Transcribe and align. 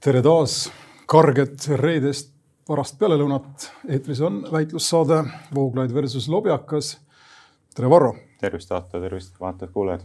tere 0.00 0.22
taas, 0.24 0.70
karget 1.12 1.66
reedest 1.76 2.30
varast 2.68 2.94
pealelõunat. 2.96 3.66
eetris 3.84 4.22
on 4.24 4.38
väitlussaade 4.48 5.18
Vooglaid 5.54 5.92
versus 5.92 6.28
Lobjakas. 6.28 6.98
tere, 7.74 7.90
Varro. 7.90 8.14
tervist, 8.40 8.72
Aatu, 8.72 9.00
tervist, 9.00 9.34
vaatajad-kuulajad. 9.40 10.00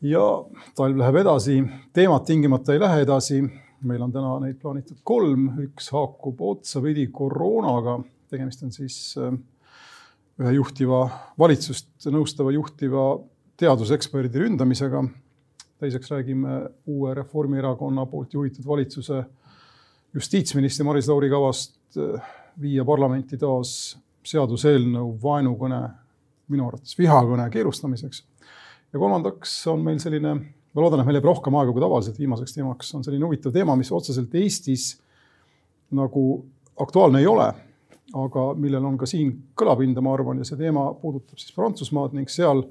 ja 0.00 0.44
talv 0.74 0.96
läheb 0.96 1.16
edasi, 1.16 1.62
teemad 1.92 2.24
tingimata 2.24 2.72
ei 2.72 2.80
lähe 2.80 3.02
edasi. 3.02 3.42
meil 3.82 4.02
on 4.02 4.12
täna 4.12 4.40
neid 4.40 4.56
plaanitud 4.62 4.96
kolm, 5.04 5.50
üks 5.60 5.90
haakub 5.92 6.40
otsapidi 6.40 7.06
koroonaga. 7.12 8.02
tegemist 8.30 8.62
on 8.62 8.72
siis 8.72 9.14
äh, 9.18 9.36
ühe 10.40 10.52
juhtiva, 10.52 11.10
valitsust 11.38 12.06
nõustava 12.06 12.50
juhtiva 12.50 13.20
teaduseksperdi 13.56 14.38
ründamisega 14.38 15.04
teiseks 15.84 16.10
räägime 16.10 16.62
uue 16.86 17.14
Reformierakonna 17.14 18.06
poolt 18.08 18.34
juhitud 18.34 18.66
valitsuse 18.66 19.24
justiitsministri 20.14 20.84
Maris 20.84 21.08
Lauri 21.08 21.28
kavast 21.30 21.98
eh, 22.00 22.20
viia 22.60 22.84
parlamenti 22.86 23.36
taas 23.38 23.96
seaduseelnõu 24.24 25.16
vaenukõne, 25.22 25.80
minu 26.48 26.68
arvates 26.68 26.96
vihakõne 26.98 27.48
keelustamiseks. 27.52 28.22
ja 28.92 28.98
kolmandaks 28.98 29.52
on 29.68 29.82
meil 29.84 29.98
selline, 30.00 30.34
ma 30.34 30.84
loodan, 30.84 31.02
et 31.02 31.08
meil 31.08 31.18
jääb 31.18 31.28
rohkem 31.28 31.56
aega 31.58 31.72
kui 31.72 31.82
tavaliselt 31.82 32.18
viimaseks 32.18 32.56
teemaks, 32.56 32.94
on 32.94 33.04
selline 33.04 33.26
huvitav 33.26 33.52
teema, 33.52 33.76
mis 33.76 33.92
otseselt 33.92 34.34
Eestis 34.34 34.94
nagu 35.94 36.24
aktuaalne 36.80 37.20
ei 37.20 37.28
ole, 37.28 37.50
aga 38.14 38.46
millel 38.60 38.84
on 38.84 38.96
ka 38.98 39.08
siin 39.08 39.32
kõlapinda, 39.58 40.00
ma 40.04 40.14
arvan, 40.14 40.40
ja 40.40 40.48
see 40.48 40.60
teema 40.60 40.86
puudutab 41.00 41.40
siis 41.40 41.52
Prantsusmaad 41.56 42.16
ning 42.16 42.30
seal 42.32 42.64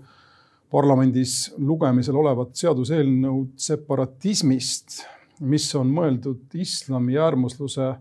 parlamendis 0.74 1.52
lugemisel 1.62 2.18
olevat 2.18 2.56
seaduseelnõud 2.58 3.54
separatismist, 3.62 5.04
mis 5.46 5.68
on 5.78 5.92
mõeldud 5.94 6.56
islami 6.58 7.18
äärmusluse, 7.20 7.92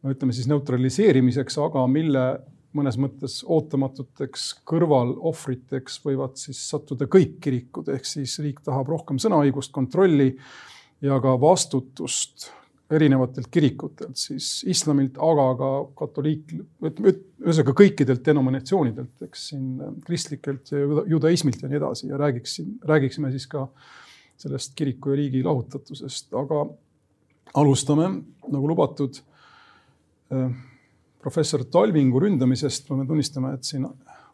no 0.00 0.14
ütleme 0.14 0.32
siis 0.36 0.48
neutraliseerimiseks, 0.48 1.58
aga 1.60 1.84
mille 1.90 2.24
mõnes 2.76 2.96
mõttes 3.02 3.40
ootamatuteks 3.44 4.46
kõrvalohvriteks 4.68 5.98
võivad 6.04 6.38
siis 6.38 6.60
sattuda 6.70 7.08
kõik 7.10 7.40
kirikud, 7.42 7.90
ehk 7.92 8.06
siis 8.06 8.38
riik 8.40 8.62
tahab 8.64 8.88
rohkem 8.92 9.18
sõnaõigust, 9.20 9.72
kontrolli 9.74 10.30
ja 11.02 11.18
ka 11.20 11.34
vastutust 11.40 12.50
erinevatelt 12.90 13.46
kirikutelt, 13.50 14.18
siis 14.18 14.64
islamilt, 14.68 15.18
aga 15.22 15.46
ka 15.58 15.70
katoliik, 16.02 16.54
ühesõnaga 16.82 17.74
kõikidelt 17.78 18.24
denominatsioonidelt, 18.26 19.12
eks 19.28 19.44
siin 19.52 19.98
kristlikelt 20.06 20.72
ja 20.74 20.82
judaismilt 21.12 21.62
ja 21.62 21.70
nii 21.70 21.78
edasi 21.78 22.10
ja 22.10 22.18
räägiksin, 22.20 22.72
räägiksime 22.90 23.30
siis 23.34 23.46
ka 23.50 23.68
sellest 24.40 24.74
kiriku 24.78 25.12
ja 25.12 25.20
riigi 25.20 25.44
lahutatusest, 25.46 26.32
aga 26.34 26.64
alustame 27.60 28.08
nagu 28.50 28.70
lubatud 28.70 29.20
äh, 30.34 30.50
professor 31.22 31.64
Talvingu 31.64 32.20
ründamisest. 32.20 32.88
peame 32.88 33.06
tunnistama, 33.06 33.54
et 33.54 33.64
siin 33.64 33.86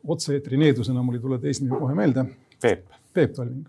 otse-eetri 0.06 0.58
needusena 0.60 1.02
mul 1.02 1.18
ei 1.18 1.24
tule 1.24 1.38
teist 1.42 1.64
nimi 1.64 1.76
kohe 1.78 1.96
meelde. 1.98 2.24
Peep. 2.62 2.88
Peep 3.12 3.34
Talving. 3.34 3.66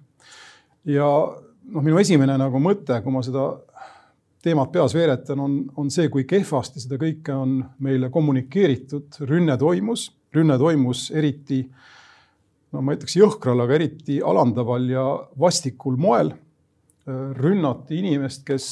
ja 0.85 1.07
noh, 1.07 1.83
minu 1.83 1.99
esimene 1.99 2.37
nagu 2.39 2.61
mõte, 2.63 3.01
kui 3.03 3.11
ma 3.11 3.23
seda 3.25 3.49
teemat 4.43 4.71
peas 4.71 4.95
veeretan, 4.95 5.39
on, 5.39 5.55
on 5.77 5.89
see, 5.93 6.09
kui 6.13 6.25
kehvasti 6.29 6.81
seda 6.83 6.99
kõike 7.01 7.33
on 7.35 7.59
meile 7.83 8.09
kommunikeeritud. 8.13 9.21
rünne 9.29 9.57
toimus, 9.57 10.11
rünne 10.35 10.57
toimus 10.57 11.07
eriti, 11.11 11.63
no 12.73 12.83
ma 12.85 12.95
ütleks 12.97 13.17
jõhkral, 13.17 13.63
aga 13.63 13.79
eriti 13.79 14.21
alandaval 14.21 14.89
ja 14.91 15.07
vastikul 15.39 15.97
moel. 15.97 16.33
rünnati 17.07 17.95
inimest, 18.01 18.41
kes 18.43 18.65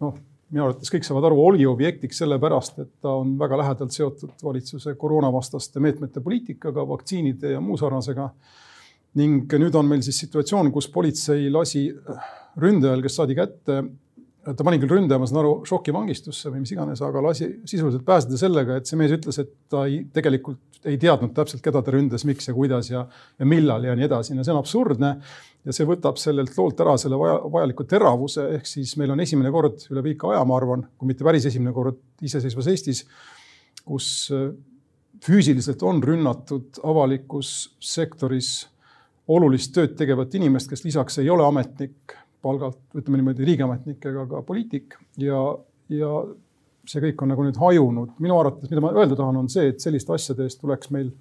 noh, 0.00 0.14
minu 0.50 0.64
arvates 0.64 0.90
kõik 0.90 1.04
saavad 1.04 1.26
aru, 1.28 1.38
oli 1.44 1.66
objektiks 1.68 2.22
sellepärast, 2.22 2.78
et 2.80 2.90
ta 3.04 3.12
on 3.20 3.34
väga 3.38 3.58
lähedalt 3.60 3.92
seotud 3.92 4.42
valitsuse 4.42 4.94
koroonavastaste 4.98 5.82
meetmete 5.84 6.22
poliitikaga, 6.24 6.86
vaktsiinide 6.88 7.54
ja 7.54 7.60
muu 7.60 7.76
sarnasega. 7.76 8.30
ning 9.14 9.50
nüüd 9.58 9.74
on 9.74 9.88
meil 9.90 10.02
siis 10.06 10.20
situatsioon, 10.22 10.70
kus 10.72 10.86
politsei 10.88 11.48
lasi 11.50 11.88
ründajal, 12.60 13.02
kes 13.04 13.18
saadi 13.20 13.36
kätte, 13.38 13.82
ta 14.40 14.64
pani 14.64 14.80
küll 14.80 14.90
ründaja, 14.94 15.20
ma 15.20 15.28
saan 15.28 15.42
aru, 15.42 15.52
šokivangistusse 15.68 16.50
või 16.52 16.62
mis 16.62 16.72
iganes, 16.72 17.02
aga 17.04 17.22
lasi 17.24 17.48
sisuliselt 17.68 18.04
pääseda 18.06 18.38
sellega, 18.40 18.78
et 18.80 18.88
see 18.88 18.98
mees 18.98 19.12
ütles, 19.14 19.36
et 19.42 19.50
ta 19.70 19.84
ei, 19.88 20.00
tegelikult 20.14 20.88
ei 20.88 20.96
teadnud 21.00 21.34
täpselt, 21.36 21.60
keda 21.64 21.82
ta 21.84 21.92
ründas, 21.92 22.24
miks 22.28 22.48
ja 22.48 22.54
kuidas 22.56 22.88
ja, 22.88 23.04
ja 23.38 23.48
millal 23.48 23.84
ja 23.84 23.96
nii 23.96 24.06
edasi. 24.08 24.34
no 24.36 24.44
see 24.46 24.54
on 24.54 24.62
absurdne 24.62 25.10
ja 25.66 25.76
see 25.76 25.84
võtab 25.88 26.16
sellelt 26.20 26.56
loolt 26.56 26.80
ära 26.80 26.96
selle 27.00 27.18
vaja, 27.20 27.36
vajaliku 27.52 27.84
teravuse, 27.88 28.46
ehk 28.56 28.70
siis 28.70 28.94
meil 29.00 29.12
on 29.12 29.20
esimene 29.20 29.52
kord 29.52 29.84
üle 29.92 30.04
pika 30.08 30.32
aja, 30.32 30.40
ma 30.48 30.56
arvan, 30.56 30.86
kui 30.96 31.12
mitte 31.12 31.26
päris 31.26 31.50
esimene 31.50 31.76
kord 31.76 32.00
iseseisvas 32.24 32.70
Eestis, 32.72 33.04
kus 33.84 34.08
äh, 34.32 34.48
füüsiliselt 35.24 35.84
on 35.84 36.00
rünnatud 36.04 36.80
avalikus 36.86 37.74
sektoris 37.76 38.54
olulist 39.30 39.74
tööd 39.76 39.92
tegevat 39.98 40.32
inimest, 40.34 40.70
kes 40.70 40.86
lisaks 40.88 41.20
ei 41.20 41.28
ole 41.30 41.44
ametnik 41.44 42.16
palgalt, 42.44 42.78
ütleme 42.96 43.20
niimoodi, 43.20 43.44
riigiametnik 43.48 44.06
ega 44.10 44.26
ka 44.30 44.42
poliitik 44.46 44.96
ja, 45.20 45.40
ja 45.92 46.12
see 46.88 47.02
kõik 47.04 47.24
on 47.24 47.32
nagu 47.34 47.44
nüüd 47.46 47.58
hajunud. 47.60 48.14
minu 48.22 48.38
arvates, 48.38 48.70
mida 48.72 48.84
ma 48.84 48.92
öelda 48.94 49.18
tahan, 49.18 49.42
on 49.42 49.50
see, 49.52 49.68
et 49.72 49.82
selliste 49.84 50.14
asjade 50.16 50.46
eest 50.46 50.60
tuleks 50.62 50.90
meil 50.94 51.12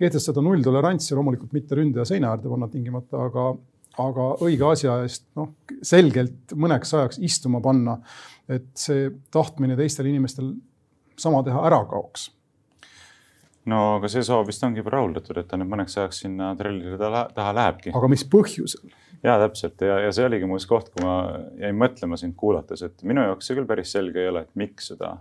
kehtestada 0.00 0.42
nulltolerants 0.44 1.10
ja 1.10 1.18
loomulikult 1.18 1.52
mitte 1.52 1.76
ründaja 1.78 2.08
seina 2.08 2.32
äärde 2.32 2.50
panna 2.50 2.68
tingimata, 2.72 3.26
aga, 3.28 3.46
aga 4.02 4.28
õige 4.44 4.68
asja 4.72 4.98
eest 5.04 5.26
noh, 5.38 5.52
selgelt 5.84 6.56
mõneks 6.56 6.94
ajaks 6.96 7.20
istuma 7.22 7.60
panna, 7.64 7.98
et 8.48 8.70
see 8.78 9.10
tahtmine 9.34 9.76
teistel 9.78 10.08
inimestel 10.10 10.54
sama 11.20 11.44
teha 11.46 11.66
ära 11.68 11.82
kaoks 11.90 12.30
no 13.70 13.82
aga 13.98 14.10
see 14.10 14.24
soov 14.26 14.48
vist 14.48 14.64
ongi 14.66 14.82
juba 14.82 14.96
rahuldatud, 14.96 15.38
et 15.38 15.48
ta 15.50 15.58
nüüd 15.60 15.70
mõneks 15.70 15.94
ajaks 15.98 16.22
sinna 16.24 16.52
trellide 16.58 16.98
taha 16.98 17.52
lähebki. 17.58 17.94
aga 17.94 18.10
mis 18.10 18.24
põhjusel? 18.26 18.90
Ja 19.22 19.38
täpselt 19.38 19.80
ja, 19.80 19.98
ja 20.06 20.12
see 20.14 20.26
oligi 20.26 20.46
muuseas 20.48 20.68
koht, 20.70 20.90
kui 20.94 21.04
ma 21.04 21.16
jäin 21.60 21.78
mõtlema 21.78 22.18
sind 22.20 22.34
kuulates, 22.38 22.82
et 22.86 23.04
minu 23.06 23.24
jaoks 23.26 23.48
see 23.48 23.58
küll 23.58 23.68
päris 23.68 23.94
selge 23.94 24.22
ei 24.22 24.30
ole, 24.32 24.44
et 24.46 24.54
miks 24.58 24.92
seda 24.92 25.14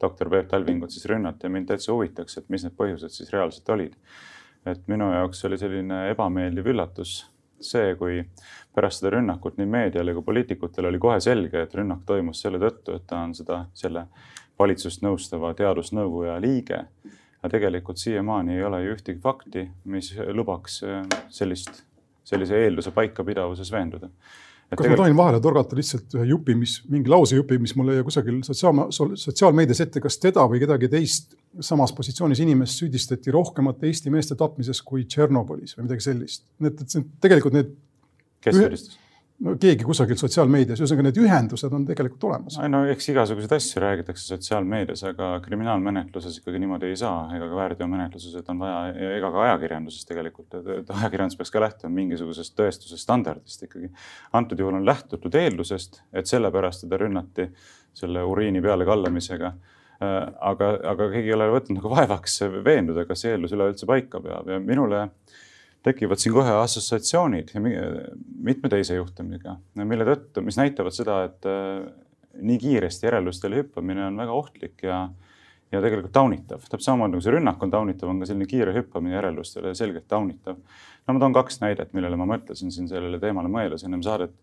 doktor 0.00 0.30
Peep 0.32 0.50
Talvingut 0.50 0.94
siis 0.94 1.06
rünnati 1.10 1.46
ja 1.46 1.52
mind 1.54 1.70
täitsa 1.70 1.92
huvitaks, 1.94 2.38
et 2.38 2.48
mis 2.52 2.66
need 2.66 2.76
põhjused 2.78 3.14
siis 3.14 3.32
reaalselt 3.34 3.68
olid. 3.74 3.96
et 4.66 4.80
minu 4.90 5.12
jaoks 5.12 5.44
oli 5.48 5.58
selline 5.58 6.08
ebameeldiv 6.10 6.66
üllatus 6.74 7.20
see, 7.60 7.94
kui 7.98 8.24
pärast 8.74 9.00
seda 9.00 9.14
rünnakut 9.16 9.56
nii 9.58 9.66
meediale 9.66 10.12
kui 10.14 10.26
poliitikutele 10.26 10.90
oli 10.90 10.98
kohe 10.98 11.20
selge, 11.20 11.62
et 11.62 11.74
rünnak 11.74 12.04
toimus 12.06 12.42
selle 12.42 12.58
tõttu, 12.62 12.94
et 12.96 13.06
ta 13.06 13.22
on 13.22 13.34
seda, 13.34 13.64
selle 13.74 14.06
valitsust 14.58 15.02
nõustava 15.02 15.54
teadusnõukoja 15.58 16.36
liige 16.42 16.84
aga 17.38 17.50
tegelikult 17.54 18.00
siiamaani 18.02 18.56
ei 18.56 18.64
ole 18.66 18.82
ju 18.82 18.94
ühtegi 18.96 19.20
fakti, 19.22 19.68
mis 19.84 20.10
lubaks 20.34 20.80
äh, 20.82 21.04
sellist, 21.30 21.84
sellise 22.28 22.60
eelduse 22.66 22.92
paikapidavuses 22.96 23.72
veenduda. 23.72 24.10
kas 24.10 24.76
tegelikult... 24.76 24.94
ma 24.94 25.02
tohin 25.02 25.18
vahele 25.18 25.40
torgata 25.44 25.78
lihtsalt 25.78 26.16
ühe 26.18 26.28
jupi, 26.34 26.56
mis, 26.58 26.76
mingi 26.92 27.12
lausejupi, 27.12 27.58
mis 27.62 27.74
mulle 27.78 27.96
jäi 27.96 28.06
kusagil 28.06 28.38
sotsiaal, 28.46 28.84
sotsiaalmeedias 28.92 29.82
ette, 29.86 30.02
kas 30.04 30.20
teda 30.22 30.44
või 30.50 30.60
kedagi 30.64 30.90
teist 30.92 31.36
samas 31.64 31.94
positsioonis 31.96 32.44
inimest 32.44 32.82
süüdistati 32.82 33.32
rohkemate 33.34 33.88
Eesti 33.88 34.12
meeste 34.14 34.36
tapmises 34.38 34.82
kui 34.84 35.06
Tšernobõlis 35.08 35.78
või 35.78 35.88
midagi 35.88 36.10
sellist. 36.10 36.44
Need, 36.64 36.84
tegelikult 37.24 37.56
need. 37.56 37.76
kes 38.44 38.60
süüdistas? 38.60 39.04
No 39.44 39.54
keegi 39.60 39.86
kusagil 39.86 40.18
sotsiaalmeedias, 40.18 40.80
ühesõnaga 40.82 41.06
need 41.06 41.20
ühendused 41.22 41.74
on 41.74 41.84
tegelikult 41.86 42.26
olemas. 42.28 42.58
no 42.72 42.80
eks 42.90 43.08
igasuguseid 43.12 43.54
asju 43.54 43.82
räägitakse 43.84 44.26
sotsiaalmeedias, 44.32 45.04
aga 45.12 45.30
kriminaalmenetluses 45.44 46.40
ikkagi 46.40 46.60
niimoodi 46.62 46.90
ei 46.90 46.98
saa, 46.98 47.28
ega 47.36 47.46
ka 47.50 47.60
väärteomenetluses, 47.60 48.34
et 48.40 48.52
on 48.52 48.62
vaja, 48.62 48.82
ega 49.18 49.32
ka 49.34 49.44
ajakirjanduses 49.46 50.10
tegelikult, 50.10 50.58
et 50.58 50.92
ajakirjandus 50.98 51.38
peaks 51.38 51.54
ka 51.54 51.62
lähtuma 51.62 51.94
mingisugusest 52.00 52.56
tõestuse 52.58 52.98
standardist 53.00 53.66
ikkagi. 53.68 53.92
antud 54.32 54.58
juhul 54.58 54.80
on 54.80 54.86
lähtutud 54.86 55.34
eeldusest, 55.34 56.02
et 56.12 56.30
sellepärast 56.30 56.86
teda 56.86 57.02
rünnati 57.04 57.50
selle 57.98 58.22
uriini 58.26 58.62
pealekallamisega 58.62 59.52
aga, 59.98 60.66
aga 60.86 61.10
keegi 61.10 61.30
ei 61.30 61.34
ole 61.34 61.48
võtnud 61.50 61.80
nagu 61.80 61.90
vaevaks 61.90 62.40
veenduda, 62.64 63.06
kas 63.06 63.24
see 63.24 63.34
eeldus 63.34 63.54
üleüldse 63.54 63.86
paika 63.86 64.20
peab 64.22 64.50
ja 64.50 64.58
minule 64.62 65.00
äh, 65.02 65.38
tekivad 65.86 66.20
siin 66.20 66.34
kohe 66.34 66.52
assotsiatsioonid 66.60 67.54
mitme 67.58 68.70
teise 68.72 68.98
juhtumiga, 68.98 69.56
mille 69.78 70.06
tõttu, 70.08 70.42
mis 70.44 70.58
näitavad 70.58 70.94
seda, 70.94 71.22
et 71.28 71.48
äh, 71.48 71.86
nii 72.38 72.58
kiiresti 72.62 73.06
järeldustele 73.06 73.62
hüppamine 73.62 74.06
on 74.08 74.18
väga 74.18 74.34
ohtlik 74.34 74.82
ja, 74.82 75.04
ja 75.72 75.82
tegelikult 75.82 76.12
taunitav. 76.12 76.62
täpselt 76.64 76.86
samamoodi 76.86 77.16
nagu 77.16 77.24
see 77.24 77.34
rünnak 77.34 77.62
on 77.62 77.74
taunitav, 77.74 78.10
on 78.10 78.22
ka 78.22 78.30
selline 78.30 78.48
kiire 78.50 78.74
hüppamine 78.76 79.16
järeldustele 79.16 79.74
selgelt 79.78 80.08
taunitav. 80.08 80.58
no 81.06 81.14
ma 81.14 81.22
toon 81.22 81.36
kaks 81.36 81.60
näidet, 81.62 81.94
millele 81.94 82.16
ma 82.16 82.26
mõtlesin 82.34 82.74
siin 82.74 82.90
sellele 82.90 83.20
teemale 83.22 83.50
mõeldes 83.52 83.86
ennem 83.86 84.02
saadet. 84.02 84.34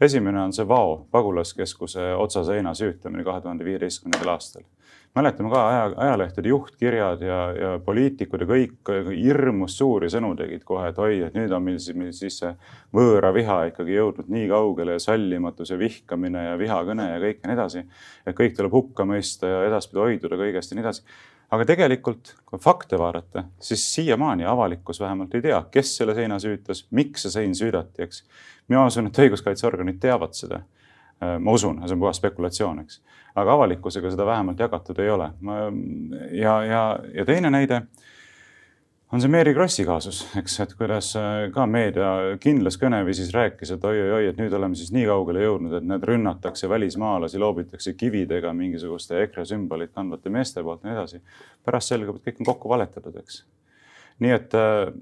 esimene 0.00 0.42
on 0.42 0.52
see 0.52 0.68
Vao 0.68 1.06
pagulaskeskuse 1.10 2.14
otsaseina 2.16 2.74
süütamine 2.74 3.24
kahe 3.24 3.40
tuhande 3.40 3.64
viieteistkümnendal 3.64 4.34
aastal 4.36 4.66
mäletame 5.14 5.50
ka 5.50 5.62
aja, 5.68 5.86
ajalehtede 5.96 6.48
juhtkirjad 6.48 7.22
ja, 7.24 7.38
ja 7.54 7.70
poliitikud 7.84 8.44
ja 8.44 8.46
kõik 8.46 8.92
hirmus 9.10 9.74
suuri 9.78 10.10
sõnu 10.12 10.32
tegid 10.38 10.62
kohe, 10.66 10.90
et 10.92 11.00
oi, 11.02 11.16
et 11.26 11.34
nüüd 11.34 11.50
on 11.54 11.64
meil 11.66 11.80
siis, 11.82 11.96
meil 11.98 12.12
siis 12.14 12.38
see 12.42 12.52
võõra 12.94 13.32
viha 13.34 13.58
ikkagi 13.72 13.96
jõudnud 13.96 14.30
nii 14.30 14.46
kaugele 14.52 14.94
ja 14.96 15.02
sallimatus 15.02 15.74
ja 15.74 15.80
vihkamine 15.80 16.46
ja 16.46 16.54
vihakõne 16.60 17.08
ja 17.10 17.18
kõik 17.24 17.42
ja 17.42 17.50
nii 17.50 17.58
edasi. 17.58 17.84
et 18.26 18.38
kõik 18.38 18.56
tuleb 18.56 18.78
hukka 18.78 19.06
mõista 19.08 19.50
ja 19.50 19.66
edaspidi 19.66 20.04
hoiduda 20.04 20.38
kõigest 20.38 20.70
ja 20.70 20.78
nii 20.78 20.86
edasi. 20.86 21.04
aga 21.50 21.66
tegelikult, 21.66 22.34
kui 22.46 22.62
fakte 22.62 22.98
vaadata, 22.98 23.48
siis 23.58 23.82
siiamaani 23.94 24.46
avalikkus 24.46 25.00
vähemalt 25.02 25.34
ei 25.34 25.42
tea, 25.42 25.64
kes 25.72 25.96
selle 25.96 26.14
seina 26.14 26.38
süütas, 26.38 26.86
miks 26.90 27.26
see 27.26 27.34
sein 27.34 27.54
süüdati, 27.58 28.06
eks. 28.06 28.22
mina 28.68 28.86
usun, 28.86 29.10
et 29.10 29.24
õiguskaitseorganid 29.26 29.98
teavad 29.98 30.38
seda 30.38 30.62
ma 31.20 31.52
usun, 31.52 31.82
see 31.84 31.94
on 31.96 32.00
puhas 32.00 32.16
spekulatsioon, 32.16 32.78
eks. 32.84 33.00
aga 33.36 33.52
avalikkusega 33.52 34.10
seda 34.10 34.24
vähemalt 34.26 34.60
jagatud 34.60 34.98
ei 34.98 35.10
ole. 35.10 35.30
ja, 36.32 36.54
ja, 36.64 36.84
ja 37.14 37.24
teine 37.28 37.50
näide 37.50 37.82
on 39.12 39.22
see 39.22 39.30
Mary 39.30 39.52
Krossi 39.54 39.84
kaasus, 39.86 40.20
eks, 40.38 40.56
et 40.62 40.74
kuidas 40.78 41.10
äh, 41.18 41.48
ka 41.54 41.66
meedia 41.66 42.10
kindlas 42.42 42.78
kõneviisis 42.80 43.32
rääkis, 43.34 43.72
et 43.74 43.86
oi-oi-oi, 43.86 44.28
et 44.30 44.38
nüüd 44.38 44.54
oleme 44.54 44.78
siis 44.78 44.92
nii 44.94 45.06
kaugele 45.08 45.42
jõudnud, 45.42 45.74
et 45.80 45.86
need 45.86 46.06
rünnatakse 46.06 46.70
välismaalasi, 46.70 47.40
loobitakse 47.42 47.96
kividega 47.98 48.52
mingisuguste 48.56 49.18
EKRE 49.24 49.46
sümbolit 49.50 49.94
kandvate 49.96 50.30
meeste 50.32 50.62
poolt 50.62 50.84
ja 50.84 50.90
nii 50.90 50.98
edasi. 50.98 51.22
pärast 51.66 51.92
selgub, 51.92 52.20
et 52.20 52.30
kõik 52.30 52.42
on 52.42 52.52
kokku 52.52 52.70
valetatud, 52.70 53.16
eks. 53.22 53.42
nii 54.22 54.36
et 54.36 54.54
äh, 54.58 54.92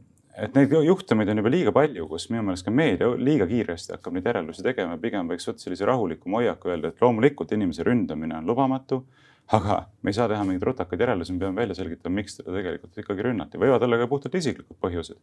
et 0.42 0.56
neid 0.56 0.72
juhtumeid 0.86 1.30
on 1.32 1.40
juba 1.42 1.52
liiga 1.52 1.72
palju, 1.74 2.06
kus 2.10 2.28
minu 2.32 2.44
meelest 2.46 2.66
ka 2.66 2.74
meedia 2.74 3.08
liiga 3.18 3.46
kiiresti 3.50 3.96
hakkab 3.96 4.16
neid 4.16 4.28
järeldusi 4.30 4.64
tegema, 4.66 4.98
pigem 5.02 5.30
võiks 5.30 5.48
võtta 5.48 5.64
sellise 5.64 5.88
rahulikuma 5.88 6.42
hoiaku, 6.42 6.72
öelda, 6.72 6.92
et 6.92 7.02
loomulikult 7.02 7.54
inimese 7.56 7.86
ründamine 7.86 8.38
on 8.38 8.48
lubamatu, 8.48 9.00
aga 9.56 9.78
me 10.02 10.12
ei 10.12 10.16
saa 10.18 10.28
teha 10.30 10.44
mingeid 10.44 10.66
rutakaid 10.68 11.02
järeldusi, 11.04 11.34
me 11.34 11.42
peame 11.44 11.62
välja 11.62 11.78
selgitama, 11.78 12.20
miks 12.20 12.36
teda 12.38 12.52
tegelikult 12.54 13.00
ikkagi 13.02 13.24
rünnati, 13.30 13.60
võivad 13.60 13.86
olla 13.86 14.00
ka 14.02 14.10
puhtalt 14.10 14.36
isiklikud 14.38 14.78
põhjused. 14.84 15.18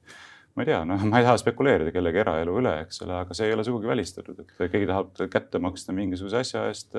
ma 0.55 0.63
ei 0.63 0.71
tea, 0.71 0.81
noh, 0.87 1.05
ma 1.11 1.19
ei 1.19 1.27
taha 1.27 1.37
spekuleerida 1.41 1.91
kellegi 1.95 2.23
eraelu 2.23 2.57
üle, 2.61 2.73
eks 2.85 3.03
ole, 3.05 3.19
aga 3.21 3.37
see 3.37 3.49
ei 3.49 3.55
ole 3.55 3.63
sugugi 3.67 3.91
välistatud, 3.91 4.39
et 4.39 4.53
keegi 4.71 4.87
tahab 4.89 5.25
kätte 5.31 5.59
maksta 5.61 5.95
mingisuguse 5.95 6.41
asja 6.41 6.67
eest, 6.71 6.95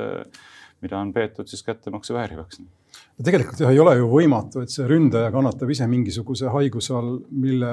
mida 0.84 1.00
on 1.00 1.12
peetud 1.16 1.48
siis 1.48 1.64
kättemaksu 1.66 2.14
väärivaks 2.14 2.60
tegelikult 3.24 3.60
jah, 3.60 3.72
ei 3.72 3.80
ole 3.80 3.94
ju 3.96 4.08
võimatu, 4.10 4.62
et 4.64 4.72
see 4.72 4.86
ründaja 4.88 5.30
kannatab 5.32 5.70
ise 5.72 5.86
mingisuguse 5.88 6.52
haiguse 6.52 6.94
all, 6.96 7.16
mille 7.32 7.72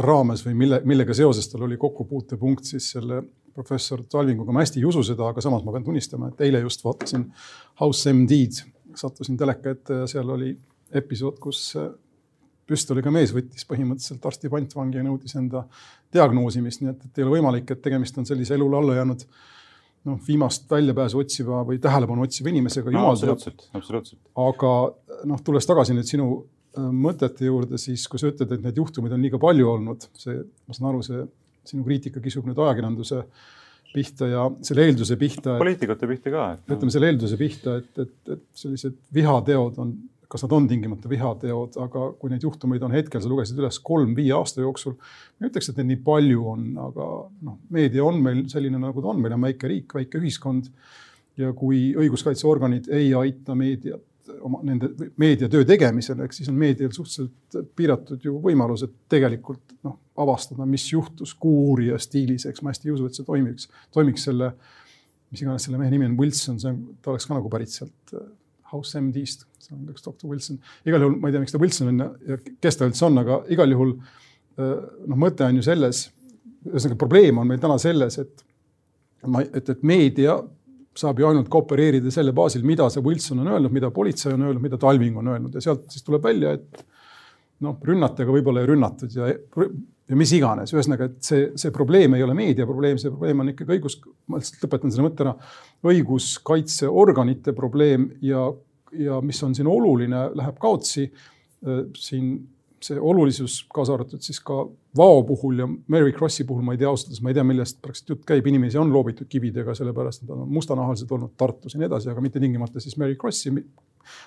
raames 0.00 0.42
või 0.46 0.54
mille, 0.58 0.80
millega 0.84 1.14
seoses 1.14 1.48
tal 1.50 1.64
oli 1.66 1.76
kokkupuutepunkt 1.80 2.66
siis 2.74 2.90
selle 2.96 3.22
professor 3.54 4.02
Talvinguga, 4.10 4.52
ma 4.52 4.64
hästi 4.64 4.80
ei 4.80 4.88
usu 4.88 5.04
seda, 5.06 5.28
aga 5.30 5.42
samas 5.44 5.62
ma 5.64 5.74
pean 5.74 5.84
tunnistama, 5.86 6.32
et 6.32 6.40
eile 6.46 6.62
just 6.64 6.82
vaatasin 6.84 7.28
House 7.80 8.12
MD-d, 8.12 8.64
sattusin 8.98 9.38
teleka 9.38 9.74
ette 9.74 10.00
ja 10.02 10.08
seal 10.10 10.30
oli 10.34 10.50
episood, 10.94 11.38
kus 11.42 11.68
püstoliga 12.66 13.12
mees 13.14 13.34
võttis 13.34 13.66
põhimõtteliselt 13.68 14.24
arsti 14.26 14.50
pantvangi 14.50 14.98
ja 14.98 15.04
nõudis 15.06 15.36
enda 15.38 15.66
diagnoosimist, 16.14 16.82
nii 16.82 16.94
et, 16.94 17.04
et 17.06 17.20
ei 17.20 17.26
ole 17.26 17.36
võimalik, 17.36 17.70
et 17.70 17.82
tegemist 17.84 18.18
on 18.18 18.26
sellise 18.26 18.56
elule 18.56 18.80
alla 18.80 18.96
jäänud 18.98 19.26
noh, 20.08 20.18
viimast 20.26 20.66
väljapääsu 20.70 21.20
otsiva 21.20 21.62
või 21.68 21.78
tähelepanu 21.82 22.24
otsiva 22.26 22.50
inimesega 22.50 22.92
no,. 22.94 23.06
absoluutselt, 23.12 23.68
absoluutselt. 23.76 24.20
aga 24.48 24.72
noh, 25.30 25.44
tulles 25.44 25.68
tagasi 25.68 25.96
nüüd 25.96 26.08
sinu 26.08 26.30
Äh, 26.34 26.53
mõtete 26.76 27.48
juurde, 27.48 27.78
siis 27.80 28.06
kui 28.10 28.20
sa 28.20 28.30
ütled, 28.30 28.50
et 28.54 28.62
neid 28.64 28.78
juhtumeid 28.78 29.14
on 29.14 29.22
liiga 29.24 29.40
palju 29.42 29.68
olnud, 29.76 30.08
see, 30.18 30.40
ma 30.66 30.76
saan 30.76 30.90
aru, 30.90 31.02
see 31.06 31.20
sinu 31.68 31.84
kriitika 31.86 32.22
kisub 32.24 32.48
nüüd 32.48 32.58
ajakirjanduse 32.60 33.22
pihta 33.94 34.26
ja 34.26 34.48
selle 34.66 34.88
eelduse 34.88 35.16
pihta. 35.20 35.58
poliitikute 35.60 36.08
pihta 36.10 36.32
ka. 36.34 36.48
ütleme 36.66 36.94
selle 36.94 37.12
eelduse 37.12 37.38
pihta, 37.40 37.78
et, 37.80 38.02
et, 38.02 38.16
et 38.34 38.42
sellised 38.58 38.96
vihateod 39.14 39.78
on, 39.82 39.92
kas 40.30 40.42
nad 40.44 40.54
on 40.56 40.66
tingimata 40.68 41.10
vihateod, 41.10 41.78
aga 41.84 42.08
kui 42.18 42.32
neid 42.32 42.42
juhtumeid 42.42 42.82
on 42.82 42.96
hetkel, 42.96 43.22
sa 43.22 43.30
lugesid 43.30 43.60
üles 43.62 43.78
kolm-viie 43.86 44.34
aasta 44.34 44.64
jooksul. 44.64 44.96
ma 44.98 45.46
ei 45.46 45.52
ütleks, 45.52 45.70
et 45.70 45.78
neid 45.78 45.92
nii 45.92 46.02
palju 46.06 46.48
on, 46.56 46.66
aga 46.88 47.08
noh, 47.46 47.60
meedia 47.74 48.04
on 48.06 48.18
meil 48.24 48.42
selline, 48.50 48.80
nagu 48.82 49.04
ta 49.04 49.12
on, 49.14 49.22
meil 49.22 49.36
on 49.38 49.46
väike 49.46 49.70
riik, 49.70 49.94
väike 50.00 50.20
ühiskond. 50.22 50.72
ja 51.38 51.48
kui 51.54 51.88
õiguskaitseorganid 51.98 52.90
ei 52.94 53.08
aita 53.18 53.56
meediat 53.58 54.02
oma 54.44 54.60
nende 54.64 54.90
meediatöö 55.20 55.64
tegemisel, 55.68 56.20
ehk 56.24 56.32
siis 56.36 56.48
on 56.48 56.56
meedial 56.58 56.92
suhteliselt 56.94 57.58
piiratud 57.76 58.22
ju 58.24 58.38
võimalused 58.44 58.92
tegelikult 59.12 59.74
noh, 59.86 59.98
avastada, 60.20 60.66
mis 60.68 60.86
juhtus 60.92 61.34
Kuuuurija 61.40 61.98
stiilis, 62.02 62.46
eks 62.48 62.62
ma 62.62 62.72
hästi 62.72 62.88
ei 62.88 62.94
usu, 62.94 63.08
et 63.08 63.18
see 63.18 63.26
toimiks, 63.26 63.68
toimiks 63.94 64.26
selle, 64.28 64.52
mis 65.32 65.44
iganes 65.44 65.66
selle 65.66 65.80
mehe 65.80 65.92
nimi 65.92 66.08
on, 66.08 66.16
Wilson, 66.20 66.60
see 66.62 66.72
on, 66.72 66.80
ta 67.02 67.12
oleks 67.12 67.28
ka 67.28 67.36
nagu 67.36 67.52
pärit 67.52 67.74
sealt 67.74 68.16
äh, 68.16 68.26
House 68.72 69.00
MD-st, 69.00 69.46
see 69.62 69.76
on 69.76 69.86
üks 69.92 70.06
doktor 70.06 70.30
Wilson. 70.30 70.58
igal 70.86 71.04
juhul 71.04 71.18
ma 71.20 71.30
ei 71.30 71.36
tea, 71.36 71.44
miks 71.44 71.54
ta 71.54 71.62
Wilson 71.62 71.92
on 71.92 72.04
ja, 72.04 72.10
ja 72.32 72.40
kes 72.64 72.80
ta 72.80 72.88
üldse 72.88 73.06
on, 73.08 73.20
aga 73.22 73.42
igal 73.54 73.76
juhul 73.76 73.94
äh, 73.98 74.74
noh, 75.10 75.20
mõte 75.20 75.46
on 75.46 75.60
ju 75.60 75.66
selles, 75.66 76.08
ühesõnaga 76.70 77.00
probleem 77.00 77.38
on 77.42 77.50
meil 77.50 77.62
täna 77.62 77.76
selles, 77.82 78.18
et 78.22 78.44
ma, 79.26 79.44
et, 79.44 79.68
et 79.68 79.82
meedia 79.86 80.38
saab 80.98 81.18
ju 81.20 81.28
ainult 81.28 81.48
koopereerida 81.52 82.12
selle 82.14 82.34
baasil, 82.36 82.64
mida 82.66 82.86
see 82.92 83.02
Wilson 83.04 83.42
on 83.42 83.50
öelnud, 83.54 83.72
mida 83.74 83.90
politsei 83.94 84.34
on 84.34 84.46
öelnud, 84.46 84.62
mida 84.62 84.78
Talving 84.80 85.18
on 85.18 85.32
öelnud. 85.32 85.56
Ja 85.56 85.64
sealt 85.64 85.88
siis 85.92 86.06
tuleb 86.06 86.24
välja, 86.24 86.54
et 86.58 86.84
noh, 87.64 87.76
rünnati, 87.86 88.24
aga 88.24 88.34
võib-olla 88.34 88.62
ei 88.62 88.70
rünnatud 88.70 89.14
ja, 89.14 89.30
ja 89.32 90.18
mis 90.18 90.32
iganes, 90.36 90.74
ühesõnaga, 90.74 91.08
et 91.10 91.26
see, 91.26 91.48
see 91.60 91.74
probleem 91.74 92.16
ei 92.16 92.24
ole 92.26 92.36
meedia 92.36 92.66
probleem, 92.68 92.98
see 93.00 93.12
probleem 93.12 93.42
on 93.42 93.52
ikkagi 93.54 93.76
õigus, 93.78 93.98
ma 94.30 94.40
lihtsalt 94.40 94.66
lõpetan 94.66 94.94
selle 94.94 95.06
mõtte 95.08 95.26
ära, 95.26 95.34
õiguskaitseorganite 95.92 97.54
probleem 97.56 98.10
ja, 98.24 98.46
ja 98.98 99.20
mis 99.24 99.40
on 99.46 99.56
siin 99.56 99.70
oluline, 99.70 100.28
läheb 100.38 100.58
kaotsi. 100.62 101.08
Siin 101.96 102.34
see 102.84 103.00
olulisus, 103.00 103.58
kaasa 103.74 103.96
arvatud 103.96 104.22
siis 104.24 104.40
ka 104.44 104.64
Vao 104.96 105.22
puhul 105.26 105.58
ja 105.58 105.66
Mary 105.90 106.12
Krossi 106.14 106.44
puhul 106.46 106.62
ma 106.62 106.74
ei 106.74 106.78
tea 106.78 106.88
ausalt 106.90 107.10
öeldes, 107.10 107.22
ma 107.24 107.32
ei 107.32 107.38
tea, 107.38 107.46
millest 107.48 107.80
praktiliselt 107.82 108.12
jutt 108.14 108.26
käib, 108.28 108.46
inimesi 108.46 108.78
on 108.78 108.92
loobitud 108.94 109.28
kividega, 109.30 109.74
sellepärast 109.74 110.22
nad 110.24 110.36
on 110.36 110.52
mustanahalised 110.54 111.10
olnud 111.16 111.34
Tartus 111.40 111.74
ja 111.74 111.82
nii 111.82 111.88
edasi, 111.88 112.12
aga 112.12 112.22
mitte 112.24 112.42
tingimata 112.42 112.82
siis 112.82 112.98
Mary 113.00 113.16
Krossi. 113.20 113.52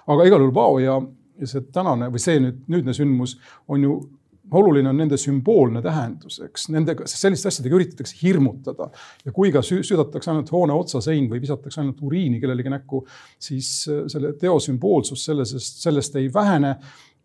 aga 0.07 0.27
igal 0.27 0.43
juhul 0.43 0.55
Vao 0.55 0.79
ja, 0.83 0.99
ja 1.39 1.49
see 1.49 1.65
tänane 1.73 2.11
või 2.13 2.23
see 2.23 2.41
nüüd 2.43 2.63
nüüdne 2.67 2.97
sündmus 2.97 3.37
on 3.67 3.83
ju 3.85 3.97
oluline 4.51 4.89
on 4.89 4.97
nende 4.97 5.17
sümboolne 5.19 5.81
tähendus, 5.83 6.39
eks 6.45 6.67
nendega, 6.71 7.07
selliste 7.09 7.49
asjadega 7.51 7.75
üritatakse 7.77 8.15
hirmutada 8.21 8.89
ja 9.25 9.33
kui 9.35 9.51
ka 9.51 9.63
südatakse 9.65 10.31
ainult 10.31 10.51
hoone 10.53 10.75
otsasein 10.77 11.27
või 11.31 11.41
visatakse 11.43 11.81
ainult 11.81 11.99
uriini 12.07 12.39
kellelegi 12.43 12.71
näkku, 12.71 13.03
siis 13.39 13.71
selle 13.87 14.33
teo 14.39 14.57
sümboolsus 14.63 15.25
sellest, 15.27 15.83
sellest 15.83 16.15
ei 16.19 16.31
vähene. 16.33 16.77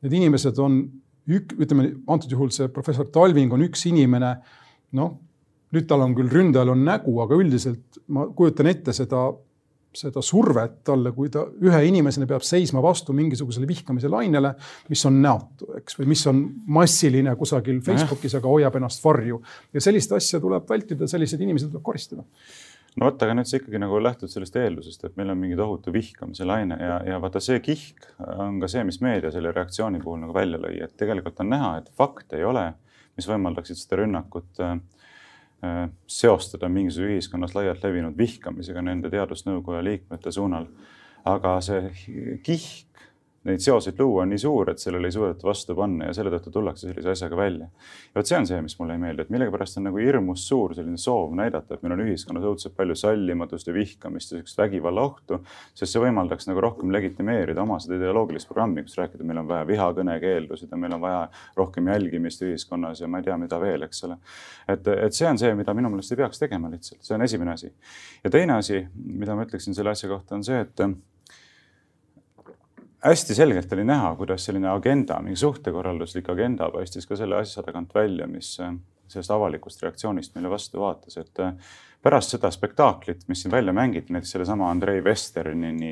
Need 0.03 0.19
inimesed 0.19 0.59
on 0.59 0.81
ük-, 1.31 1.55
ütleme 1.61 1.93
antud 2.11 2.33
juhul 2.33 2.51
see 2.55 2.71
professor 2.73 3.09
Talving 3.13 3.53
on 3.55 3.65
üks 3.67 3.87
inimene, 3.91 4.35
noh, 4.99 5.15
nüüd 5.73 5.89
tal 5.89 6.05
on 6.05 6.17
küll, 6.17 6.31
ründajal 6.33 6.75
on 6.75 6.85
nägu, 6.87 7.15
aga 7.25 7.39
üldiselt 7.39 8.03
ma 8.13 8.27
kujutan 8.37 8.69
ette 8.69 8.95
seda, 8.97 9.29
seda 9.97 10.23
survet 10.25 10.79
talle, 10.89 11.13
kui 11.17 11.31
ta 11.33 11.45
ühe 11.65 11.81
inimesena 11.89 12.29
peab 12.29 12.45
seisma 12.45 12.83
vastu 12.85 13.15
mingisugusele 13.17 13.69
vihkamise 13.69 14.11
lainele, 14.13 14.55
mis 14.93 15.05
on 15.09 15.21
näotu, 15.25 15.71
eks, 15.81 15.97
või 16.01 16.13
mis 16.13 16.27
on 16.29 16.43
massiline 16.77 17.35
kusagil 17.41 17.81
Facebookis, 17.85 18.37
aga 18.41 18.53
hoiab 18.53 18.77
ennast 18.81 19.05
varju. 19.05 19.41
ja 19.73 19.85
sellist 19.85 20.13
asja 20.17 20.41
tuleb 20.41 20.69
vältida, 20.69 21.09
selliseid 21.09 21.45
inimesi 21.45 21.71
tuleb 21.71 21.85
koristada 21.85 22.25
no 22.97 23.09
vot, 23.09 23.23
aga 23.25 23.35
nüüd 23.37 23.49
sa 23.49 23.59
ikkagi 23.59 23.81
nagu 23.81 23.99
lähtud 24.03 24.31
sellest 24.33 24.57
eeldusest, 24.61 25.05
et 25.07 25.19
meil 25.21 25.33
on 25.33 25.41
mingi 25.41 25.57
tohutu 25.59 25.93
vihkamise 25.95 26.47
laine 26.49 26.77
ja, 26.81 26.99
ja 27.09 27.21
vaata 27.23 27.41
see 27.43 27.61
kihk 27.65 28.09
on 28.37 28.61
ka 28.63 28.69
see, 28.71 28.85
mis 28.89 29.01
meedia 29.05 29.33
selle 29.35 29.53
reaktsiooni 29.55 30.03
puhul 30.03 30.21
nagu 30.25 30.37
välja 30.37 30.61
lõi, 30.61 30.77
et 30.85 30.97
tegelikult 31.01 31.41
on 31.45 31.53
näha, 31.55 31.73
et 31.81 31.93
fakte 31.99 32.41
ei 32.41 32.49
ole, 32.49 32.67
mis 33.17 33.29
võimaldaksid 33.29 33.81
seda 33.81 34.03
rünnakut 34.03 34.63
äh, 34.65 34.77
äh 35.65 35.85
seostada 36.07 36.69
mingisuguse 36.69 37.17
ühiskonnas 37.17 37.57
laialt 37.57 37.85
levinud 37.87 38.19
vihkamisega 38.19 38.83
nende 38.85 39.11
teadusnõukoja 39.13 39.85
liikmete 39.85 40.33
suunal. 40.33 40.67
aga 41.25 41.61
see 41.63 42.39
kihk 42.43 42.92
neid 43.49 43.63
seoseid 43.63 43.99
luua 43.99 44.23
on 44.23 44.31
nii 44.31 44.39
suur, 44.39 44.71
et 44.71 44.79
sellele 44.79 45.09
ei 45.11 45.15
suudeta 45.15 45.47
vastu 45.49 45.75
panna 45.75 46.09
ja 46.09 46.15
selle 46.15 46.31
tõttu 46.35 46.53
tullakse 46.55 46.87
sellise 46.87 47.11
asjaga 47.11 47.37
välja. 47.37 47.67
ja 47.67 48.19
vot 48.21 48.29
see 48.29 48.39
on 48.39 48.47
see, 48.47 48.61
mis 48.63 48.77
mulle 48.79 48.95
ei 48.95 49.03
meeldi, 49.03 49.25
et 49.27 49.33
millegipärast 49.35 49.81
on 49.81 49.87
nagu 49.89 49.99
hirmus 49.99 50.45
suur 50.49 50.75
selline 50.77 51.01
soov 51.01 51.35
näidata, 51.39 51.75
et 51.75 51.83
meil 51.83 51.97
on 51.97 52.05
ühiskonnas 52.07 52.47
õudselt 52.47 52.77
palju 52.79 52.97
sallimatust 53.01 53.69
ja 53.69 53.75
vihkamist 53.75 54.33
ja 54.33 54.39
sihukest 54.39 54.63
vägivalla 54.63 55.07
ohtu, 55.09 55.41
sest 55.75 55.97
see 55.97 56.05
võimaldaks 56.05 56.47
nagu 56.51 56.63
rohkem 56.63 56.95
legitimeerida 56.95 57.67
oma 57.67 57.81
seda 57.83 57.99
ideoloogilist 57.99 58.51
programmi, 58.51 58.87
kus 58.87 58.99
rääkida, 59.01 59.27
meil 59.27 59.43
on 59.43 59.51
vaja 59.51 59.67
vihakõne 59.67 60.19
keeldusid 60.23 60.71
ja 60.71 60.79
meil 60.79 60.95
on 60.99 61.03
vaja 61.03 61.23
rohkem 61.59 61.91
jälgimist 61.91 62.47
ühiskonnas 62.47 63.03
ja 63.03 63.11
ma 63.11 63.19
ei 63.19 63.27
tea, 63.27 63.39
mida 63.43 63.59
veel, 63.61 63.89
eks 63.89 64.05
ole. 64.07 64.21
et, 64.69 64.87
et 64.87 65.19
see 65.19 65.27
on 65.29 65.41
see, 65.41 65.55
mida 65.59 65.75
minu 65.75 65.91
meelest 65.91 66.15
ei 66.15 66.23
peaks 66.23 66.43
tegema 66.43 66.71
lihtsalt, 66.71 67.03
see 67.03 67.19
on 67.19 67.27
esimene 67.27 67.57
asi. 67.57 67.73
ja 68.23 68.31
teine 68.31 68.61
asi, 68.63 68.85
mida 68.95 69.35
ma 69.35 69.49
ütleksin 69.49 69.75
selle 69.75 69.91
asja 69.97 70.11
kohta, 70.13 70.39
on 70.39 70.47
see, 70.47 70.63
et 70.63 70.87
hästi 73.03 73.35
selgelt 73.35 73.73
oli 73.73 73.85
näha, 73.85 74.15
kuidas 74.17 74.45
selline 74.45 74.69
agenda, 74.71 75.21
mingi 75.23 75.37
suhtekorralduslik 75.41 76.29
agenda 76.31 76.71
paistis 76.71 77.07
ka 77.07 77.19
selle 77.19 77.41
asja 77.41 77.63
tagant 77.67 77.95
välja, 77.95 78.27
mis 78.31 78.55
äh, 78.61 78.75
sellest 79.11 79.31
avalikust 79.35 79.83
reaktsioonist 79.83 80.37
meile 80.37 80.51
vastu 80.51 80.81
vaatas, 80.81 81.19
et 81.21 81.43
äh, 81.43 81.55
pärast 82.03 82.35
seda 82.35 82.51
spektaaklit, 82.51 83.27
mis 83.29 83.43
siin 83.43 83.53
välja 83.53 83.73
mängiti, 83.73 84.13
näiteks 84.13 84.35
sellesama 84.37 84.71
Andrei 84.71 85.05
Vesternini 85.05 85.91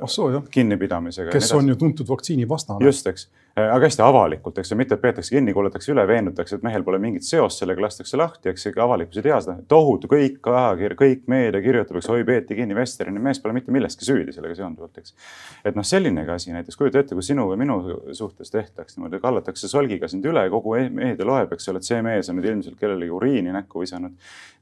oh 0.00 0.44
kinnipidamisega. 0.50 1.30
kes 1.30 1.52
on 1.52 1.68
ju 1.68 1.76
tuntud 1.76 2.08
vaktsiinivastane. 2.08 2.86
just, 2.86 3.06
eks, 3.06 3.28
aga 3.56 3.84
hästi 3.84 4.02
avalikult, 4.04 4.58
eks 4.60 4.70
ju, 4.72 4.76
mitte 4.78 4.94
et 4.94 5.02
peetakse 5.02 5.34
kinni, 5.34 5.52
kuulatakse 5.54 5.90
üle, 5.92 6.04
veendutakse, 6.06 6.56
et 6.56 6.64
mehel 6.64 6.84
pole 6.86 7.00
mingit 7.02 7.26
seost 7.26 7.62
sellega, 7.62 7.82
lastakse 7.82 8.18
lahti, 8.18 8.52
eks 8.52 8.68
avalikkus 8.70 9.18
ei 9.18 9.26
tea 9.26 9.40
seda. 9.42 9.56
tohutu, 9.68 10.08
kõik 10.10 10.46
ajakiri, 10.52 10.98
kõik 11.00 11.24
meedia 11.32 11.62
kirjutab, 11.64 11.98
eks 11.98 12.10
oi, 12.14 12.24
peeti 12.28 12.56
kinni 12.58 12.76
Vesterini, 12.78 13.22
mees 13.22 13.42
pole 13.42 13.56
mitte 13.56 13.74
milleski 13.74 14.06
süüdi 14.06 14.34
sellega 14.36 14.54
seonduvalt, 14.58 15.02
eks. 15.02 15.14
et 15.64 15.78
noh, 15.78 15.86
sellinegi 15.86 16.34
asi 16.34 16.54
näiteks, 16.54 16.78
kujuta 16.78 17.02
ette, 17.02 17.18
kui 17.18 17.26
sinu 17.26 17.48
või 17.50 17.58
minu 17.64 17.80
suhtes 18.16 18.54
tehtaks 18.54 18.96
niimoodi, 18.96 19.20
kallatakse 19.22 19.68
solgiga 19.70 20.08
sind 20.10 20.26
üle, 20.30 20.46
kogu 20.52 20.76
e-, 20.78 20.88
meedia 20.94 21.26
loeb, 21.26 21.54
eks 21.56 21.68
ole, 21.72 21.82
et 21.82 21.90
see 21.90 22.00
mees 22.06 22.30
on 22.30 22.38
nüüd 22.38 22.50
ilmselt 22.52 22.78
kellelegi 22.80 23.14
uriini 23.14 23.54
näkku 23.56 23.82
visanud. 23.82 24.14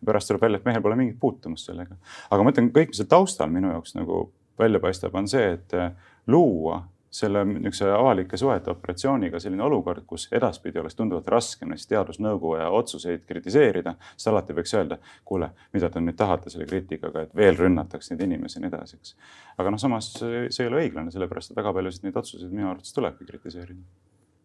pärast 0.04 0.30
tuleb 0.30 0.42
välja, 0.42 0.58
et 0.58 0.68
mehel 0.68 0.82
pole 0.82 0.96
mingit 0.96 1.20
puutumust 1.20 1.68
sellega. 1.68 1.96
aga 2.30 2.44
ma 2.44 2.54
ütlen, 2.54 2.72
kõik, 2.72 2.92
mis 2.92 3.02
seal 3.02 3.10
taustal 3.10 3.50
minu 3.52 3.72
jaoks 3.74 3.94
nagu 3.98 4.28
välja 4.58 4.80
paistab, 4.80 5.14
on 5.14 5.28
see, 5.28 5.52
et 5.54 5.74
eh, 5.76 5.90
luua 6.26 6.82
selle 7.10 7.44
niisuguse 7.44 7.88
avalike 7.92 8.36
suhete 8.36 8.70
operatsiooniga 8.70 9.40
selline 9.40 9.62
olukord, 9.64 10.04
kus 10.06 10.26
edaspidi 10.32 10.80
oleks 10.80 10.96
tunduvalt 10.98 11.28
raskem 11.32 11.70
näiteks 11.72 11.88
teadusnõukoja 11.88 12.68
otsuseid 12.74 13.24
kritiseerida, 13.28 13.94
siis 14.16 14.28
alati 14.32 14.56
võiks 14.56 14.74
öelda, 14.76 14.98
kuule, 15.24 15.50
mida 15.72 15.90
te 15.90 16.02
nüüd 16.04 16.18
tahate 16.18 16.52
selle 16.52 16.66
kriitikaga, 16.68 17.24
et 17.24 17.36
veel 17.36 17.56
rünnataks 17.56 18.12
neid 18.12 18.26
inimesi 18.26 18.58
ja 18.58 18.64
nii 18.64 18.72
edasi, 18.72 18.98
eks. 19.00 19.14
aga 19.58 19.72
noh, 19.72 19.80
samas 19.80 20.10
see 20.18 20.64
ei 20.64 20.68
ole 20.68 20.82
õiglane, 20.84 21.12
sellepärast 21.14 21.52
et 21.52 21.60
väga 21.60 21.72
paljusid 21.78 22.04
neid 22.04 22.18
otsuseid 22.20 22.52
minu 22.52 22.68
arvates 22.72 22.92
tulebki 22.96 23.28
kritiseerida. 23.28 23.80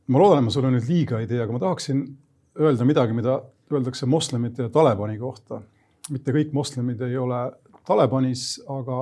ma 0.07 0.23
loodan, 0.23 0.39
et 0.39 0.47
ma 0.47 0.55
sulle 0.55 0.71
nüüd 0.71 0.87
liiga 0.87 1.19
ei 1.19 1.27
tee, 1.27 1.41
aga 1.43 1.55
ma 1.55 1.63
tahaksin 1.63 2.05
öelda 2.59 2.87
midagi, 2.87 3.15
mida 3.17 3.41
öeldakse 3.73 4.05
moslemite 4.05 4.63
ja 4.63 4.69
Talibani 4.69 5.17
kohta. 5.17 5.61
mitte 6.09 6.31
kõik 6.31 6.51
moslemid 6.53 7.01
ei 7.01 7.17
ole 7.17 7.51
Talibanis, 7.87 8.61
aga 8.69 8.97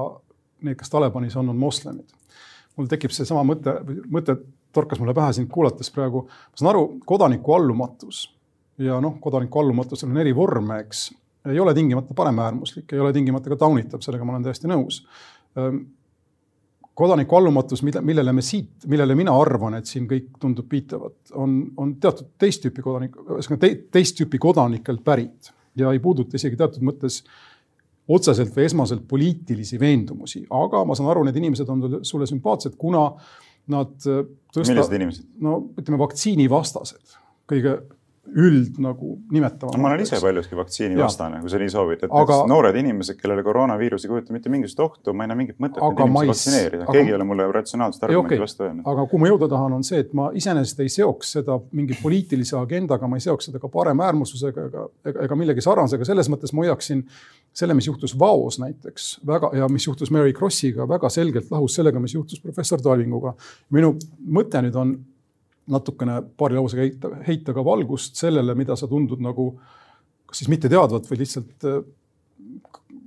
need, 0.62 0.77
kes 0.77 0.89
Talibanis 0.89 1.36
on, 1.38 1.50
on 1.50 1.58
moslemid. 1.58 2.10
Mul 2.81 2.89
tekib 2.91 3.13
seesama 3.15 3.45
mõte, 3.47 3.77
mõte 4.11 4.38
torkas 4.75 5.01
mulle 5.01 5.15
pähe 5.15 5.38
sind 5.38 5.50
kuulates 5.51 5.91
praegu. 5.93 6.25
ma 6.27 6.59
saan 6.59 6.73
aru, 6.73 6.85
kodaniku 7.05 7.55
allumatus 7.57 8.25
ja 8.81 9.00
noh, 9.03 9.17
kodaniku 9.21 9.61
allumatusel 9.61 10.09
on 10.09 10.21
eri 10.23 10.33
vorme, 10.35 10.81
eks. 10.85 11.09
ei 11.51 11.59
ole 11.59 11.73
tingimata 11.77 12.13
paremäärmuslik, 12.17 12.93
ei 12.93 13.00
ole 13.00 13.13
tingimata 13.13 13.50
ka 13.53 13.59
taunitav, 13.65 14.03
sellega 14.05 14.25
ma 14.25 14.35
olen 14.35 14.45
täiesti 14.47 14.69
nõus 14.69 15.01
ehm, 15.57 15.83
kodaniku 16.97 17.38
allumatus, 17.38 17.81
millele 17.83 18.33
me 18.35 18.43
siit, 18.45 18.85
millele 18.91 19.15
mina 19.17 19.33
arvan, 19.38 19.77
et 19.79 19.89
siin 19.89 20.07
kõik 20.09 20.35
tundub 20.41 20.69
viitavat, 20.71 21.15
on, 21.39 21.55
on 21.79 21.95
teatud 22.03 22.33
teist 22.41 22.65
tüüpi 22.65 22.83
kodanik, 22.85 23.15
ühesõnaga 23.21 23.71
teist 23.95 24.19
tüüpi 24.19 24.41
kodanikelt 24.41 25.03
pärit 25.05 25.53
ja 25.79 25.93
ei 25.95 26.01
puuduta 26.03 26.38
isegi 26.38 26.59
teatud 26.59 26.83
mõttes 26.85 27.21
otseselt 28.10 28.53
või 28.55 28.65
esmaselt 28.67 29.05
poliitilisi 29.10 29.79
veendumusi, 29.81 30.46
aga 30.50 30.84
ma 30.88 30.98
saan 30.98 31.12
aru, 31.12 31.25
need 31.27 31.38
inimesed 31.41 31.70
on 31.70 32.00
sulle 32.08 32.27
sümpaatsed, 32.29 32.77
kuna 32.81 33.10
nad 33.72 33.93
tõsta.... 34.01 34.67
millised 34.67 34.96
inimesed? 34.98 35.27
no 35.43 35.58
ütleme, 35.77 36.00
vaktsiinivastased 36.01 37.17
kõige 37.51 37.77
üld 38.29 38.77
nagu 38.81 39.15
nimetama 39.33 39.73
no,. 39.73 39.81
ma 39.81 39.89
olen 39.89 40.03
ise 40.03 40.19
paljuski 40.21 40.55
vaktsiinivastane, 40.55 41.39
kui 41.41 41.49
sa 41.49 41.59
nii 41.59 41.71
soovid, 41.73 42.03
et 42.05 42.13
aga, 42.21 42.37
noored 42.49 42.77
inimesed, 42.77 43.17
kellele 43.17 43.41
koroonaviirus 43.43 44.05
ei 44.05 44.11
kujuta 44.11 44.35
mitte 44.35 44.51
mingisugust 44.53 44.83
ohtu, 44.85 45.15
ma 45.17 45.25
ei 45.25 45.31
näe 45.31 45.39
mingit 45.39 45.57
mõtet 45.63 45.81
neid 45.81 46.03
inimesi 46.05 46.29
vaktsineerida, 46.29 46.87
keegi 46.91 47.11
ei 47.11 47.17
ole 47.17 47.25
mulle 47.27 47.47
ratsionaalset 47.57 48.05
argumenti 48.05 48.37
okay. 48.37 48.43
vastu 48.43 48.67
öelnud. 48.67 48.85
aga 48.93 49.05
kuhu 49.09 49.23
ma 49.23 49.31
jõuda 49.31 49.49
tahan, 49.55 49.75
on 49.79 49.85
see, 49.87 50.03
et 50.05 50.13
ma 50.17 50.29
iseenesest 50.37 50.83
ei 50.85 50.93
seoks 50.93 51.33
seda 51.39 51.57
mingi 51.73 51.97
poliitilise 52.01 52.59
agendaga, 52.61 53.09
ma 53.09 53.17
ei 53.17 53.25
seoks 53.25 53.49
seda 53.49 53.61
ka 53.63 53.71
paremäärmuslusega 53.73 54.67
ega, 54.69 54.87
ega, 55.11 55.25
ega 55.25 55.39
millegi 55.41 55.65
sarnasega, 55.65 56.07
selles 56.07 56.29
mõttes 56.29 56.53
ma 56.53 56.67
hoiaksin 56.67 57.01
selle, 57.57 57.73
mis 57.75 57.89
juhtus 57.89 58.13
Vaos 58.19 58.61
näiteks 58.61 59.15
väga 59.27 59.49
ja 59.57 59.67
mis 59.71 59.89
juhtus 59.89 60.13
Mary 60.13 60.33
Krossiga 60.37 60.85
väga 60.87 61.09
selgelt 61.09 61.49
lahus 61.51 61.73
sellega, 61.75 61.99
mis 61.99 62.13
juhtus 62.13 62.39
professor 62.39 62.81
Talvinguga. 62.81 63.33
minu 63.73 63.95
mõte 64.29 64.61
nüüd 64.61 64.77
on 64.77 64.99
natukene 65.68 66.22
paari 66.38 66.58
lausega 66.58 66.86
heita, 66.86 67.12
heita 67.27 67.53
ka 67.53 67.63
valgust 67.65 68.18
sellele, 68.20 68.56
mida 68.58 68.75
sa 68.75 68.89
tundud 68.89 69.22
nagu 69.22 69.53
kas 70.25 70.41
siis 70.41 70.50
mitte 70.51 70.70
teadvat 70.72 71.10
või 71.10 71.22
lihtsalt 71.22 71.68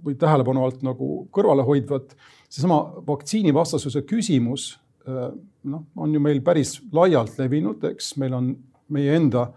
või 0.05 0.17
tähelepanu 0.21 0.65
alt 0.65 0.83
nagu 0.85 1.27
kõrvale 1.33 1.65
hoidvat. 1.65 2.15
seesama 2.49 2.83
vaktsiinivastasuse 3.07 4.03
küsimus 4.03 4.75
noh, 5.07 5.85
on 5.97 6.15
ju 6.15 6.21
meil 6.21 6.41
päris 6.45 6.79
laialt 6.93 7.39
levinud, 7.39 7.85
eks 7.93 8.15
meil 8.21 8.35
on 8.37 8.51
meie 8.95 9.17
enda 9.17 9.49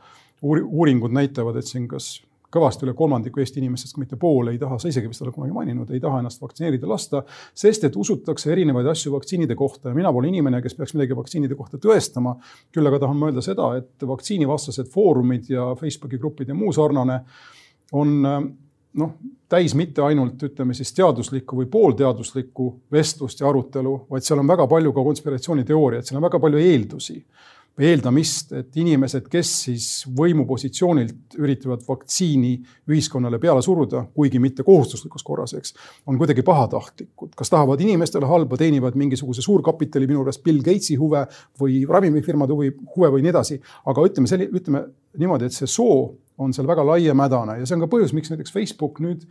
uuringud 0.42 1.12
näitavad, 1.12 1.58
et 1.58 1.68
siin 1.68 1.88
kas 1.88 2.22
kõvasti 2.58 2.88
üle 2.88 2.96
kolmandiku 2.98 3.42
Eesti 3.44 3.62
inimestest, 3.62 3.96
kui 3.96 4.04
mitte 4.04 4.20
pool, 4.20 4.52
ei 4.52 4.60
taha, 4.62 4.80
sa 4.82 4.92
isegi 4.92 5.10
vist 5.12 5.24
oled 5.24 5.36
kunagi 5.36 5.56
maininud, 5.56 5.94
ei 5.94 6.04
taha 6.04 6.22
ennast 6.24 6.44
vaktsineerida 6.44 6.90
lasta, 6.90 7.24
sest 7.56 7.88
et 7.88 7.98
usutakse 7.98 8.52
erinevaid 8.54 8.90
asju 8.92 9.14
vaktsiinide 9.16 9.56
kohta 9.58 9.94
ja 9.94 9.98
mina 9.98 10.12
pole 10.14 10.32
inimene, 10.32 10.62
kes 10.66 10.76
peaks 10.78 10.98
midagi 10.98 11.18
vaktsiinide 11.18 11.56
kohta 11.56 11.80
tõestama. 11.82 12.36
küll 12.74 12.90
aga 12.90 13.00
tahan 13.06 13.18
mõelda 13.18 13.44
seda, 13.46 13.72
et 13.80 14.08
vaktsiinivastased 14.08 14.90
foorumid 14.94 15.52
ja 15.54 15.74
Facebooki 15.80 16.18
grupid 16.18 16.50
ja 16.50 16.58
muu 16.58 16.74
sarnane 16.76 17.22
on 17.96 18.16
noh, 18.98 19.14
täis 19.50 19.76
mitte 19.78 20.04
ainult 20.04 20.42
ütleme 20.44 20.76
siis 20.78 20.92
teaduslikku 20.98 21.62
või 21.62 21.70
poolteaduslikku 21.72 22.70
vestlust 22.92 23.42
ja 23.42 23.50
arutelu, 23.50 23.94
vaid 24.12 24.26
seal 24.26 24.42
on 24.42 24.50
väga 24.50 24.68
palju 24.70 24.94
ka 24.96 25.06
konspiratsiooniteooriaid, 25.08 26.08
seal 26.08 26.20
on 26.20 26.28
väga 26.28 26.42
palju 26.44 26.64
eeldusi 26.64 27.20
eeldamist, 27.78 28.52
et 28.58 28.78
inimesed, 28.82 29.28
kes 29.30 29.50
siis 29.68 29.88
võimupositsioonilt 30.18 31.38
üritavad 31.38 31.84
vaktsiini 31.86 32.54
ühiskonnale 32.90 33.38
peale 33.42 33.62
suruda, 33.66 34.02
kuigi 34.18 34.42
mitte 34.42 34.66
kohustuslikus 34.66 35.26
korras, 35.26 35.54
eks, 35.58 35.76
on 36.10 36.18
kuidagi 36.18 36.46
pahatahtlikud, 36.48 37.36
kas 37.38 37.54
tahavad 37.54 37.82
inimestele 37.86 38.30
halba, 38.30 38.58
teenivad 38.58 38.98
mingisuguse 38.98 39.46
suurkapitali, 39.46 40.10
minu 40.10 40.24
juures 40.24 40.42
Bill 40.42 40.64
Gatesi 40.66 40.98
huve 40.98 41.26
või 41.62 41.84
ravimifirmade 41.90 42.58
huvi, 42.58 42.72
huve 42.96 43.12
või 43.14 43.26
nii 43.26 43.36
edasi. 43.36 43.60
aga 43.86 44.08
ütleme 44.10 44.32
selli-, 44.32 44.50
ütleme 44.50 44.88
niimoodi, 45.22 45.46
et 45.46 45.58
see 45.58 45.70
soo 45.70 46.16
on 46.42 46.54
seal 46.54 46.70
väga 46.70 46.86
laiemädane 46.86 47.60
ja 47.60 47.70
see 47.70 47.78
on 47.78 47.86
ka 47.86 47.94
põhjus, 47.94 48.14
miks 48.18 48.34
näiteks 48.34 48.54
Facebook 48.54 49.02
nüüd 49.06 49.26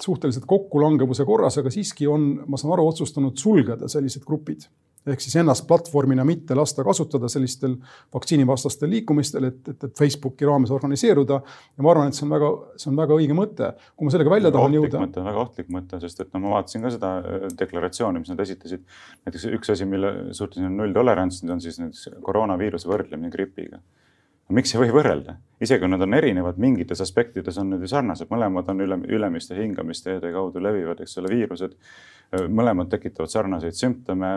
suhteliselt 0.00 0.46
kokkulangevuse 0.48 1.26
korras, 1.28 1.58
aga 1.60 1.68
siiski 1.68 2.06
on, 2.08 2.30
ma 2.48 2.56
saan 2.56 2.72
aru, 2.72 2.86
otsustanud 2.88 3.36
sulgeda 3.36 3.90
sellised 3.92 4.24
grupid 4.24 4.64
ehk 5.06 5.22
siis 5.24 5.36
ennast 5.40 5.64
platvormina 5.68 6.24
mitte 6.28 6.56
lasta 6.56 6.84
kasutada 6.84 7.28
sellistel 7.32 7.76
vaktsiinivastastel 8.14 8.90
liikumistel, 8.92 9.46
et, 9.48 9.60
et, 9.72 9.86
et 9.88 9.98
Facebooki 9.98 10.48
raames 10.48 10.72
organiseeruda. 10.74 11.40
ja 11.76 11.86
ma 11.86 11.94
arvan, 11.94 12.10
et 12.10 12.18
see 12.18 12.26
on 12.26 12.34
väga, 12.34 12.50
see 12.80 12.90
on 12.92 13.00
väga 13.00 13.16
õige 13.16 13.36
mõte. 13.36 13.72
kui 13.96 14.08
ma 14.08 14.14
sellega 14.14 14.34
välja 14.34 14.52
tahan 14.56 14.76
jõuda. 14.76 15.06
väga 15.16 15.44
ohtlik 15.44 15.72
mõte, 15.72 16.00
sest 16.04 16.20
et 16.26 16.34
no 16.34 16.42
ma 16.44 16.56
vaatasin 16.58 16.84
ka 16.84 16.92
seda 16.96 17.14
äh, 17.20 17.48
deklaratsiooni, 17.62 18.24
mis 18.24 18.32
nad 18.32 18.44
esitasid. 18.44 18.84
näiteks 19.24 19.48
üks 19.56 19.72
asi, 19.76 19.88
mille 19.88 20.12
suhtes 20.36 20.62
on 20.66 20.76
nulltolerants, 20.82 21.42
on 21.48 21.64
siis 21.64 21.80
näiteks 21.80 22.20
koroonaviiruse 22.26 22.90
võrdlemine 22.90 23.32
gripiga 23.32 23.80
miks 24.54 24.74
ei 24.74 24.80
või 24.82 24.92
võrrelda, 24.94 25.36
isegi 25.62 25.82
kui 25.82 25.90
nad 25.92 26.02
on 26.04 26.16
erinevad, 26.16 26.58
mingites 26.60 27.02
aspektides 27.04 27.58
on 27.60 27.74
nad 27.74 27.82
ju 27.82 27.90
sarnased, 27.90 28.30
mõlemad 28.32 28.70
on 28.72 28.80
üle, 28.84 28.98
ülemiste 29.16 29.58
hingamisteede 29.58 30.32
kaudu 30.34 30.62
levivad, 30.62 31.02
eks 31.04 31.18
ole, 31.20 31.32
viirused 31.32 31.76
mõlemad 32.50 32.90
tekitavad 32.92 33.30
sarnaseid 33.30 33.74
sümptome 33.74 34.32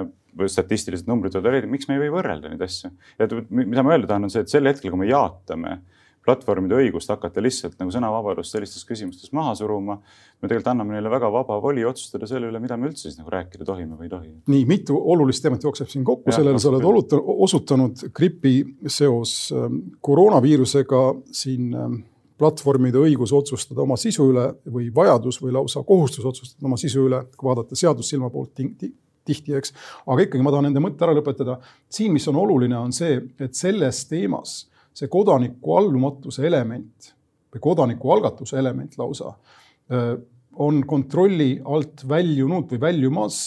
statistilised 0.50 1.10
numbrid 1.10 1.36
võivad 1.38 1.52
olla, 1.52 1.74
miks 1.76 1.90
me 1.90 1.98
ei 1.98 2.06
või 2.06 2.14
võrrelda 2.16 2.50
neid 2.50 2.62
asju. 2.66 2.90
ja 3.20 3.28
mida 3.50 3.84
ma 3.86 3.94
öelda 3.94 4.10
tahan, 4.10 4.26
on 4.28 4.34
see, 4.34 4.42
et 4.46 4.54
sel 4.54 4.70
hetkel, 4.70 4.90
kui 4.94 5.04
me 5.04 5.10
jaatame 5.12 5.78
platvormide 6.24 6.78
õigust 6.80 7.12
hakata 7.12 7.42
lihtsalt 7.44 7.76
nagu 7.82 7.92
sõnavabadust 7.94 8.56
sellistes 8.56 8.86
küsimustes 8.88 9.34
maha 9.36 9.54
suruma. 9.60 10.00
Me 10.44 10.50
tegelikult 10.52 10.72
anname 10.74 10.98
neile 10.98 11.12
väga 11.12 11.30
vaba 11.32 11.58
voli 11.64 11.86
otsustada 11.88 12.28
selle 12.28 12.50
üle, 12.52 12.60
mida 12.60 12.76
me 12.80 12.90
üldse 12.90 13.08
siis 13.08 13.20
nagu 13.20 13.32
rääkida 13.32 13.64
tohime 13.68 13.96
või 13.96 14.10
ei 14.10 14.12
tohi. 14.12 14.32
nii 14.52 14.64
mitu 14.68 14.98
olulist 15.14 15.44
teemat 15.46 15.64
jookseb 15.64 15.92
siin 15.92 16.04
kokku, 16.08 16.34
sellele 16.36 16.60
sa 16.60 16.72
oled 16.74 16.88
olutanud, 16.90 17.30
osutanud 17.48 18.04
gripi 18.16 18.58
seos 18.92 19.54
ähm, 19.56 19.78
koroonaviirusega 20.04 21.04
siin 21.32 21.70
ähm, 21.80 22.02
platvormide 22.40 23.00
õigus 23.00 23.32
otsustada 23.36 23.86
oma 23.86 23.96
sisu 24.00 24.28
üle 24.34 24.50
või 24.68 24.90
vajadus 24.96 25.40
või 25.44 25.56
lausa 25.56 25.86
kohustus 25.88 26.28
otsustada 26.28 26.68
oma 26.68 26.80
sisu 26.82 27.08
üle, 27.08 27.24
kui 27.38 27.48
vaadata 27.48 27.80
seadust 27.80 28.12
silma 28.12 28.28
poolt 28.34 28.52
tihti, 28.60 29.56
eks. 29.56 29.72
aga 30.04 30.28
ikkagi 30.28 30.44
ma 30.44 30.52
tahan 30.52 30.68
enda 30.74 30.84
mõtte 30.84 31.08
ära 31.08 31.16
lõpetada. 31.16 31.60
siin, 31.88 32.12
mis 32.12 32.28
on 32.28 32.42
oluline, 32.44 32.76
on 32.76 32.92
see, 32.92 33.22
et 33.40 33.56
selles 33.56 34.04
teemas 34.12 34.66
see 34.94 35.08
kodaniku 35.08 35.78
allumatuse 35.80 36.44
element 36.52 37.14
või 37.54 37.64
kodanikualgatuse 37.64 38.60
element 38.60 39.00
lausa 39.00 39.32
on 40.62 40.84
kontrolli 40.88 41.58
alt 41.66 42.04
väljunud 42.10 42.70
või 42.72 42.82
väljumas 42.82 43.42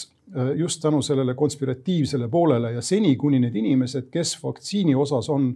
just 0.57 0.83
tänu 0.83 1.03
sellele 1.03 1.35
konspiratiivsele 1.35 2.29
poolele 2.29 2.73
ja 2.75 2.83
seni, 2.83 3.15
kuni 3.17 3.39
need 3.41 3.55
inimesed, 3.57 4.09
kes 4.13 4.35
vaktsiini 4.43 4.95
osas 4.95 5.29
on 5.33 5.53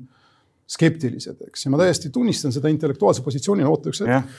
skeptilised, 0.70 1.40
eks, 1.48 1.64
ja 1.66 1.72
ma 1.72 1.80
täiesti 1.80 2.12
tunnistan 2.14 2.52
seda 2.54 2.70
intellektuaalse 2.70 3.24
positsioonina, 3.26 3.66
oota 3.70 3.90
üks 3.90 4.02
hetk. 4.04 4.36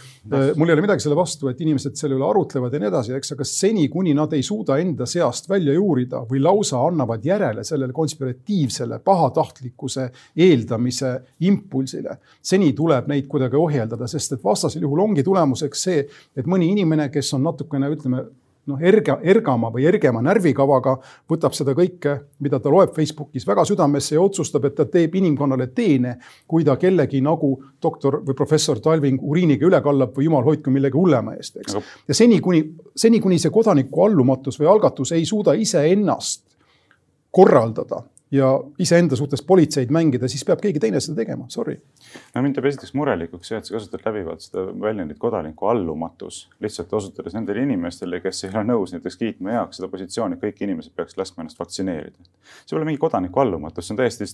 mul 0.56 0.70
ei 0.70 0.76
ole 0.78 0.86
midagi 0.86 1.04
selle 1.04 1.18
vastu, 1.20 1.50
et 1.52 1.60
inimesed 1.64 1.98
selle 2.00 2.16
üle 2.16 2.28
arutlevad 2.28 2.72
ja 2.72 2.80
nii 2.80 2.88
edasi, 2.88 3.16
eks, 3.18 3.34
aga 3.36 3.48
seni, 3.48 3.88
kuni 3.92 4.14
nad 4.16 4.32
ei 4.38 4.46
suuda 4.46 4.78
enda 4.80 5.08
seast 5.10 5.50
välja 5.52 5.76
juurida 5.76 6.24
või 6.30 6.40
lausa 6.44 6.80
annavad 6.88 7.26
järele 7.28 7.66
sellele 7.68 7.92
konspiratiivsele 7.96 9.02
pahatahtlikkuse 9.04 10.08
eeldamise 10.48 11.14
impulsile, 11.50 12.16
seni 12.42 12.72
tuleb 12.78 13.12
neid 13.12 13.28
kuidagi 13.32 13.60
ohjeldada, 13.60 14.08
sest 14.08 14.38
et 14.38 14.46
vastasel 14.46 14.88
juhul 14.88 15.04
ongi 15.10 15.28
tulemuseks 15.28 15.88
see, 15.90 16.06
et 16.38 16.48
mõni 16.48 16.72
inimene, 16.72 17.10
kes 17.12 17.34
on 17.36 17.44
natukene, 17.50 17.92
ütleme 17.92 18.24
noh, 18.70 18.82
erga, 18.82 19.18
ergama 19.24 19.72
või 19.74 19.88
ergema 19.90 20.22
närvikavaga, 20.26 20.96
võtab 21.30 21.56
seda 21.58 21.74
kõike, 21.78 22.16
mida 22.44 22.60
ta 22.62 22.72
loeb 22.74 22.94
Facebookis 22.96 23.48
väga 23.48 23.66
südamesse 23.68 24.16
ja 24.16 24.22
otsustab, 24.22 24.68
et 24.70 24.76
ta 24.78 24.86
teeb 24.86 25.16
inimkonnale 25.18 25.68
teene, 25.76 26.18
kui 26.48 26.66
ta 26.68 26.78
kellegi 26.82 27.22
nagu 27.26 27.52
doktor 27.82 28.22
või 28.26 28.38
professor 28.38 28.80
Talving 28.80 29.22
uriiniga 29.22 29.68
üle 29.68 29.82
kallab 29.82 30.16
või 30.18 30.30
jumal 30.30 30.46
hoidku 30.46 30.74
millegi 30.74 31.00
hullema 31.00 31.36
eest, 31.38 31.58
eks. 31.64 31.78
ja 32.08 32.18
seni, 32.18 32.40
kuni, 32.44 32.64
seni, 32.96 33.20
kuni 33.24 33.40
see 33.42 33.54
kodaniku 33.54 34.06
allumatus 34.06 34.60
või 34.62 34.70
algatus 34.72 35.16
ei 35.18 35.26
suuda 35.26 35.58
iseennast 35.58 36.46
korraldada 37.32 38.04
ja 38.32 38.48
iseenda 38.80 39.16
suhtes 39.16 39.42
politseid 39.44 39.92
mängida, 39.92 40.28
siis 40.32 40.44
peab 40.48 40.62
keegi 40.64 40.80
teine 40.80 41.02
seda 41.04 41.20
tegema, 41.20 41.46
sorry. 41.52 41.76
no 42.36 42.44
mind 42.46 42.56
teeb 42.56 42.68
esiteks 42.70 42.94
murelikuks 42.96 43.52
see, 43.52 43.60
et 43.60 43.68
sa 43.68 43.76
kasutad 43.76 44.06
läbivalt 44.08 44.46
seda 44.46 44.64
väljendit 44.86 45.20
kodaniku 45.20 45.68
allumatus, 45.72 46.46
lihtsalt 46.64 46.94
osutades 46.96 47.36
nendele 47.36 47.66
inimestele, 47.68 48.22
kes 48.24 48.46
ei 48.46 48.54
ole 48.54 48.64
nõus 48.70 48.96
näiteks 48.96 49.20
kiitma 49.20 49.58
heaks 49.58 49.82
seda 49.82 49.92
positsiooni, 49.92 50.40
et 50.40 50.46
kõik 50.46 50.64
inimesed 50.64 50.96
peaks 50.96 51.20
laskma 51.20 51.44
ennast 51.44 51.60
vaktsineerida. 51.60 52.30
see 52.64 52.78
pole 52.78 52.88
mingi 52.88 53.04
kodaniku 53.04 53.44
allumatus, 53.44 53.88
see 53.88 53.96
on 53.98 54.02
täiesti 54.02 54.30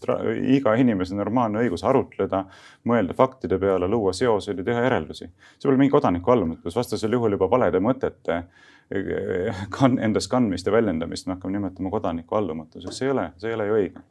iga 0.57 0.77
inimese 0.77 1.17
normaalne 1.17 1.65
õigus 1.65 1.85
arutleda, 1.87 2.45
mõelda 2.85 3.17
faktide 3.17 3.57
peale, 3.57 3.89
luua 3.89 4.13
seoseid 4.13 4.61
ja 4.61 4.69
teha 4.71 4.87
järeldusi. 4.87 5.31
see 5.57 5.69
pole 5.69 5.81
mingi 5.81 5.95
kodaniku 5.97 6.37
allumatus, 6.37 6.77
vastasel 6.77 7.17
juhul 7.17 7.39
juba 7.39 7.49
valede 7.49 7.81
mõtete 7.81 8.43
kan-, 9.77 9.99
endas 9.99 10.27
kandmist 10.31 10.67
ja 10.67 10.73
väljendamist 10.75 11.27
me 11.27 11.35
hakkame 11.35 11.57
nimetama 11.57 11.91
kodaniku 11.91 12.39
allumatuseks, 12.39 12.97
see 12.97 13.07
ei 13.07 13.13
ole, 13.13 13.29
see 13.37 13.51
ei 13.51 13.59
ole 13.59 13.67
ju 13.67 13.77
õige. 13.81 14.03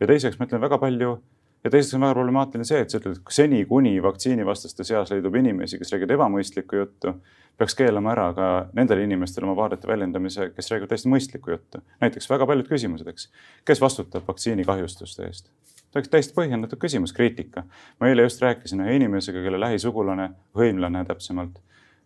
ja 0.00 0.08
teiseks 0.10 0.38
ma 0.38 0.48
ütlen 0.48 0.62
väga 0.62 0.78
palju 0.82 1.16
ja 1.64 1.70
teiseks 1.70 1.96
on 1.96 2.04
väga 2.06 2.16
problemaatiline 2.18 2.66
see, 2.68 2.80
et 2.84 2.92
sa 2.92 3.00
ütled, 3.00 3.18
et 3.18 3.34
seni 3.34 3.64
kuni 3.68 3.96
vaktsiinivastaste 4.02 4.86
seas 4.86 5.12
leidub 5.12 5.36
inimesi, 5.40 5.78
kes 5.80 5.92
räägivad 5.94 6.14
ebamõistlikku 6.18 6.78
juttu, 6.78 7.14
peaks 7.58 7.74
keelama 7.78 8.12
ära 8.14 8.26
ka 8.36 8.48
nendele 8.78 9.06
inimestele 9.08 9.48
oma 9.48 9.56
vaadete 9.58 9.90
väljendamise, 9.90 10.50
kes 10.54 10.70
räägivad 10.72 10.92
täiesti 10.92 11.10
mõistlikku 11.12 11.54
juttu. 11.54 11.82
näiteks 12.00 12.30
väga 12.30 12.46
paljud 12.46 12.68
küsimused, 12.68 13.08
eks, 13.10 13.30
kes 13.64 13.80
vastutab 13.82 14.28
vaktsiinikahjustuste 14.28 15.26
eest? 15.26 15.50
oleks 15.94 16.12
täiesti 16.12 16.34
põhjendatud 16.36 16.78
küsimus, 16.78 17.12
kriitika. 17.16 17.64
ma 18.00 18.12
eile 18.12 18.28
just 18.28 18.42
rääkisin 18.42 18.84
ühe 18.84 18.96
inimesega, 19.00 19.42
kelle 19.42 19.60
lähisugulane, 19.60 20.30
hõimlane 20.54 21.04
täpsemalt 21.08 21.58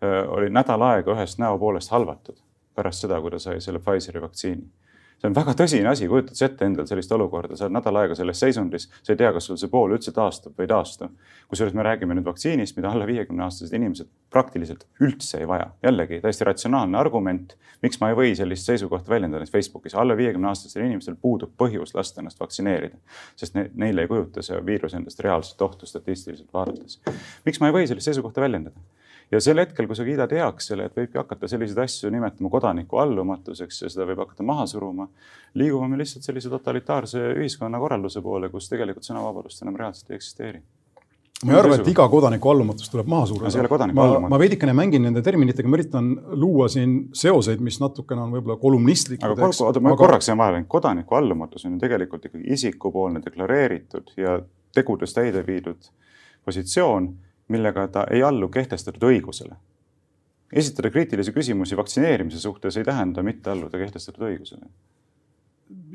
oli 0.02 0.50
nädal 0.50 0.82
aega 0.82 1.14
ühest 1.14 1.38
näopoolest 1.38 1.90
halvatud 1.90 2.38
pärast 2.75 3.04
seda, 3.04 3.21
kui 3.21 3.32
ta 3.32 3.40
sai 3.42 3.61
selle 3.61 3.82
Pfizeri 3.82 4.23
vaktsiini. 4.23 4.64
see 5.23 5.30
on 5.30 5.35
väga 5.37 5.52
tõsine 5.54 5.87
asi, 5.87 6.09
kujutad 6.11 6.35
sa 6.35 6.49
ette 6.49 6.66
endal 6.66 6.87
sellist 6.90 7.12
olukorda, 7.14 7.54
sa 7.54 7.68
oled 7.68 7.76
nädal 7.76 7.94
aega 8.00 8.14
selles 8.18 8.40
seisundis, 8.42 8.88
sa 9.06 9.12
ei 9.12 9.18
tea, 9.21 9.28
kas 9.30 9.44
sul 9.47 9.59
see 9.61 9.71
pool 9.71 9.92
üldse 9.94 10.11
taastub 10.16 10.56
või 10.59 10.64
ei 10.64 10.71
taastu. 10.73 11.06
kusjuures 11.52 11.76
me 11.78 11.85
räägime 11.87 12.16
nüüd 12.16 12.26
vaktsiinist, 12.26 12.75
mida 12.76 12.90
alla 12.90 13.06
viiekümne 13.06 13.44
aastased 13.44 13.76
inimesed 13.78 14.09
praktiliselt 14.35 14.82
üldse 15.00 15.38
ei 15.38 15.47
vaja. 15.49 15.68
jällegi 15.82 16.18
täiesti 16.25 16.49
ratsionaalne 16.49 16.99
argument, 16.99 17.54
miks 17.82 18.00
ma 18.00 18.09
ei 18.11 18.18
või 18.18 18.35
sellist 18.35 18.66
seisukohta 18.66 19.14
väljendada 19.14 19.47
Facebookis. 19.47 19.94
alla 19.94 20.16
viiekümne 20.16 20.49
aastastel 20.49 20.82
inimestel 20.82 21.14
puudub 21.14 21.54
põhjus 21.59 21.94
lasta 21.94 22.21
ennast 22.21 22.40
vaktsineerida, 22.40 22.99
sest 23.37 23.54
ne, 23.54 23.68
neile 23.75 24.02
ei 24.02 24.11
kujuta 24.11 24.42
see 24.42 24.59
viirus 24.66 24.94
endast 24.94 25.21
reaalset 25.21 25.62
ohtu 25.62 25.87
statistiliselt 25.87 26.50
vaadates. 26.52 26.99
miks 27.44 27.61
ma 27.61 27.71
ei 27.71 27.78
või 27.78 27.87
sellist 27.87 28.11
seisukohta 28.11 28.40
väljendada? 28.40 28.80
Ja 29.32 29.40
sel 29.40 29.62
hetkel, 29.62 29.88
kui 29.88 29.96
sa 29.96 30.04
kiidad 30.06 30.32
heaks 30.36 30.68
selle, 30.72 30.86
et 30.88 30.98
võibki 30.98 31.20
hakata 31.20 31.48
selliseid 31.48 31.80
asju 31.84 32.10
nimetama 32.12 32.50
kodaniku 32.52 33.00
allumatuseks 33.02 33.82
ja 33.84 33.90
seda 33.92 34.06
võib 34.08 34.22
hakata 34.26 34.44
maha 34.46 34.66
suruma, 34.70 35.08
liigume 35.58 35.88
me 35.88 36.02
lihtsalt 36.02 36.28
sellise 36.28 36.52
totalitaarse 36.52 37.32
ühiskonnakorralduse 37.40 38.22
poole, 38.24 38.52
kus 38.52 38.68
tegelikult 38.72 39.08
sõnavabadust 39.08 39.64
enam 39.64 39.80
reaalselt 39.80 40.12
ei 40.12 40.20
eksisteeri 40.20 40.62
ma 41.42 41.56
ei 41.56 41.58
arva, 41.58 41.76
et 41.80 41.88
iga 41.90 42.04
kodaniku 42.10 42.52
allumatus 42.52 42.90
tuleb 42.92 43.08
maha 43.10 43.26
suruda. 43.26 43.88
ma, 43.96 44.06
ma 44.30 44.38
veidikene 44.38 44.74
mängin 44.76 45.02
nende 45.06 45.24
terminitega, 45.26 45.70
ma 45.70 45.78
üritan 45.78 46.12
luua 46.38 46.68
siin 46.72 46.94
seoseid, 47.18 47.62
mis 47.64 47.80
natukene 47.82 48.22
on 48.22 48.36
võib-olla 48.36 48.58
kolumnistlikud. 48.62 49.26
aga 49.26 49.48
kor 49.48 49.66
oota, 49.66 49.82
ma 49.82 49.96
korraks 49.98 50.30
jään 50.30 50.38
vahele, 50.38 50.62
kodaniku 50.70 51.18
allumatus 51.18 51.66
on 51.66 51.76
ju 51.76 51.82
tegelikult 51.82 52.30
ikkagi 52.30 52.46
isikupoolne 52.54 53.24
deklareeritud 53.24 54.14
ja 54.20 54.38
tegudes 54.74 55.14
täide 55.16 55.42
viidud 55.46 55.90
positsioon 56.46 57.10
millega 57.52 57.86
ta 57.93 58.06
ei 58.10 58.23
allu 58.26 58.49
kehtestatud 58.52 59.04
õigusele. 59.10 59.56
esitada 60.52 60.91
kriitilisi 60.93 61.32
küsimusi 61.32 61.76
vaktsineerimise 61.76 62.41
suhtes 62.41 62.76
ei 62.76 62.84
tähenda 62.84 63.23
mitte 63.23 63.50
alluda 63.50 63.78
kehtestatud 63.78 64.26
õigusele. 64.28 64.67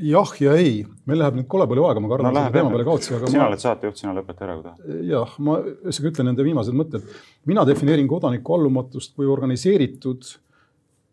jah 0.09 0.33
ja 0.41 0.55
ei, 0.57 0.85
meil 1.05 1.21
läheb 1.21 1.37
nüüd 1.41 1.49
kole 1.51 1.67
palju 1.69 1.85
aega, 1.85 2.01
ma 2.01 2.11
kardan 2.13 2.33
no, 2.33 2.39
selle 2.39 2.55
teema 2.55 2.73
peale 2.73 2.87
kaotsi, 2.87 3.13
aga. 3.17 3.31
sina 3.33 3.43
ma... 3.43 3.51
oled 3.51 3.63
saatejuht, 3.65 4.01
sina 4.01 4.15
lõpeta 4.17 4.47
ära, 4.47 4.57
kui 4.57 4.67
tahad. 4.69 5.05
jah, 5.11 5.37
ma 5.39 5.59
ühesõnaga 5.65 6.13
ütlen 6.13 6.31
nende 6.31 6.47
viimased 6.47 6.77
mõtted. 6.77 7.13
mina 7.45 7.65
defineerin 7.69 8.09
kodaniku 8.09 8.57
allumatust 8.57 9.13
kui 9.15 9.29
organiseeritud 9.29 10.33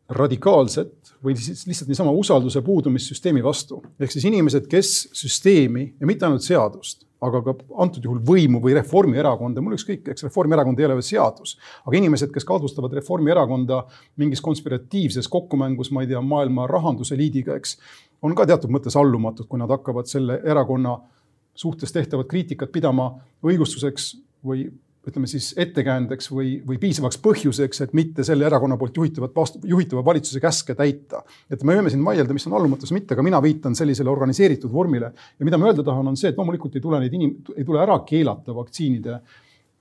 radikaalset 0.09 1.03
või 1.24 1.34
siis 1.40 1.64
lihtsalt 1.66 1.88
niisama 1.88 2.12
usalduse 2.12 2.62
puudumist 2.62 3.08
süsteemi 3.12 3.42
vastu. 3.44 3.82
ehk 4.00 4.12
siis 4.12 4.24
inimesed, 4.28 4.68
kes 4.70 5.08
süsteemi 5.12 5.94
ja 6.00 6.06
mitte 6.06 6.26
ainult 6.26 6.44
seadust, 6.44 7.06
aga 7.24 7.40
ka 7.46 7.54
antud 7.80 8.04
juhul 8.04 8.20
võimu 8.26 8.60
või 8.62 8.74
Reformierakonda, 8.76 9.62
mul 9.64 9.78
ükskõik, 9.78 10.10
eks 10.12 10.26
Reformierakond 10.26 10.80
ei 10.80 10.88
ole 10.88 10.98
veel 10.98 11.06
seadus, 11.06 11.56
aga 11.87 11.96
inimesed, 11.96 12.32
kes 12.34 12.44
kahtlustavad 12.48 12.92
Reformierakonda 12.98 13.80
mingis 14.20 14.44
konspiratiivses 14.44 15.28
kokkumängus, 15.32 15.90
ma 15.94 16.04
ei 16.04 16.12
tea, 16.12 16.20
maailma 16.20 16.68
rahanduseliidiga, 16.70 17.56
eks, 17.60 17.78
on 18.24 18.37
ka 18.37 18.46
teatud 18.50 18.72
mõttes 18.72 18.96
allumatud, 19.00 19.48
kui 19.48 19.60
nad 19.60 19.72
hakkavad 19.72 20.10
selle 20.10 20.40
erakonna 20.44 20.98
suhtes 21.54 21.92
tehtavat 21.94 22.28
kriitikat 22.28 22.72
pidama 22.74 23.12
õigustuseks 23.46 24.14
või 24.44 24.66
ütleme 25.08 25.28
siis 25.30 25.52
ettekäändeks 25.60 26.30
või, 26.32 26.56
või 26.66 26.78
piisavaks 26.82 27.18
põhjuseks, 27.24 27.82
et 27.84 27.94
mitte 27.96 28.24
selle 28.26 28.46
erakonna 28.48 28.78
poolt 28.80 28.96
juhitavat 28.96 29.60
juhitava 29.68 30.04
valitsuse 30.04 30.40
käske 30.40 30.74
täita. 30.78 31.22
et 31.50 31.62
me 31.62 31.76
võime 31.76 31.92
siin 31.92 32.04
vaielda, 32.04 32.32
mis 32.36 32.46
on 32.48 32.56
allumatus, 32.58 32.92
mitte, 32.96 33.14
aga 33.14 33.22
mina 33.26 33.40
viitan 33.42 33.76
sellisele 33.76 34.10
organiseeritud 34.10 34.72
vormile. 34.72 35.12
ja 35.38 35.44
mida 35.44 35.58
ma 35.58 35.70
öelda 35.70 35.84
tahan, 35.84 36.08
on 36.08 36.16
see, 36.16 36.32
et 36.32 36.38
loomulikult 36.38 36.76
ei 36.76 36.84
tule 36.84 37.00
neid 37.00 37.12
inim-, 37.12 37.36
ei 37.56 37.64
tule 37.64 37.82
ära 37.82 37.98
keelata 38.08 38.54
vaktsiinide 38.56 39.20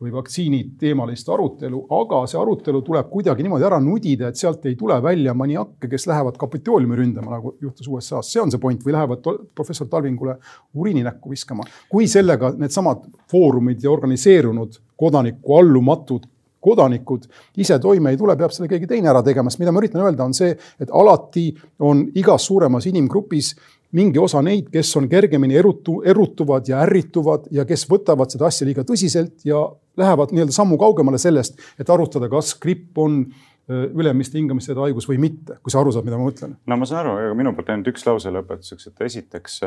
või 0.03 0.11
vaktsiiniteemalist 0.13 1.29
arutelu, 1.31 1.79
aga 1.99 2.23
see 2.29 2.39
arutelu 2.39 2.81
tuleb 2.83 3.09
kuidagi 3.11 3.45
niimoodi 3.45 3.67
ära 3.67 3.79
nudida, 3.83 4.29
et 4.29 4.39
sealt 4.39 4.65
ei 4.67 4.75
tule 4.79 4.97
välja 5.03 5.33
maniakke, 5.37 5.87
kes 5.91 6.07
lähevad 6.11 6.37
Kapitooliumi 6.39 6.99
ründama, 6.99 7.37
nagu 7.37 7.55
juhtus 7.61 7.87
USA-s, 7.87 8.33
see 8.33 8.43
on 8.43 8.51
see 8.51 8.61
point, 8.61 8.83
või 8.83 8.97
lähevad 8.97 9.23
professor 9.55 9.87
Talvingule 9.87 10.35
uriini 10.73 11.05
näkku 11.07 11.31
viskama. 11.31 11.63
kui 11.89 12.07
sellega 12.07 12.51
needsamad 12.57 13.07
foorumid 13.31 13.83
ja 13.83 13.91
organiseerunud 13.91 14.79
kodaniku 14.99 15.57
allumatud 15.57 16.27
kodanikud 16.63 17.27
ise 17.57 17.79
toime 17.79 18.13
ei 18.13 18.17
tule, 18.17 18.35
peab 18.39 18.53
selle 18.55 18.69
keegi 18.71 18.87
teine 18.87 19.11
ära 19.11 19.23
tegema, 19.25 19.51
sest 19.51 19.59
mida 19.59 19.73
ma 19.75 19.81
üritan 19.83 20.03
öelda, 20.05 20.27
on 20.27 20.35
see, 20.37 20.53
et 20.79 20.91
alati 20.95 21.49
on 21.83 22.05
igas 22.19 22.47
suuremas 22.47 22.87
inimgrupis 22.87 23.53
mingi 23.93 24.19
osa 24.19 24.41
neid, 24.45 24.69
kes 24.73 24.91
on 24.99 25.07
kergemini 25.09 25.57
erutu, 25.59 25.99
erutuvad 26.05 26.67
ja 26.69 26.81
ärrituvad 26.83 27.47
ja 27.53 27.65
kes 27.69 27.85
võtavad 27.89 28.33
seda 28.33 28.49
asja 28.49 28.67
liiga 28.67 28.85
tõsiselt 28.87 29.45
ja 29.47 29.63
lähevad 29.99 30.33
nii-öelda 30.33 30.55
sammu 30.55 30.77
kaugemale 30.81 31.19
sellest, 31.21 31.59
et 31.79 31.89
arutada, 31.89 32.29
kas 32.31 32.55
gripp 32.61 32.97
on 32.97 33.23
ülemiste 33.69 34.37
hingamisjärjede 34.39 34.89
haigus 34.89 35.07
või 35.07 35.19
mitte, 35.23 35.55
kui 35.63 35.71
sa 35.71 35.79
aru 35.79 35.93
saad, 35.95 36.03
mida 36.07 36.17
ma 36.19 36.27
mõtlen. 36.27 36.57
no 36.67 36.77
ma 36.77 36.87
saan 36.89 37.05
aru, 37.05 37.13
aga 37.19 37.37
minu 37.37 37.53
poolt 37.55 37.69
ainult 37.71 37.93
üks 37.93 38.03
lause 38.07 38.33
lõpetuseks, 38.33 38.89
et 38.89 39.05
esiteks 39.07 39.61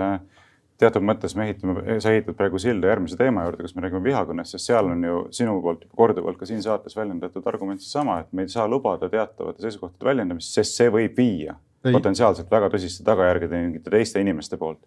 teatud 0.81 1.05
mõttes 1.07 1.33
me 1.37 1.47
ehitame, 1.49 1.81
sa 2.05 2.13
ehitad 2.13 2.37
praegu 2.37 2.61
silda 2.61 2.91
järgmise 2.91 3.17
teema 3.17 3.47
juurde, 3.47 3.65
kus 3.65 3.77
me 3.77 3.85
räägime 3.87 4.05
vihakõnest, 4.05 4.53
sest 4.53 4.69
seal 4.69 4.91
on 4.93 5.05
ju 5.07 5.23
sinu 5.39 5.57
poolt 5.65 5.87
korduvalt 5.97 6.37
ka 6.41 6.49
siin 6.49 6.61
saates 6.65 6.97
väljendatud 6.99 7.47
argument 7.49 7.81
seesama, 7.81 8.21
et 8.21 8.33
me 8.37 8.45
ei 8.45 8.53
saa 8.53 8.67
lubada 8.69 9.09
teatavate 9.13 9.65
seisukohtade 9.65 10.11
väljendamist, 10.11 10.53
sest 10.53 10.77
see 10.77 10.93
võib 10.93 11.17
viia. 11.17 11.57
Potentsiaalselt 11.93 12.51
väga 12.51 12.71
tõsiste 12.73 13.05
tagajärgede 13.07 13.61
mingite 13.63 13.93
teiste 13.93 14.21
inimeste 14.23 14.59
poolt. 14.61 14.81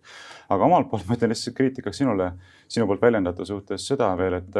aga 0.50 0.66
omalt 0.66 0.90
poolt 0.92 1.08
ma 1.08 1.18
ütlen 1.18 1.34
lihtsalt 1.34 1.56
kriitikaks 1.58 2.02
sinule, 2.02 2.32
sinu 2.68 2.88
poolt 2.90 3.02
väljendatu 3.02 3.46
suhtes 3.46 3.88
seda 3.88 4.10
veel, 4.18 4.40
et, 4.40 4.60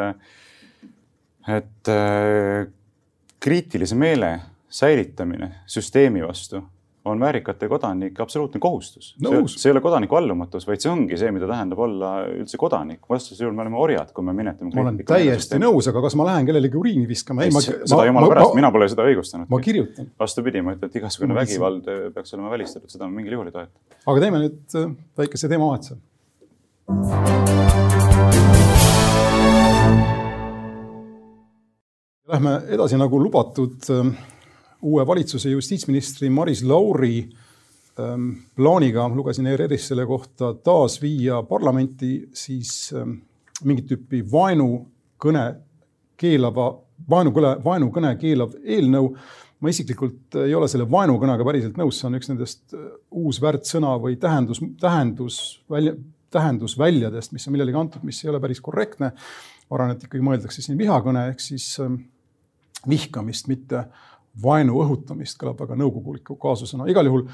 et 1.60 1.94
kriitilise 3.40 3.96
meele 3.96 4.34
säilitamine 4.70 5.54
süsteemi 5.66 6.22
vastu 6.26 6.62
on 7.12 7.20
väärikate 7.20 7.68
kodanike 7.72 8.24
absoluutne 8.24 8.60
kohustus 8.64 9.16
no,. 9.24 9.32
see 9.48 9.70
ei 9.70 9.74
ole 9.76 9.82
kodaniku 9.84 10.18
allumatus, 10.20 10.68
vaid 10.68 10.84
see 10.84 10.92
ongi 10.92 11.18
see, 11.20 11.32
mida 11.36 11.48
tähendab 11.50 11.82
olla 11.86 12.12
üldse 12.30 12.60
kodanik. 12.62 13.02
vastasel 13.10 13.48
juhul 13.48 13.58
me 13.58 13.66
oleme 13.66 13.80
orjad, 13.82 14.14
kui 14.16 14.26
me 14.26 14.36
minetame. 14.38 14.72
ma 14.76 14.86
olen 14.86 15.00
täiesti 15.08 15.60
nõus, 15.62 15.90
aga 15.92 16.04
kas 16.06 16.18
ma 16.20 16.28
lähen 16.30 16.50
kellelegi 16.50 16.80
uriini 16.80 17.08
viskama? 17.10 17.46
ei, 17.46 17.54
ma, 17.56 17.64
seda 17.64 18.06
jumala 18.10 18.32
pärast, 18.34 18.56
mina 18.60 18.72
pole 18.76 18.90
seda 18.92 19.08
õigustanud. 19.10 19.50
ma 19.52 19.62
kirjutan. 19.64 20.12
vastupidi, 20.20 20.64
ma 20.66 20.76
ütlen, 20.78 20.92
et 20.92 21.00
igasugune 21.02 21.36
ma 21.36 21.42
vägivald 21.44 21.90
eh, 21.90 22.06
peaks 22.16 22.36
olema 22.38 22.54
välistatud, 22.54 22.92
seda 22.92 23.08
ma 23.08 23.18
mingil 23.20 23.38
juhul 23.38 23.52
ei 23.52 23.58
toeta. 23.58 24.00
aga 24.06 24.26
teeme 24.26 24.44
nüüd 24.46 24.80
eh, 24.80 24.90
väikese 25.24 25.52
teemavahetuse. 25.52 26.00
Lähme 32.30 32.60
edasi 32.76 32.98
nagu 33.02 33.18
lubatud 33.22 33.90
eh, 33.90 34.12
uue 34.82 35.06
valitsuse 35.08 35.50
justiitsministri 35.50 36.30
Maris 36.30 36.64
Lauri 36.64 37.30
plaaniga, 38.56 39.10
lugesin 39.12 39.50
ERR-is 39.52 39.90
selle 39.90 40.06
kohta, 40.08 40.54
taas 40.64 41.02
viia 41.02 41.42
parlamenti 41.44 42.30
siis 42.34 42.94
mingit 43.68 43.90
tüüpi 43.90 44.22
vaenukõne 44.32 45.44
keelava, 46.20 46.70
vaenukõne, 47.12 47.58
vaenukõne 47.66 48.14
keelav 48.22 48.56
eelnõu 48.64 49.12
ma 49.60 49.72
isiklikult 49.72 50.38
ei 50.46 50.54
ole 50.56 50.70
selle 50.72 50.88
vaenukõnega 50.90 51.46
päriselt 51.48 51.80
nõus, 51.80 52.00
see 52.00 52.08
on 52.08 52.18
üks 52.20 52.32
nendest 52.32 52.76
äh, 52.76 52.86
uus 53.22 53.42
väärtsõna 53.44 53.96
või 54.02 54.16
tähendus, 54.22 54.62
tähendus 54.80 55.40
välja, 55.72 55.96
tähendusväljadest, 56.34 57.34
mis 57.36 57.48
on 57.50 57.56
millelegi 57.56 57.80
antud, 57.80 58.06
mis 58.08 58.22
ei 58.24 58.32
ole 58.32 58.40
päris 58.44 58.62
korrektne. 58.64 59.12
ma 59.70 59.78
arvan, 59.78 59.96
et 59.96 60.06
ikkagi 60.06 60.26
mõeldakse 60.26 60.64
siin 60.66 60.78
vihakõne 60.80 61.28
ehk 61.32 61.44
siis 61.44 61.66
ähm, 61.84 62.04
vihkamist, 62.90 63.50
mitte 63.52 63.84
vaenu 64.44 64.78
õhutamist, 64.84 65.38
kõlab 65.40 65.60
väga 65.60 65.78
nõukoguliku 65.80 66.36
kaasusena. 66.40 66.88
igal 66.88 67.06
juhul 67.06 67.26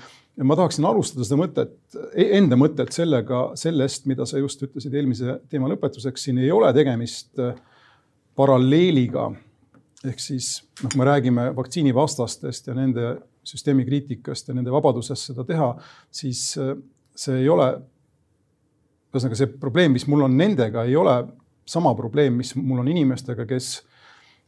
ma 0.43 0.55
tahaksin 0.57 0.85
alustada 0.85 1.25
seda 1.27 1.39
mõtet, 1.39 1.75
e-, 2.13 2.31
enda 2.37 2.57
mõtet 2.59 2.91
sellega, 2.95 3.49
sellest, 3.59 4.05
mida 4.09 4.25
sa 4.27 4.41
just 4.41 4.63
ütlesid 4.65 4.93
eelmise 4.95 5.39
teema 5.49 5.69
lõpetuseks, 5.71 6.27
siin 6.27 6.41
ei 6.43 6.51
ole 6.51 6.71
tegemist 6.75 7.39
äh, 7.39 7.55
paralleeliga 8.35 9.29
ehk 10.05 10.21
siis 10.21 10.59
noh, 10.81 10.91
kui 10.91 10.99
me 10.99 11.07
räägime 11.07 11.47
vaktsiinivastastest 11.55 12.69
ja 12.69 12.75
nende 12.77 13.15
süsteemi 13.45 13.85
kriitikast 13.87 14.49
ja 14.49 14.57
nende 14.57 14.73
vabadusest 14.73 15.31
seda 15.31 15.45
teha, 15.47 15.71
siis 16.13 16.51
äh, 16.61 16.75
see 17.15 17.41
ei 17.43 17.49
ole, 17.49 17.69
ühesõnaga 19.13 19.39
see 19.39 19.51
probleem, 19.61 19.95
mis 19.95 20.07
mul 20.11 20.25
on 20.27 20.35
nendega, 20.37 20.83
ei 20.83 20.97
ole 20.99 21.15
sama 21.65 21.95
probleem, 21.97 22.35
mis 22.41 22.53
mul 22.57 22.83
on 22.83 22.89
inimestega, 22.91 23.47
kes 23.49 23.77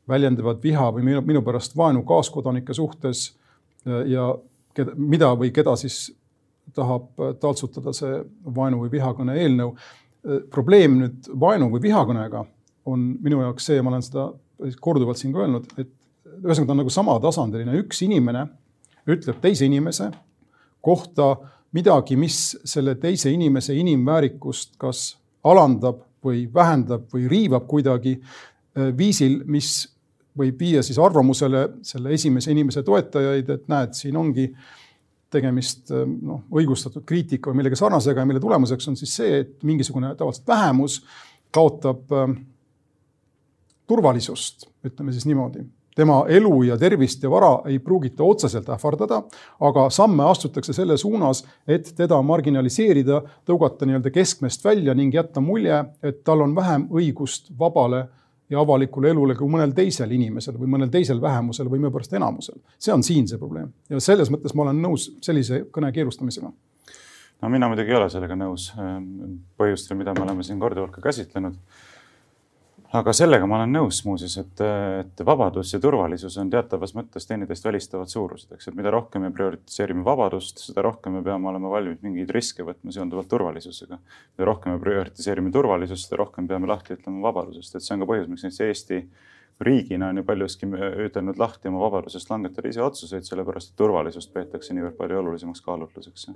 väljendavad 0.09 0.61
viha 0.63 0.89
või 0.95 1.05
minu, 1.05 1.23
minu 1.25 1.41
pärast 1.45 1.75
vaenu 1.77 2.03
kaaskodanike 2.07 2.73
suhtes 2.73 3.29
äh, 3.87 4.05
ja 4.13 4.29
keda, 4.77 4.95
mida 4.97 5.31
või 5.35 5.51
keda 5.55 5.75
siis 5.79 6.07
tahab 6.75 7.09
taltsutada 7.41 7.93
see 7.95 8.19
vaenu 8.55 8.81
või 8.83 8.91
vihakõne 8.97 9.37
eelnõu. 9.41 9.73
Äh, 9.73 10.43
probleem 10.53 10.99
nüüd 11.01 11.31
vaenu 11.39 11.71
või 11.73 11.83
vihakõnega 11.89 12.45
on 12.87 13.09
minu 13.23 13.41
jaoks 13.43 13.67
see, 13.67 13.81
ma 13.83 13.91
olen 13.91 14.05
seda 14.05 14.29
korduvalt 14.81 15.19
siin 15.19 15.33
ka 15.35 15.43
öelnud, 15.43 15.67
et 15.77 15.91
ühesõnaga 16.37 16.69
ta 16.69 16.73
on 16.75 16.81
nagu 16.81 16.93
samatasandiline, 16.93 17.75
üks 17.83 18.01
inimene 18.05 18.45
ütleb 19.07 19.39
teise 19.43 19.67
inimese 19.67 20.09
kohta 20.83 21.33
midagi, 21.75 22.17
mis 22.19 22.55
selle 22.67 22.95
teise 22.99 23.31
inimese 23.33 23.75
inimväärikust 23.77 24.75
kas 24.79 25.09
alandab 25.47 26.03
või 26.23 26.45
vähendab 26.53 27.07
või 27.13 27.27
riivab 27.31 27.67
kuidagi 27.69 28.17
äh, 28.17 28.91
viisil, 28.97 29.41
mis 29.45 29.87
võib 30.37 30.59
viia 30.59 30.83
siis 30.85 30.99
arvamusele 31.01 31.67
selle 31.85 32.13
esimese 32.13 32.51
inimese 32.53 32.83
toetajaid, 32.87 33.49
et 33.49 33.71
näed, 33.71 33.95
siin 33.97 34.17
ongi 34.17 34.51
tegemist 35.33 35.91
noh, 35.91 36.45
õigustatud 36.55 37.03
kriitika 37.07 37.51
või 37.51 37.61
millegi 37.61 37.79
sarnasega 37.79 38.23
ja 38.23 38.29
mille 38.29 38.39
tulemuseks 38.39 38.87
on 38.87 38.95
siis 38.99 39.15
see, 39.19 39.41
et 39.43 39.57
mingisugune 39.67 40.13
tavaliselt 40.15 40.47
vähemus 40.47 41.01
kaotab 41.51 42.13
äh, 42.15 42.37
turvalisust, 43.87 44.67
ütleme 44.85 45.11
siis 45.11 45.25
niimoodi. 45.25 45.65
tema 45.97 46.25
elu 46.29 46.63
ja 46.63 46.75
tervist 46.77 47.23
ja 47.23 47.29
vara 47.29 47.63
ei 47.65 47.79
pruugita 47.79 48.23
otseselt 48.23 48.67
ähvardada, 48.69 49.23
aga 49.59 49.87
samme 49.89 50.27
astutakse 50.29 50.73
selle 50.73 50.97
suunas, 50.97 51.41
et 51.67 51.89
teda 51.97 52.19
marginaliseerida, 52.21 53.21
tõugata 53.45 53.87
nii-öelda 53.89 54.11
keskmest 54.13 54.65
välja 54.65 54.93
ning 54.93 55.13
jätta 55.13 55.41
mulje, 55.41 55.79
et 56.03 56.23
tal 56.23 56.45
on 56.45 56.53
vähem 56.55 56.85
õigust 56.93 57.49
vabale 57.59 58.05
ja 58.49 58.59
avalikule 58.59 59.11
elule 59.11 59.35
kui 59.35 59.49
mõnel 59.51 59.73
teisel 59.75 60.11
inimesel 60.15 60.55
või 60.59 60.69
mõnel 60.77 60.91
teisel 60.93 61.19
vähemusel 61.21 61.67
või 61.71 61.81
mille 61.81 61.91
pärast 61.95 62.13
enamusel. 62.13 62.61
see 62.79 62.93
on 62.93 63.03
siin 63.03 63.27
see 63.27 63.37
probleem. 63.37 63.73
Ja 63.89 63.99
selles 63.99 64.31
mõttes 64.31 64.55
ma 64.55 64.67
olen 64.67 64.81
nõus 64.81 65.09
sellise 65.21 65.65
kõne 65.71 65.91
keelustamisega 65.95 66.51
no 67.41 67.49
mina 67.53 67.69
muidugi 67.69 67.93
ei 67.93 67.99
ole 67.99 68.09
sellega 68.09 68.37
nõus 68.37 68.71
põhjustel, 69.57 69.97
mida 69.99 70.15
me 70.17 70.25
oleme 70.25 70.45
siin 70.45 70.59
korduvalt 70.59 70.95
ka 70.95 71.03
käsitlenud 71.09 71.57
aga 72.95 73.13
sellega 73.15 73.47
ma 73.49 73.57
olen 73.57 73.73
nõus 73.75 73.99
muuseas, 74.07 74.37
et, 74.39 74.61
et 75.01 75.23
vabadus 75.27 75.73
ja 75.73 75.79
turvalisus 75.83 76.37
on 76.39 76.51
teatavas 76.51 76.93
mõttes 76.95 77.27
teineteist 77.27 77.65
välistavad 77.67 78.11
suurused, 78.11 78.53
eks, 78.55 78.69
et 78.69 78.77
mida 78.79 78.91
rohkem 78.93 79.25
me 79.25 79.31
prioritiseerime 79.35 80.05
vabadust, 80.07 80.61
seda 80.69 80.85
rohkem 80.87 81.17
me 81.17 81.23
peame 81.25 81.51
olema 81.51 81.71
valmis 81.73 81.99
mingeid 82.05 82.31
riske 82.35 82.63
võtma 82.67 82.95
seonduvalt 82.95 83.27
turvalisusega. 83.33 83.99
mida 84.37 84.47
rohkem 84.47 84.75
me 84.75 84.83
prioritiseerime 84.83 85.51
turvalisust, 85.51 86.07
seda 86.07 86.21
rohkem 86.23 86.47
peame 86.47 86.69
lahti 86.71 86.95
ütlema 86.95 87.27
vabadusest, 87.27 87.75
et 87.75 87.83
see 87.83 87.97
on 87.97 88.05
ka 88.05 88.11
põhjus, 88.13 88.31
miks 88.31 88.47
näiteks 88.47 88.65
Eesti 88.67 89.01
riigina 89.67 90.11
on 90.11 90.21
ju 90.21 90.23
paljuski 90.23 90.69
ütelnud 91.07 91.39
lahti 91.41 91.67
oma 91.67 91.81
vabadusest 91.87 92.29
langetada 92.29 92.69
ise 92.69 92.83
otsuseid, 92.85 93.25
sellepärast 93.27 93.73
et 93.73 93.79
turvalisust 93.79 94.31
peetakse 94.33 94.75
niivõrd 94.77 94.95
palju 94.99 95.23
olulisemaks 95.23 95.63
kaalutluseks 95.65 96.29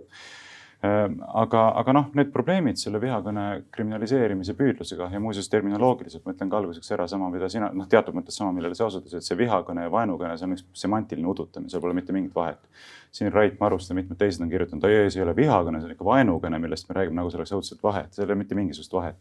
aga, 0.82 1.60
aga 1.78 1.94
noh, 1.94 2.08
need 2.18 2.32
probleemid 2.34 2.80
selle 2.82 2.98
vihakõne 3.02 3.44
kriminaliseerimise 3.74 4.56
püüdlusega 4.58 5.12
ja 5.14 5.20
muuseas 5.22 5.50
terminoloogiliselt 5.54 6.26
ma 6.26 6.34
ütlen 6.34 6.50
ka 6.50 6.58
alguseks 6.58 6.90
ära 6.96 7.06
sama, 7.10 7.30
mida 7.30 7.50
sina 7.54 7.70
noh, 7.76 7.86
teatud 7.90 8.18
mõttes 8.18 8.40
sama, 8.40 8.50
millele 8.56 8.74
sa 8.78 8.88
osutasid, 8.88 9.20
et 9.20 9.28
see 9.28 9.38
vihakõne 9.38 9.86
ja 9.86 9.92
vaenukõne, 9.94 10.34
see 10.40 10.48
on 10.48 10.56
üks 10.56 10.66
semantiline 10.82 11.30
udutamine, 11.30 11.70
seal 11.70 11.84
pole 11.84 11.94
mitte 11.98 12.16
mingit 12.16 12.34
vahet. 12.34 12.66
siin 13.12 13.30
Rait 13.32 13.60
Maruste 13.60 13.94
mitmed 13.94 14.18
teised 14.18 14.42
on 14.42 14.50
kirjutanud, 14.50 14.88
oi 14.88 15.12
see 15.12 15.20
ei 15.20 15.26
ole 15.26 15.36
vihakõne, 15.38 15.82
see 15.82 15.92
on 15.92 15.94
ikka 15.94 16.08
vaenukõne, 16.08 16.60
millest 16.64 16.90
me 16.90 16.98
räägime, 16.98 17.20
nagu 17.20 17.30
seal 17.30 17.44
oleks 17.44 17.54
õudselt 17.60 17.84
vahet, 17.84 18.14
seal 18.16 18.26
ei 18.26 18.32
ole 18.32 18.40
mitte 18.42 18.58
mingisugust 18.58 18.94
vahet. 18.96 19.20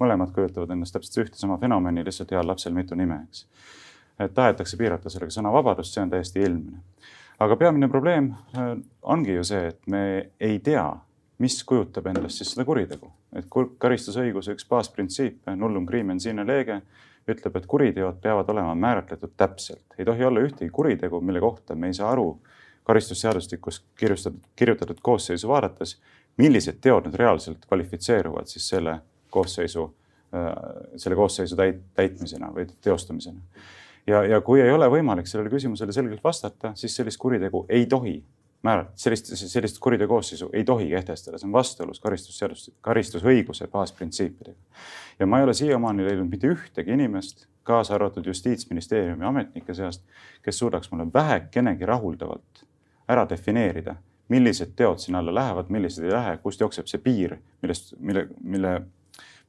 mõlemad 0.00 0.30
kujutavad 0.36 0.70
endast 0.70 0.94
täpselt 0.94 1.24
ühte 1.24 1.40
sama 1.40 1.58
fenomeni, 1.58 2.04
lihtsalt 2.04 2.30
heal 2.30 2.46
lapsel 2.46 2.76
mitu 2.76 2.94
nime, 2.94 3.24
eks. 3.26 3.46
et 4.20 4.34
tahetakse 4.36 4.76
piirata 4.76 5.10
sellega 5.10 5.34
sõnavabadust, 5.34 5.96
see 5.96 6.04
on 6.04 6.14
täiesti 6.14 6.44
ilmne 6.44 6.84
aga 7.40 7.56
peamine 7.56 7.88
probleem 7.88 8.30
äh, 8.56 8.74
ongi 9.02 9.34
ju 9.34 9.44
see, 9.44 9.70
et 9.72 9.86
me 9.90 10.02
ei 10.40 10.58
tea, 10.64 10.84
mis 11.40 11.56
kujutab 11.64 12.10
endast 12.10 12.40
siis 12.40 12.52
seda 12.54 12.66
kuritegu. 12.68 13.12
et 13.30 13.46
karistusõiguse 13.78 14.56
üks 14.56 14.66
baasprintsiipe, 14.66 15.54
nullum 15.56 15.84
crimen 15.86 16.18
sine 16.20 16.42
lege, 16.42 16.80
ütleb, 17.30 17.56
et 17.56 17.66
kuriteod 17.70 18.16
peavad 18.22 18.48
olema 18.50 18.74
määratletud 18.74 19.36
täpselt. 19.36 19.84
ei 19.98 20.04
tohi 20.04 20.24
olla 20.24 20.42
ühtegi 20.44 20.70
kuritegu, 20.70 21.20
mille 21.20 21.40
kohta 21.40 21.74
me 21.74 21.86
ei 21.86 21.94
saa 21.94 22.10
aru 22.12 22.40
karistusseadustikus 22.84 23.84
kirjustatud, 23.96 24.40
kirjutatud 24.56 24.98
koosseisu 25.02 25.48
vaadates, 25.48 25.98
millised 26.36 26.80
teod 26.82 27.06
nüüd 27.06 27.18
reaalselt 27.20 27.64
kvalifitseeruvad 27.68 28.50
siis 28.50 28.68
selle 28.68 28.98
koosseisu, 29.30 29.84
äh, 30.34 30.48
selle 30.96 31.16
koosseisu 31.16 31.56
täit-, 31.56 31.84
täitmisena 31.94 32.50
või 32.56 32.66
teostamisena 32.82 33.40
ja, 34.06 34.24
ja 34.24 34.40
kui 34.40 34.60
ei 34.60 34.72
ole 34.72 34.88
võimalik 34.90 35.26
sellele 35.26 35.50
küsimusele 35.52 35.92
selgelt 35.92 36.24
vastata, 36.24 36.74
siis 36.74 36.96
sellist 36.96 37.20
kuritegu 37.20 37.66
ei 37.68 37.86
tohi 37.86 38.20
määrata, 38.62 38.92
sellist, 38.96 39.32
sellist 39.36 39.78
kuriteokoosseisu 39.80 40.50
ei 40.52 40.64
tohi 40.64 40.88
kehtestada, 40.90 41.38
see 41.38 41.48
on 41.48 41.52
vastuolus 41.52 42.00
karistusseadust, 42.00 42.72
karistusõiguse 42.84 43.68
baasprintsiipidega. 43.72 44.58
ja 45.18 45.26
ma 45.26 45.38
ei 45.38 45.44
ole 45.44 45.54
siiamaani 45.54 46.04
leidnud 46.04 46.28
mitte 46.30 46.50
ühtegi 46.52 46.92
inimest, 46.92 47.46
kaasa 47.62 47.94
arvatud 47.94 48.26
justiitsministeeriumi 48.26 49.24
ametnike 49.24 49.74
seast, 49.74 50.04
kes 50.42 50.58
suudaks 50.58 50.90
mulle 50.92 51.06
vähekenegi 51.14 51.86
rahuldavalt 51.86 52.64
ära 53.08 53.26
defineerida, 53.28 53.96
millised 54.28 54.76
teod 54.76 55.00
sinna 55.02 55.18
alla 55.18 55.34
lähevad, 55.34 55.70
millised 55.72 56.04
ei 56.04 56.12
lähe, 56.12 56.36
kust 56.42 56.60
jookseb 56.60 56.86
see 56.86 57.00
piir, 57.02 57.36
millest, 57.62 57.94
mille, 57.98 58.28
mille 58.40 58.80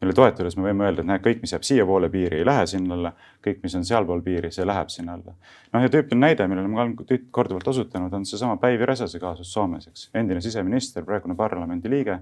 mille 0.02 0.14
toetudes 0.18 0.56
me 0.58 0.66
võime 0.66 0.88
öelda, 0.88 1.04
et 1.04 1.08
näed, 1.08 1.22
kõik, 1.26 1.42
mis 1.44 1.52
jääb 1.54 1.66
siiapoole 1.66 2.10
piiri, 2.10 2.40
ei 2.42 2.46
lähe 2.46 2.64
sinna 2.70 2.96
alla, 2.96 3.12
kõik, 3.46 3.60
mis 3.64 3.76
on 3.78 3.84
sealpool 3.86 4.24
piiri, 4.26 4.50
see 4.54 4.66
läheb 4.66 4.90
sinna 4.90 5.18
alla. 5.18 5.36
noh, 5.74 5.84
ja 5.84 5.92
tüüpiline 5.94 6.26
näide, 6.26 6.48
millele 6.50 6.72
ma 6.72 6.86
olen 6.86 6.96
korduvalt 7.32 7.68
osutanud, 7.70 8.14
on 8.18 8.26
seesama 8.26 8.58
Päivi 8.62 8.88
Räsase 8.90 9.22
kaasus 9.22 9.54
Soomes, 9.54 9.88
eks. 9.92 10.08
endine 10.18 10.42
siseminister, 10.42 11.06
praegune 11.06 11.36
parlamendi 11.38 11.90
liige, 11.90 12.18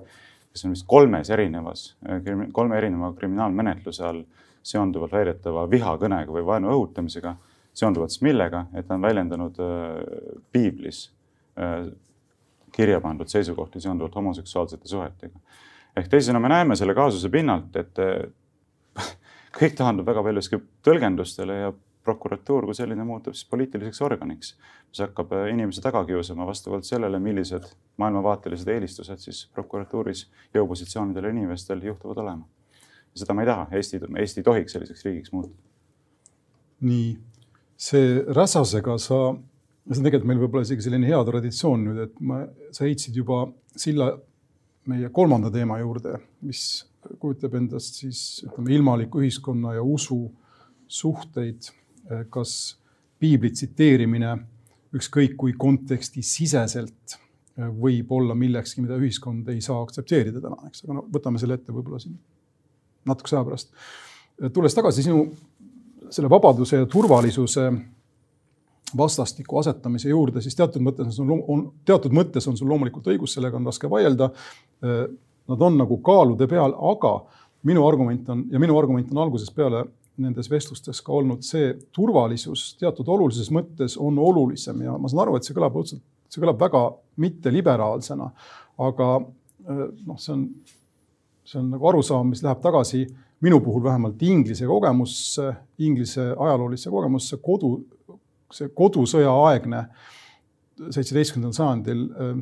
kes 0.52 0.66
on 0.66 0.76
vist 0.76 0.88
kolmes 0.88 1.32
erinevas, 1.32 1.86
kolme 2.52 2.78
erineva 2.78 3.14
kriminaalmenetluse 3.16 4.04
all 4.04 4.26
seonduvalt 4.64 5.16
väidetava 5.16 5.64
vihakõnega 5.72 6.36
või 6.36 6.44
vaenu 6.46 6.74
õhutamisega, 6.74 7.36
seonduvalt 7.80 8.12
siis 8.12 8.26
millega, 8.28 8.66
et 8.76 8.88
ta 8.90 8.98
on 8.98 9.08
väljendanud 9.08 9.64
äh, 9.64 10.44
piiblis 10.52 11.06
äh, 11.56 11.88
kirja 12.76 13.00
pandud 13.02 13.32
seisukohti 13.32 13.80
seonduvalt 13.82 14.20
homoseksuaalsete 14.20 14.88
suhetega 14.88 15.40
ehk 15.98 16.10
teisisõnu, 16.12 16.42
me 16.44 16.52
näeme 16.52 16.78
selle 16.80 16.96
kaasuse 16.98 17.30
pinnalt, 17.34 17.76
et 17.80 18.02
eh, 18.04 18.26
kõik 19.60 19.78
taandub 19.80 20.08
väga 20.10 20.24
paljuski 20.26 20.62
tõlgendustele 20.86 21.62
ja 21.64 21.72
prokuratuur 22.10 22.66
kui 22.70 22.78
selline 22.78 23.04
muutub 23.06 23.36
siis 23.36 23.48
poliitiliseks 23.50 24.02
organiks, 24.06 24.54
mis 24.90 25.02
hakkab 25.04 25.34
eh, 25.38 25.50
inimesi 25.54 25.84
taga 25.84 26.04
kiusama 26.08 26.48
vastavalt 26.48 26.88
sellele, 26.88 27.20
millised 27.24 27.68
maailmavaatelised 28.02 28.72
eelistused 28.76 29.26
siis 29.26 29.44
prokuratuuris 29.56 30.26
jõupositsioonidel 30.56 31.30
inimestel 31.34 31.84
juhtuvad 31.86 32.24
olema. 32.26 32.48
seda 33.20 33.34
ma 33.36 33.44
ei 33.44 33.50
taha, 33.50 33.68
Eesti, 33.76 34.00
Eesti 34.22 34.40
ei 34.40 34.48
tohiks 34.48 34.76
selliseks 34.76 35.06
riigiks 35.06 35.32
muutuda. 35.36 35.58
nii, 36.88 37.18
see 37.76 38.24
Räsasega 38.36 38.96
sa, 38.98 39.20
see 39.90 40.00
on 40.00 40.06
tegelikult 40.06 40.30
meil 40.32 40.42
võib-olla 40.46 40.68
isegi 40.68 40.86
selline 40.88 41.10
hea 41.10 41.20
traditsioon 41.28 41.86
nüüd, 41.90 42.02
et 42.06 42.22
ma, 42.24 42.46
sa 42.72 42.86
heitsid 42.88 43.18
juba 43.20 43.44
silla 43.76 44.14
meie 44.90 45.10
kolmanda 45.14 45.52
teema 45.54 45.80
juurde, 45.80 46.18
mis 46.46 46.64
kujutab 47.20 47.56
endast 47.60 48.02
siis 48.02 48.44
ütleme 48.48 48.74
ilmaliku 48.76 49.22
ühiskonna 49.24 49.76
ja 49.78 49.84
usu 49.86 50.24
suhteid 50.90 51.70
kas 52.34 52.54
piibli 53.20 53.52
tsiteerimine 53.54 54.34
ükskõik 54.98 55.36
kui 55.38 55.54
kontekstisiseselt 55.58 57.20
võib 57.60 58.12
olla 58.16 58.36
millekski, 58.38 58.82
mida 58.82 58.98
ühiskond 58.98 59.48
ei 59.52 59.62
saa 59.62 59.82
aktsepteerida 59.84 60.42
täna, 60.42 60.58
eks, 60.70 60.86
aga 60.86 60.96
no 60.98 61.06
võtame 61.12 61.42
selle 61.42 61.60
ette 61.60 61.76
võib-olla 61.76 62.00
siin 62.02 62.16
natukese 63.10 63.38
aja 63.38 63.46
pärast. 63.48 63.72
tulles 64.54 64.76
tagasi 64.76 65.04
sinu 65.04 65.26
selle 66.10 66.30
vabaduse 66.32 66.80
ja 66.80 66.88
turvalisuse 66.90 67.70
vastastiku 68.98 69.60
asetamise 69.60 70.10
juurde, 70.10 70.42
siis 70.42 70.58
teatud 70.58 70.84
mõttes 70.86 71.10
on 71.10 71.16
sul, 71.16 71.34
on, 71.48 71.66
teatud 71.86 72.14
mõttes 72.16 72.48
on 72.50 72.58
sul 72.58 72.70
loomulikult 72.72 73.08
õigus, 73.12 73.36
sellega 73.36 73.60
on 73.60 73.68
raske 73.70 73.90
vaielda. 73.90 74.32
Nad 75.50 75.64
on 75.66 75.78
nagu 75.80 75.98
kaalude 76.06 76.48
peal, 76.50 76.76
aga 76.92 77.14
minu 77.68 77.86
argument 77.88 78.30
on 78.30 78.46
ja 78.52 78.62
minu 78.62 78.78
argument 78.80 79.12
on 79.12 79.24
algusest 79.26 79.56
peale 79.56 79.86
nendes 80.20 80.50
vestlustes 80.52 81.02
ka 81.04 81.14
olnud 81.16 81.44
see, 81.48 81.74
turvalisus 81.96 82.74
teatud 82.80 83.08
olulises 83.08 83.50
mõttes 83.56 83.96
on 84.00 84.20
olulisem 84.20 84.82
ja 84.84 84.98
ma 85.00 85.12
saan 85.12 85.24
aru, 85.26 85.38
et 85.38 85.48
see 85.48 85.56
kõlab 85.56 85.78
õudselt, 85.80 86.04
see 86.30 86.44
kõlab 86.44 86.60
väga 86.60 86.84
mitteliberaalsena, 87.24 88.28
aga 88.90 89.08
noh, 89.70 90.20
see 90.20 90.34
on, 90.36 90.46
see 91.48 91.60
on 91.62 91.72
nagu 91.74 91.90
arusaam, 91.92 92.32
mis 92.32 92.44
läheb 92.46 92.62
tagasi 92.64 93.06
minu 93.44 93.62
puhul 93.64 93.84
vähemalt 93.84 94.22
Inglise 94.24 94.68
kogemusse, 94.68 95.54
Inglise 95.80 96.30
ajaloolisse 96.36 96.92
kogemusse, 96.92 97.40
kodu, 97.44 97.78
see 98.54 98.72
kodusõja 98.76 99.34
aegne 99.50 99.86
seitsmeteistkümnendal 100.80 101.56
sajandil 101.56 102.06
äh, 102.10 102.38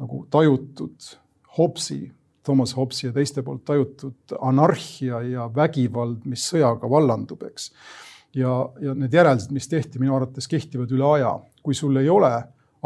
nagu 0.00 0.22
tajutud 0.30 1.10
Hobbesi 1.58 2.04
Thomas 2.46 2.76
Hobbesi 2.76 3.08
ja 3.08 3.12
teiste 3.12 3.42
poolt 3.42 3.64
tajutud 3.66 4.36
anarhia 4.40 5.20
ja 5.26 5.48
vägivald, 5.54 6.22
mis 6.30 6.44
sõjaga 6.52 6.90
vallandub, 6.90 7.42
eks. 7.48 7.70
ja, 8.38 8.52
ja 8.82 8.94
need 8.94 9.14
järeldused, 9.14 9.54
mis 9.54 9.66
tehti, 9.70 9.98
minu 10.02 10.14
arvates 10.14 10.46
kehtivad 10.50 10.92
üle 10.94 11.08
aja. 11.16 11.36
kui 11.66 11.74
sul 11.74 11.98
ei 11.98 12.08
ole 12.08 12.30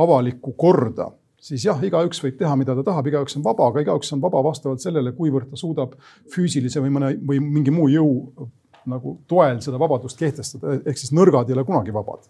avalikku 0.00 0.54
korda, 0.56 1.10
siis 1.36 1.66
jah, 1.66 1.82
igaüks 1.84 2.22
võib 2.24 2.38
teha, 2.38 2.54
mida 2.56 2.72
ta 2.78 2.84
tahab, 2.86 3.10
igaüks 3.10 3.36
on 3.36 3.44
vaba, 3.44 3.66
aga 3.68 3.82
igaüks 3.84 4.14
on 4.16 4.22
vaba 4.22 4.40
vastavalt 4.46 4.80
sellele, 4.80 5.12
kuivõrd 5.18 5.50
ta 5.50 5.60
suudab 5.60 5.98
füüsilise 6.32 6.80
või 6.80 6.94
mõne 6.96 7.10
või 7.28 7.42
mingi 7.44 7.74
muu 7.74 7.90
jõu 7.92 8.14
nagu 8.88 9.18
toel 9.28 9.60
seda 9.64 9.80
vabadust 9.80 10.18
kehtestada, 10.18 10.78
ehk 10.84 10.98
siis 10.98 11.12
nõrgad 11.16 11.50
ei 11.50 11.58
ole 11.58 11.66
kunagi 11.68 11.94
vabad 11.94 12.28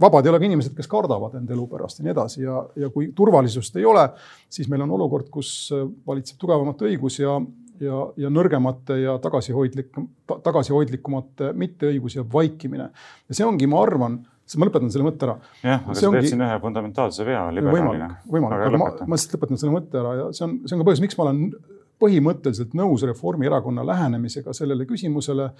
vabad 0.00 0.26
ei 0.26 0.32
ole 0.32 0.40
ka 0.40 0.48
inimesed, 0.48 0.74
kes 0.76 0.88
kardavad 0.90 1.36
enda 1.38 1.54
elu 1.54 1.66
pärast 1.70 2.00
ja 2.00 2.06
nii 2.06 2.14
edasi 2.14 2.42
ja, 2.42 2.62
ja 2.82 2.90
kui 2.90 3.10
turvalisust 3.16 3.76
ei 3.78 3.86
ole, 3.86 4.02
siis 4.50 4.68
meil 4.70 4.82
on 4.86 4.96
olukord, 4.98 5.30
kus 5.32 5.52
äh, 5.74 5.86
valitseb 6.06 6.40
tugevamate 6.42 6.88
õigus 6.88 7.20
ja, 7.20 7.36
ja, 7.82 8.02
ja 8.24 8.32
nõrgemate 8.32 8.98
ja 9.02 9.16
tagasihoidlik, 9.22 9.94
tagasihoidlikumate 10.30 11.52
mitteõigus 11.58 12.18
ja 12.18 12.26
vaikimine. 12.32 12.90
ja 13.28 13.38
see 13.38 13.46
ongi, 13.46 13.70
ma 13.70 13.82
arvan, 13.84 14.20
ma 14.58 14.66
lõpetan 14.66 14.90
selle 14.90 15.06
mõtte 15.06 15.28
ära. 15.28 15.36
jah, 15.62 15.84
aga 15.84 15.98
sa 15.98 16.14
teed 16.16 16.30
siin 16.32 16.46
ühe 16.46 16.62
fundamentaalse 16.62 17.26
vea. 17.28 17.44
võimalik, 17.60 18.16
võimalik, 18.32 18.66
aga 18.70 18.82
ma, 18.82 18.90
ma 19.06 19.18
lihtsalt 19.18 19.38
lõpetan 19.38 19.62
selle 19.62 19.76
mõtte 19.76 20.02
ära 20.02 20.16
ja 20.18 20.30
see 20.34 20.48
on, 20.48 20.58
see 20.64 20.76
on 20.76 20.82
ka 20.82 20.90
põhjus, 20.90 21.04
miks 21.06 21.20
ma 21.20 21.28
olen 21.28 21.44
põhimõtteliselt 22.00 22.76
nõus 22.78 23.04
Reformierakonna 23.08 23.84
lähenemisega 23.86 24.54
sellele 24.56 24.86
küsimusele. 24.88 25.50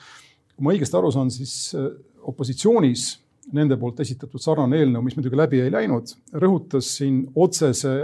kui 0.54 0.64
ma 0.64 0.72
õigesti 0.74 0.96
aru 0.98 1.10
saan, 1.14 1.30
siis 1.30 1.74
äh, 1.74 1.90
opositsioonis 2.28 3.10
nende 3.56 3.76
poolt 3.80 4.00
esitatud 4.00 4.40
sarnane 4.42 4.78
eelnõu, 4.78 5.02
mis 5.02 5.16
muidugi 5.16 5.38
läbi 5.38 5.60
ei 5.64 5.72
läinud, 5.72 6.12
rõhutas 6.32 6.94
siin 6.98 7.24
otsese 7.34 7.94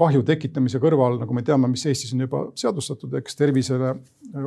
kahju 0.00 0.22
tekitamise 0.24 0.80
kõrval, 0.80 1.18
nagu 1.20 1.34
me 1.36 1.42
teame, 1.44 1.68
mis 1.68 1.84
Eestis 1.88 2.14
on 2.14 2.24
juba 2.24 2.46
seadustatud, 2.56 3.12
eks 3.20 3.36
tervisele, 3.36 3.94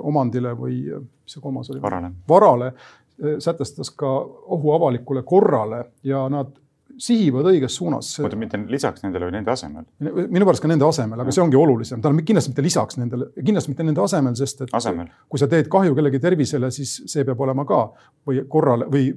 omandile 0.02 0.54
või 0.58 0.80
mis 0.88 1.36
see 1.36 1.44
kolmas 1.44 1.70
oli? 1.70 1.82
varale, 1.84 2.14
varale, 2.30 2.72
sätestas 3.44 3.92
ka 3.94 4.10
ohu 4.56 4.74
avalikule 4.74 5.22
korrale 5.28 5.84
ja 6.08 6.24
nad 6.32 6.56
sihivad 7.02 7.48
õiges 7.50 7.78
suunas. 7.80 8.10
oota, 8.22 8.38
mitte 8.40 8.60
lisaks 8.70 9.04
nendele 9.06 9.30
või 9.30 9.38
nende 9.38 9.54
asemel? 9.54 9.86
minu 10.00 10.48
pärast 10.48 10.64
ka 10.64 10.72
nende 10.72 10.88
asemel, 10.88 11.24
aga 11.24 11.34
see 11.34 11.44
ongi 11.44 11.60
olulisem, 11.60 12.02
ta 12.02 12.12
on 12.14 12.22
kindlasti 12.26 12.54
mitte 12.54 12.66
lisaks 12.66 13.00
nendele, 13.02 13.30
kindlasti 13.40 13.74
mitte 13.74 13.88
nende 13.88 14.04
asemel, 14.04 14.36
sest 14.40 14.66
et 14.68 14.74
asemel. 14.80 15.12
kui 15.30 15.42
sa 15.42 15.50
teed 15.52 15.70
kahju 15.74 15.96
kellegi 15.98 16.22
tervisele, 16.24 16.72
siis 16.76 17.00
see 17.10 17.26
peab 17.28 17.42
olema 17.46 17.66
ka 17.70 17.86
või 18.30 18.44
korrale 18.50 18.90
või 18.94 19.08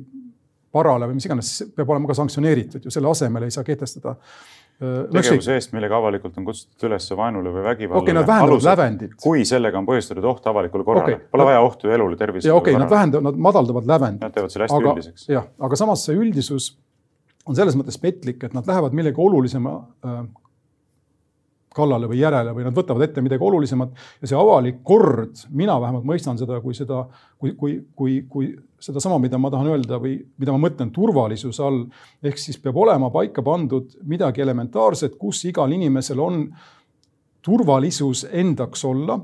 varale 0.76 1.08
või 1.08 1.18
mis 1.18 1.26
iganes, 1.28 1.56
peab 1.76 1.90
olema 1.94 2.10
ka 2.10 2.16
sanktsioneeritud 2.18 2.86
ju, 2.86 2.92
selle 2.92 3.10
asemel 3.10 3.46
ei 3.46 3.54
saa 3.54 3.64
kehtestada 3.66 4.14
äh, 4.16 5.04
tegevuse 5.12 5.56
eest, 5.56 5.72
millega 5.76 5.98
avalikult 5.98 6.36
on 6.40 6.48
kutsutud 6.48 6.88
üles 6.90 7.08
vaenule 7.18 7.52
või 7.54 7.66
vägivallale. 7.68 8.02
okei 8.02 8.12
okay,, 8.12 8.18
nad 8.20 8.30
vähendavad 8.30 8.66
lävendit. 8.70 9.14
kui 9.22 9.44
sellega 9.48 9.80
on 9.80 9.88
põhjustatud 9.88 10.26
oht 10.32 10.48
avalikule 10.52 10.86
korrale 10.86 11.18
okay,, 11.18 11.28
pole 11.32 11.44
nad... 11.44 11.52
vaja 11.52 11.62
ohtu 11.66 11.92
elule, 11.92 12.18
tervisele. 12.20 12.56
okei 12.56 12.74
okay,, 12.74 12.82
nad 12.84 12.92
vähendavad, 12.92 13.30
nad 13.30 13.46
madaldavad 13.48 13.88
lävendit. 13.92 14.26
Nad 14.26 14.36
teevad 14.36 14.54
selle 14.54 14.68
hästi 14.68 14.80
aga, 14.80 14.96
üldiseks. 14.96 15.28
jah, 15.32 15.48
aga 15.68 15.80
samas 15.84 16.04
see 16.08 16.18
üldisus 16.18 16.72
on 17.46 17.56
selles 17.58 17.76
mõttes 17.78 17.98
petlik, 18.02 18.42
et 18.42 18.54
nad 18.56 18.66
lähevad 18.66 18.94
millegi 18.96 19.22
olulisema 19.22 19.76
äh, 20.06 20.20
kallale 21.76 22.08
või 22.10 22.20
järele 22.20 22.54
või 22.56 22.64
nad 22.66 22.76
võtavad 22.76 23.04
ette 23.04 23.22
midagi 23.24 23.44
olulisemat 23.44 23.92
ja 24.22 24.30
see 24.30 24.38
avalik 24.38 24.80
kord, 24.86 25.36
mina 25.52 25.76
vähemalt 25.82 26.06
mõistan 26.08 26.38
seda 26.40 26.58
kui 26.64 26.76
seda, 26.76 27.02
kui, 27.38 27.52
kui, 27.58 27.76
kui, 27.96 28.16
kui 28.30 28.50
sedasama, 28.82 29.18
mida 29.22 29.38
ma 29.40 29.50
tahan 29.52 29.70
öelda 29.74 30.00
või 30.02 30.16
mida 30.40 30.54
ma 30.54 30.62
mõtlen 30.66 30.92
turvalisuse 30.94 31.64
all, 31.64 31.84
ehk 32.24 32.40
siis 32.40 32.58
peab 32.62 32.78
olema 32.80 33.10
paika 33.14 33.44
pandud 33.44 33.98
midagi 34.08 34.44
elementaarset, 34.44 35.18
kus 35.20 35.44
igal 35.50 35.72
inimesel 35.76 36.22
on 36.22 36.44
turvalisus 37.46 38.24
endaks 38.32 38.84
olla 38.88 39.20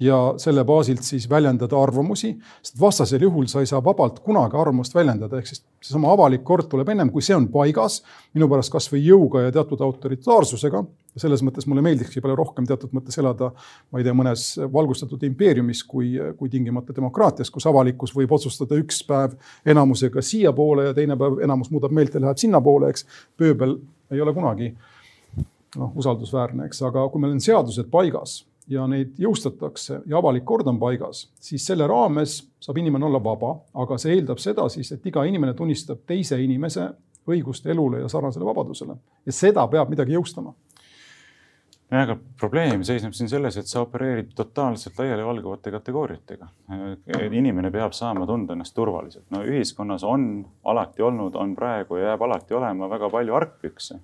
ja 0.00 0.18
selle 0.40 0.64
baasilt 0.64 1.02
siis 1.04 1.26
väljendada 1.30 1.76
arvamusi, 1.82 2.32
sest 2.62 2.80
vastasel 2.80 3.22
juhul 3.26 3.46
sa 3.52 3.60
ei 3.60 3.68
saa 3.68 3.82
vabalt 3.84 4.22
kunagi 4.24 4.56
arvamust 4.56 4.94
väljendada, 4.96 5.38
ehk 5.38 5.50
siis 5.50 5.62
seesama 5.84 6.12
avalik 6.14 6.42
kord 6.46 6.70
tuleb 6.72 6.88
ennem, 6.92 7.10
kui 7.12 7.24
see 7.24 7.36
on 7.36 7.46
paigas, 7.52 8.00
minu 8.36 8.48
pärast 8.48 8.72
kasvõi 8.72 9.02
jõuga 9.04 9.44
ja 9.46 9.52
teatud 9.54 9.80
autoritaarsusega. 9.84 10.84
selles 11.20 11.42
mõttes 11.42 11.66
mulle 11.66 11.82
meeldikski 11.82 12.20
palju 12.22 12.36
rohkem 12.38 12.66
teatud 12.66 12.92
mõttes 12.94 13.18
elada, 13.18 13.50
ma 13.90 13.98
ei 13.98 14.04
tea, 14.06 14.14
mõnes 14.14 14.44
valgustatud 14.72 15.22
impeeriumis 15.26 15.82
kui, 15.84 16.12
kui 16.38 16.48
tingimata 16.48 16.94
demokraatias, 16.96 17.50
kus 17.50 17.66
avalikkus 17.66 18.14
võib 18.16 18.32
otsustada 18.32 18.78
üks 18.78 19.02
päev 19.04 19.34
enamusega 19.66 20.22
siiapoole 20.22 20.86
ja 20.86 20.94
teine 20.94 21.16
päev 21.18 21.42
enamus 21.42 21.70
muudab 21.70 21.92
meelt 21.92 22.14
ja 22.14 22.20
läheb 22.20 22.38
sinnapoole, 22.38 22.88
eks. 22.94 23.04
pööbel 23.36 23.80
ei 24.10 24.20
ole 24.20 24.32
kunagi 24.34 24.70
noh, 25.76 25.92
usaldusväärne, 25.96 26.70
eks, 26.70 26.82
aga 26.86 27.08
kui 27.10 27.20
meil 27.20 27.34
on 27.34 27.42
seadused 27.42 27.90
paigas 27.90 28.44
ja 28.68 28.86
neid 28.86 29.18
jõustatakse 29.18 30.02
ja 30.06 30.18
avalik 30.18 30.44
kord 30.44 30.68
on 30.70 30.78
paigas, 30.78 31.28
siis 31.40 31.66
selle 31.66 31.86
raames 31.90 32.40
saab 32.60 32.78
inimene 32.78 33.06
olla 33.06 33.22
vaba, 33.24 33.54
aga 33.74 33.98
see 33.98 34.16
eeldab 34.16 34.38
seda 34.42 34.68
siis, 34.68 34.92
et 34.92 35.06
iga 35.06 35.24
inimene 35.24 35.54
tunnistab 35.54 36.04
teise 36.06 36.40
inimese 36.42 36.90
õigust 37.30 37.66
elule 37.66 38.00
ja 38.00 38.08
sarnasele 38.08 38.44
vabadusele 38.44 38.96
ja 39.26 39.32
seda 39.32 39.66
peab 39.68 39.90
midagi 39.92 40.16
jõustama 40.16 40.54
jah, 41.90 42.04
aga 42.04 42.16
probleem 42.40 42.84
seisneb 42.86 43.14
siin 43.16 43.30
selles, 43.30 43.56
et 43.58 43.70
sa 43.70 43.82
opereerid 43.84 44.30
totaalselt 44.36 44.98
laialivalguvate 44.98 45.72
kategooriatega. 45.74 46.48
inimene 47.30 47.70
peab 47.70 47.92
saama 47.96 48.26
tunda 48.26 48.54
ennast 48.54 48.74
turvaliselt. 48.74 49.26
no 49.30 49.42
ühiskonnas 49.44 50.04
on 50.04 50.46
alati 50.64 51.02
olnud, 51.02 51.34
on 51.34 51.54
praegu 51.56 51.96
ja 51.96 52.12
jääb 52.12 52.22
alati 52.22 52.54
olema 52.54 52.90
väga 52.90 53.10
palju 53.10 53.34
argpükse 53.34 54.00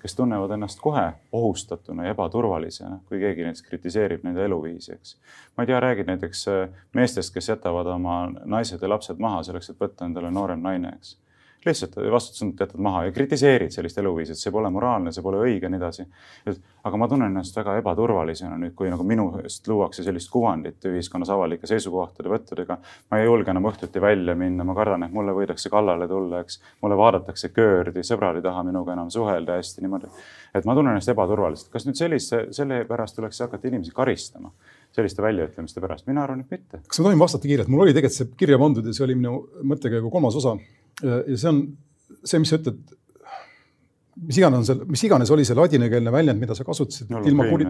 kes 0.00 0.16
tunnevad 0.16 0.50
ennast 0.56 0.80
kohe 0.80 1.12
ohustatuna 1.32 2.04
ja 2.04 2.14
ebaturvalisena, 2.14 3.00
kui 3.08 3.20
keegi 3.20 3.46
näiteks 3.46 3.62
kritiseerib 3.68 4.24
nende 4.24 4.44
eluviisi, 4.44 4.92
eks. 4.94 5.16
ma 5.56 5.64
ei 5.64 5.72
tea, 5.72 5.80
räägid 5.80 6.08
näiteks 6.08 6.46
äh, 6.48 6.84
meestest, 6.96 7.34
kes 7.34 7.48
jätavad 7.48 7.86
oma 7.94 8.20
naised 8.44 8.82
ja 8.82 8.88
lapsed 8.88 9.20
maha 9.20 9.42
selleks, 9.46 9.70
et 9.70 9.80
võtta 9.80 10.08
endale 10.08 10.30
noorem 10.34 10.62
naine, 10.64 10.94
eks 10.96 11.16
lihtsalt 11.66 11.96
vastutustunnet 12.12 12.60
jätad 12.60 12.80
maha 12.80 13.04
ja 13.04 13.12
kritiseerid 13.12 13.70
sellist 13.70 13.98
eluviisi, 13.98 14.32
et 14.32 14.40
see 14.40 14.52
pole 14.52 14.70
moraalne, 14.72 15.12
see 15.12 15.24
pole 15.24 15.42
õige 15.44 15.66
ja 15.66 15.70
nii 15.72 15.80
edasi. 15.80 16.06
aga 16.84 16.96
ma 16.96 17.08
tunnen 17.08 17.28
ennast 17.28 17.56
väga 17.56 17.74
ebaturvalisena 17.82 18.56
nüüd, 18.56 18.72
kui 18.74 18.88
nagu 18.88 19.04
minust 19.04 19.68
luuakse 19.68 20.02
sellist 20.02 20.30
kuvandit 20.32 20.88
ühiskonnas 20.88 21.28
avalike 21.30 21.68
seisukohtade 21.68 22.32
võttudega. 22.32 22.78
ma 23.10 23.20
ei 23.20 23.26
julge 23.26 23.52
enam 23.52 23.68
õhtuti 23.68 24.00
välja 24.00 24.34
minna, 24.34 24.64
ma 24.64 24.74
kardan, 24.74 25.04
et 25.04 25.12
mulle 25.12 25.36
võidakse 25.36 25.70
kallale 25.70 26.08
tulla, 26.08 26.40
eks. 26.40 26.60
mulle 26.82 26.96
vaadatakse 26.96 27.52
köördi, 27.52 28.04
sõbrad 28.06 28.40
ei 28.40 28.42
taha 28.48 28.64
minuga 28.64 28.96
enam 28.96 29.10
suhelda 29.10 29.60
hästi 29.60 29.84
niimoodi. 29.84 30.08
et 30.54 30.64
ma 30.64 30.74
tunnen 30.74 30.96
ennast 30.96 31.12
ebaturvaliselt. 31.12 31.72
kas 31.72 31.86
nüüd 31.86 32.00
sellise, 32.00 32.46
selle 32.56 32.84
pärast 32.88 33.16
tuleks 33.16 33.40
hakata 33.40 33.68
inimesi 33.68 33.92
karistama? 33.92 34.52
selliste 34.90 35.22
väljaütlemiste 35.22 35.80
pärast, 35.80 36.06
mina 36.08 36.24
arvan, 36.24 36.40
et 36.40 36.50
mitte. 36.50 36.80
kas 36.88 36.98
ma 36.98 37.10
tohin 37.10 37.20
vastata 37.20 37.46
kiirelt, 37.46 37.68
mul 37.68 37.84
oli 37.84 37.94
tegelikult 37.94 38.16
see 38.16 38.36
kirja 38.40 38.58
pandud 38.58 38.86
ja 38.86 38.94
see 38.96 39.04
oli 39.04 39.14
minu 39.14 39.36
mõttekäigu 39.62 40.10
kolmas 40.10 40.38
osa 40.40 40.56
ja 41.02 41.36
see 41.36 41.48
on 41.50 41.60
see, 42.24 42.40
mis 42.42 42.52
sa 42.52 42.58
ütled, 42.60 42.80
mis 44.20 44.40
iganes 44.40 44.60
on 44.60 44.68
see, 44.68 44.88
mis 44.96 45.04
iganes 45.08 45.32
oli 45.34 45.46
see 45.48 45.58
ladinakeelne 45.58 46.12
väljend, 46.14 46.42
mida 46.42 46.56
sa 46.58 46.66
kasutasid. 46.66 47.12
ilma 47.30 47.48
kuri, 47.50 47.68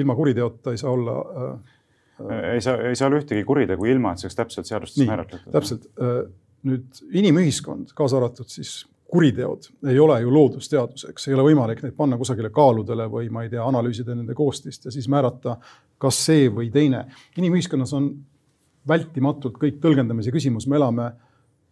ilma 0.00 0.16
kuriteota 0.18 0.74
ei 0.74 0.80
saa 0.80 0.92
olla 0.92 1.16
äh,. 1.42 2.54
ei 2.54 2.62
saa, 2.64 2.78
ei 2.88 2.96
saa 2.96 3.08
olla 3.10 3.20
ühtegi 3.22 3.44
kuritegu 3.48 3.90
ilma, 3.90 4.12
et 4.12 4.22
see 4.22 4.30
oleks 4.30 4.38
täpselt 4.38 4.70
seadustes 4.70 5.06
määratletud. 5.08 5.52
täpselt 5.52 5.90
äh,, 5.98 6.24
nüüd 6.68 7.04
inimühiskond, 7.22 7.94
kaasa 7.98 8.20
arvatud 8.20 8.50
siis 8.52 8.82
kuriteod 9.12 9.66
ei 9.90 9.98
ole 10.00 10.20
ju 10.22 10.30
loodusteadus, 10.32 11.04
eks 11.10 11.26
ei 11.28 11.34
ole 11.36 11.44
võimalik 11.50 11.82
neid 11.84 11.96
panna 11.98 12.16
kusagile 12.20 12.48
kaaludele 12.54 13.10
või 13.12 13.26
ma 13.34 13.42
ei 13.44 13.50
tea, 13.52 13.64
analüüsida 13.66 14.14
nende 14.16 14.36
koostist 14.36 14.86
ja 14.88 14.92
siis 14.94 15.08
määrata, 15.12 15.58
kas 16.00 16.20
see 16.30 16.46
või 16.48 16.70
teine. 16.72 17.04
inimühiskonnas 17.36 17.92
on 17.98 18.08
vältimatult 18.88 19.58
kõik 19.60 19.82
tõlgendamise 19.82 20.32
küsimus, 20.32 20.64
me 20.66 20.80
elame 20.80 21.10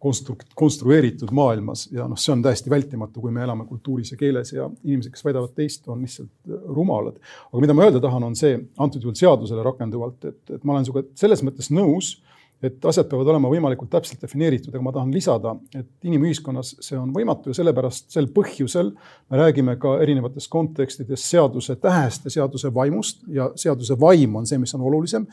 konstru-, 0.00 0.38
konstrueeritud 0.54 1.32
maailmas 1.36 1.86
ja 1.92 2.06
noh, 2.08 2.18
see 2.20 2.32
on 2.34 2.42
täiesti 2.44 2.72
vältimatu, 2.72 3.20
kui 3.20 3.34
me 3.34 3.44
elame 3.44 3.66
kultuuris 3.68 4.14
ja 4.14 4.18
keeles 4.20 4.54
ja 4.54 4.68
inimesed, 4.84 5.12
kes 5.14 5.24
väidavad 5.26 5.52
teist, 5.56 5.86
on 5.88 6.02
lihtsalt 6.04 6.32
äh, 6.48 6.64
rumalad. 6.76 7.20
aga 7.50 7.62
mida 7.66 7.76
ma 7.76 7.86
öelda 7.86 8.02
tahan, 8.02 8.30
on 8.30 8.36
see 8.38 8.56
antud 8.78 9.04
juhul 9.04 9.18
seadusele 9.18 9.64
rakenduvalt, 9.66 10.24
et, 10.24 10.42
et 10.56 10.64
ma 10.64 10.76
olen 10.76 10.88
sinuga 10.88 11.06
selles 11.20 11.44
mõttes 11.46 11.70
nõus, 11.74 12.16
et 12.62 12.84
asjad 12.84 13.08
peavad 13.08 13.30
olema 13.32 13.48
võimalikult 13.48 13.88
täpselt 13.92 14.20
defineeritud, 14.20 14.72
aga 14.74 14.84
ma 14.84 14.92
tahan 14.92 15.12
lisada, 15.14 15.54
et 15.76 15.88
inimühiskonnas 16.04 16.74
see 16.84 16.98
on 16.98 17.12
võimatu 17.14 17.52
ja 17.52 17.56
sellepärast 17.56 18.10
sel 18.12 18.28
põhjusel 18.34 18.92
me 18.92 19.40
räägime 19.40 19.78
ka 19.80 19.96
erinevates 20.04 20.48
kontekstides 20.52 21.24
seaduse 21.30 21.78
tähest 21.80 22.28
ja 22.28 22.34
seaduse 22.36 22.72
vaimust 22.74 23.24
ja 23.32 23.48
seaduse 23.56 23.96
vaim 24.00 24.36
on 24.36 24.48
see, 24.48 24.60
mis 24.60 24.76
on 24.76 24.84
olulisem, 24.90 25.24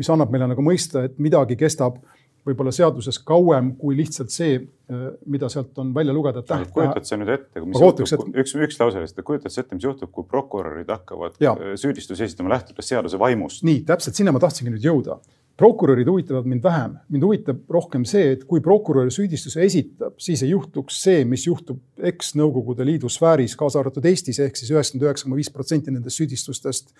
mis 0.00 0.08
annab 0.12 0.32
meile 0.32 0.48
nagu 0.54 0.64
mõista, 0.64 1.04
et 1.04 1.20
midagi 1.20 1.58
kestab 1.60 2.00
võib-olla 2.46 2.72
seaduses 2.74 3.18
kauem 3.26 3.74
kui 3.78 3.96
lihtsalt 3.98 4.32
see, 4.32 4.56
äh, 4.90 5.02
mida 5.30 5.50
sealt 5.52 5.76
on 5.82 5.92
välja 5.94 6.14
lugeda. 6.16 6.42
kujutad 6.72 7.08
sa 7.08 7.18
nüüd 7.20 7.32
ette, 7.34 7.64
mis 7.64 7.80
juhtub, 7.80 8.30
üks, 8.32 8.54
üks 8.56 8.80
lause 8.80 9.02
lihtsalt, 9.02 9.26
kujutad 9.26 9.52
sa 9.52 9.64
ette, 9.64 9.76
mis 9.76 9.84
juhtub, 9.84 10.12
kui 10.14 10.26
prokurörid 10.28 10.88
hakkavad 10.90 11.36
ja. 11.42 11.52
Äh, 11.52 11.76
süüdistusi 11.80 12.24
esitama 12.24 12.54
lähtudes 12.54 12.88
seaduse 12.88 13.20
vaimust? 13.20 13.64
nii, 13.66 13.84
täpselt 13.88 14.18
sinna 14.18 14.32
ma 14.32 14.42
tahtsingi 14.42 14.72
nüüd 14.72 14.88
jõuda. 14.88 15.20
prokurörid 15.60 16.08
huvitavad 16.08 16.46
mind 16.48 16.64
vähem, 16.64 16.94
mind 17.12 17.26
huvitab 17.26 17.58
rohkem 17.68 18.06
see, 18.08 18.30
et 18.32 18.46
kui 18.48 18.62
prokurör 18.64 19.10
süüdistuse 19.12 19.60
esitab, 19.60 20.14
siis 20.16 20.40
ei 20.42 20.54
juhtuks 20.54 21.02
see, 21.02 21.26
mis 21.28 21.44
juhtub 21.44 21.82
eks-Nõukogude 22.00 22.86
Liidu 22.88 23.10
sfääris, 23.12 23.58
kaasa 23.60 23.82
arvatud 23.82 24.08
Eestis, 24.08 24.40
ehk 24.40 24.56
siis 24.56 24.72
üheksakümmend 24.72 25.10
üheksa 25.10 25.28
koma 25.28 25.36
viis 25.36 25.52
protsenti 25.52 25.92
nendest 25.92 26.16
süüdistustest 26.16 26.94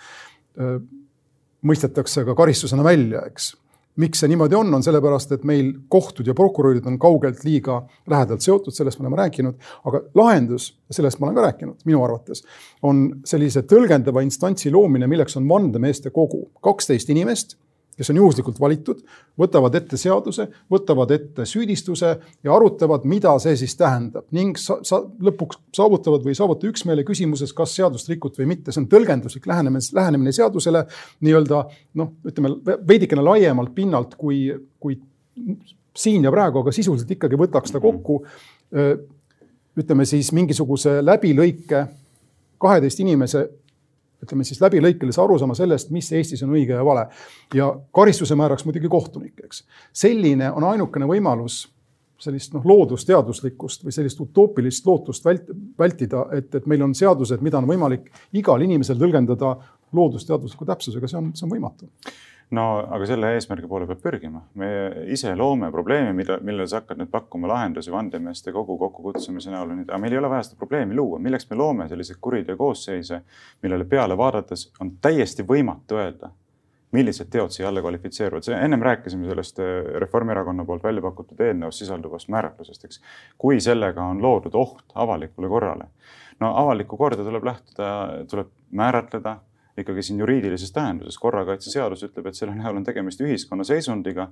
öö, 0.60 0.76
äh, 0.76 0.76
mõistetakse 1.64 2.26
ka 2.28 2.36
karistusena 2.36 2.84
välja, 2.84 3.24
eks 3.32 3.54
miks 3.96 4.22
see 4.22 4.30
niimoodi 4.30 4.54
on, 4.54 4.74
on 4.74 4.84
sellepärast, 4.84 5.32
et 5.34 5.46
meil 5.48 5.72
kohtud 5.92 6.26
ja 6.26 6.34
prokurörid 6.36 6.86
on 6.86 6.98
kaugelt 7.00 7.42
liiga 7.44 7.80
lähedalt 8.10 8.44
seotud, 8.44 8.74
sellest 8.74 9.00
me 9.00 9.06
oleme 9.06 9.22
rääkinud, 9.22 9.56
aga 9.90 10.02
lahendus, 10.14 10.70
sellest 10.90 11.20
ma 11.20 11.28
olen 11.28 11.40
ka 11.40 11.46
rääkinud, 11.48 11.80
minu 11.88 12.04
arvates, 12.04 12.44
on 12.86 13.08
sellise 13.26 13.64
tõlgendava 13.68 14.22
instantsi 14.24 14.70
loomine, 14.72 15.10
milleks 15.10 15.36
on 15.40 15.48
vandemeeste 15.48 16.14
kogu, 16.14 16.46
kaksteist 16.64 17.10
inimest 17.10 17.56
kes 18.00 18.10
on 18.14 18.16
juhuslikult 18.16 18.56
valitud, 18.60 19.02
võtavad 19.38 19.74
ette 19.76 19.98
seaduse, 20.00 20.46
võtavad 20.72 21.10
ette 21.12 21.44
süüdistuse 21.48 22.14
ja 22.16 22.54
arutavad, 22.54 23.04
mida 23.04 23.34
see 23.42 23.58
siis 23.60 23.76
tähendab 23.76 24.24
ning 24.36 24.56
sa, 24.60 24.78
sa 24.86 25.02
lõpuks 25.04 25.60
saavutavad 25.76 26.24
või 26.24 26.32
ei 26.32 26.38
saavuta 26.38 26.68
üksmeele 26.70 27.04
küsimuses, 27.04 27.52
kas 27.56 27.74
seadust 27.76 28.08
rikuti 28.08 28.40
või 28.40 28.54
mitte, 28.54 28.72
see 28.72 28.80
on 28.80 28.88
tõlgenduslik 28.88 29.44
lähenemine, 29.50 29.84
lähenemine 30.00 30.32
seadusele 30.32 30.86
nii-öelda 31.26 31.60
noh, 32.00 32.14
ütleme 32.32 32.54
veidikene 32.88 33.26
laiemalt 33.26 33.74
pinnalt 33.76 34.16
kui, 34.20 34.46
kui 34.80 34.96
siin 35.96 36.24
ja 36.24 36.32
praegu, 36.32 36.64
aga 36.64 36.72
sisuliselt 36.72 37.10
ikkagi 37.18 37.36
võtaks 37.40 37.74
ta 37.74 37.84
kokku. 37.84 38.22
ütleme 39.80 40.04
siis 40.04 40.32
mingisuguse 40.32 40.98
läbilõike 41.04 41.86
kaheteist 42.60 43.00
inimese 43.00 43.46
ütleme 44.24 44.44
siis 44.44 44.60
läbilõikelise 44.60 45.22
arusaama 45.22 45.56
sellest, 45.58 45.90
mis 45.94 46.12
Eestis 46.12 46.42
on 46.46 46.54
õige 46.54 46.76
ja 46.76 46.84
vale. 46.84 47.06
ja 47.54 47.70
karistuse 47.94 48.36
määraks 48.36 48.64
muidugi 48.68 48.88
kohtunik, 48.88 49.36
eks. 49.44 49.64
selline 49.92 50.50
on 50.52 50.66
ainukene 50.70 51.08
võimalus 51.08 51.62
sellist 52.20 52.52
noh, 52.52 52.64
loodusteaduslikkust 52.68 53.84
või 53.86 53.94
sellist 53.96 54.20
utoopilist 54.20 54.86
lootust 54.86 55.24
vält, 55.24 55.46
vältida, 55.78 56.26
et, 56.36 56.52
et 56.54 56.66
meil 56.68 56.82
on 56.84 56.94
seadused, 56.94 57.40
mida 57.40 57.58
on 57.58 57.68
võimalik 57.68 58.10
igal 58.36 58.60
inimesel 58.60 59.00
tõlgendada 59.00 59.54
loodusteadusliku 59.96 60.68
täpsusega, 60.68 61.08
see 61.08 61.18
on, 61.18 61.32
see 61.34 61.48
on 61.48 61.54
võimatu 61.56 61.88
no 62.56 62.64
aga 62.82 63.06
selle 63.06 63.30
eesmärgi 63.36 63.68
poole 63.70 63.86
peab 63.86 64.00
pürgima. 64.02 64.42
me 64.58 64.68
ise 65.14 65.34
loome 65.38 65.70
probleemi, 65.70 66.12
mille, 66.16 66.38
millele 66.42 66.66
sa 66.68 66.80
hakkad 66.80 66.98
nüüd 66.98 67.10
pakkuma 67.12 67.48
lahendusi 67.50 67.92
vandemeeste 67.94 68.52
kogu 68.52 68.76
kokkukutsumise 68.78 69.52
näol. 69.54 69.76
aga 69.86 69.98
meil 70.02 70.16
ei 70.16 70.18
ole 70.18 70.30
vaja 70.32 70.48
seda 70.48 70.58
probleemi 70.58 70.96
luua, 70.98 71.18
milleks 71.22 71.46
me 71.50 71.58
loome 71.60 71.88
selliseid 71.88 72.18
kuriteokoosseise, 72.20 73.20
millele 73.62 73.84
peale 73.84 74.16
vaadates 74.18 74.70
on 74.80 74.96
täiesti 75.02 75.46
võimatu 75.46 76.00
öelda, 76.00 76.32
millised 76.96 77.30
teod 77.30 77.54
siia 77.54 77.68
alla 77.68 77.82
kvalifitseeruvad. 77.84 78.48
ennem 78.58 78.82
rääkisime 78.82 79.28
sellest 79.30 79.60
äh, 79.62 79.84
Reformierakonna 80.02 80.64
poolt 80.64 80.82
välja 80.84 81.02
pakutud 81.02 81.40
eelnõus 81.46 81.78
sisalduvast 81.78 82.28
määratlusest, 82.28 82.84
eks. 82.84 83.02
kui 83.38 83.60
sellega 83.60 84.02
on 84.02 84.22
loodud 84.22 84.58
oht 84.58 84.90
avalikule 84.94 85.48
korrale, 85.48 85.86
no 86.40 86.56
avalikku 86.64 86.96
korda 86.96 87.22
tuleb 87.22 87.46
lähtuda, 87.46 87.92
tuleb 88.30 88.50
määratleda 88.70 89.38
ikkagi 89.82 90.02
siin 90.06 90.22
juriidilises 90.22 90.72
tähenduses. 90.72 91.18
korrakaitseseadus 91.18 92.06
ütleb, 92.08 92.30
et 92.30 92.38
selle 92.38 92.54
näol 92.54 92.80
on 92.80 92.84
tegemist 92.84 93.20
ühiskonna 93.20 93.64
seisundiga, 93.66 94.30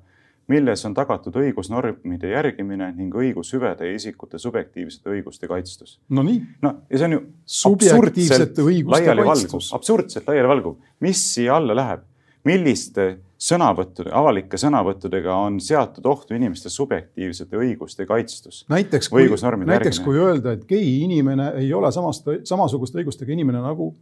milles 0.48 0.84
on 0.88 0.94
tagatud 0.96 1.36
õigusnormide 1.36 2.32
järgimine 2.32 2.90
ning 2.96 3.14
õigus 3.14 3.52
hüvede 3.52 3.90
ja 3.90 3.96
isikute 3.98 4.40
subjektiivsete 4.40 5.12
õiguste 5.12 5.48
kaitstus. 5.50 5.98
no 6.08 6.24
nii. 6.24 6.42
no 6.62 6.74
ja 6.90 7.00
see 7.00 7.10
on 7.10 7.16
ju 7.18 7.24
absurdselt 7.72 8.60
laialivalguv, 8.94 9.72
absurdselt 9.80 10.28
laialivalguv. 10.28 10.78
mis 11.04 11.24
siia 11.34 11.56
alla 11.56 11.76
läheb? 11.76 12.06
milliste 12.48 13.18
sõnavõttude, 13.38 14.10
avalike 14.14 14.58
sõnavõttudega 14.58 15.34
on 15.44 15.58
seatud 15.62 16.06
ohtu 16.10 16.34
inimeste 16.34 16.70
subjektiivsete 16.72 17.58
õiguste 17.58 18.06
kaitstus. 18.06 18.64
näiteks 18.70 19.10
kui, 19.12 19.28
näiteks 19.68 20.00
kui 20.02 20.18
öelda, 20.18 20.56
et 20.56 20.64
gei 20.68 21.02
inimene 21.04 21.52
ei 21.60 21.72
ole 21.74 21.92
samast, 21.94 22.26
samasuguste 22.48 22.98
õigustega 23.02 23.34
inimene 23.34 23.62
nagu 23.62 23.92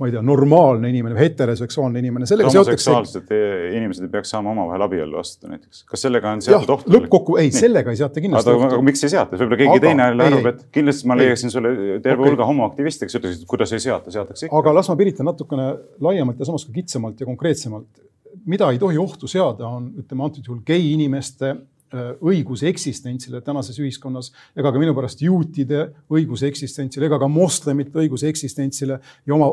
ma 0.00 0.08
ei 0.08 0.14
tea, 0.14 0.22
normaalne 0.24 0.88
inimene 0.88 1.12
või 1.12 1.26
heteroseksuaalne 1.26 2.00
inimene. 2.00 2.24
homoseksuaalsed 2.24 3.18
seotakse... 3.18 3.70
inimesed 3.76 4.06
ei 4.06 4.12
peaks 4.12 4.30
saama 4.32 4.54
omavahel 4.54 4.84
abiellu 4.86 5.18
astuda 5.20 5.52
näiteks, 5.52 5.82
kas 5.90 6.04
sellega 6.06 6.30
on 6.32 6.40
seatud 6.44 6.70
ohtu? 6.72 6.92
lõppkokku, 6.94 7.36
ei, 7.42 7.50
sellega 7.52 7.92
ei 7.92 7.98
seata 8.00 8.22
kindlasti 8.24 8.54
ohtu. 8.54 8.68
aga 8.70 8.84
miks 8.86 9.04
ei 9.04 9.12
seata, 9.12 9.36
võib-olla 9.36 9.58
keegi 9.60 9.74
aga, 9.74 9.82
teine 9.84 10.06
arvab, 10.08 10.46
et 10.54 10.62
kindlasti 10.72 11.10
ma 11.10 11.16
leiaksin 11.20 11.52
sulle 11.52 11.72
terve 12.00 12.16
okay. 12.16 12.30
hulga 12.30 12.46
homoaktiviste, 12.48 13.08
kes 13.08 13.18
ütleksid, 13.20 13.42
kuidas 13.50 13.74
ei 13.76 13.82
seata, 13.84 14.12
seatakse 14.14 14.48
ikka. 14.48 14.60
aga 14.62 14.72
las 14.78 14.88
ma 14.88 14.96
piritan 15.00 15.28
natukene 15.28 15.66
laiemalt 16.06 16.40
ja 16.40 16.48
samas 16.48 16.64
ka 16.64 16.72
kitsamalt 16.78 17.20
ja 17.20 17.28
konkreetsemalt. 17.28 18.06
mida 18.48 18.70
ei 18.72 18.80
tohi 18.80 18.96
ohtu 19.02 19.28
seada, 19.28 19.68
on 19.68 19.90
ütleme 20.00 20.24
antud 20.24 20.46
juhul 20.46 20.62
gei 20.64 20.94
inimeste 20.94 21.50
äh, 21.50 22.14
õigus 22.24 22.62
eksistentsile 22.70 23.42
tänases 23.44 23.76
ühiskonnas 23.82 24.32
ega 24.56 24.72
ka 24.72 24.80
minu 24.80 24.96
pärast 24.96 25.20
juutide 25.20 25.90
õigus 26.08 26.46
eksistentsile 26.48 27.10
ega 27.10 27.20
ka 27.20 27.28
moslemite 27.28 28.00
õigus 28.00 28.24
eksistentsile 28.30 28.96
ja 29.26 29.36
oma 29.36 29.50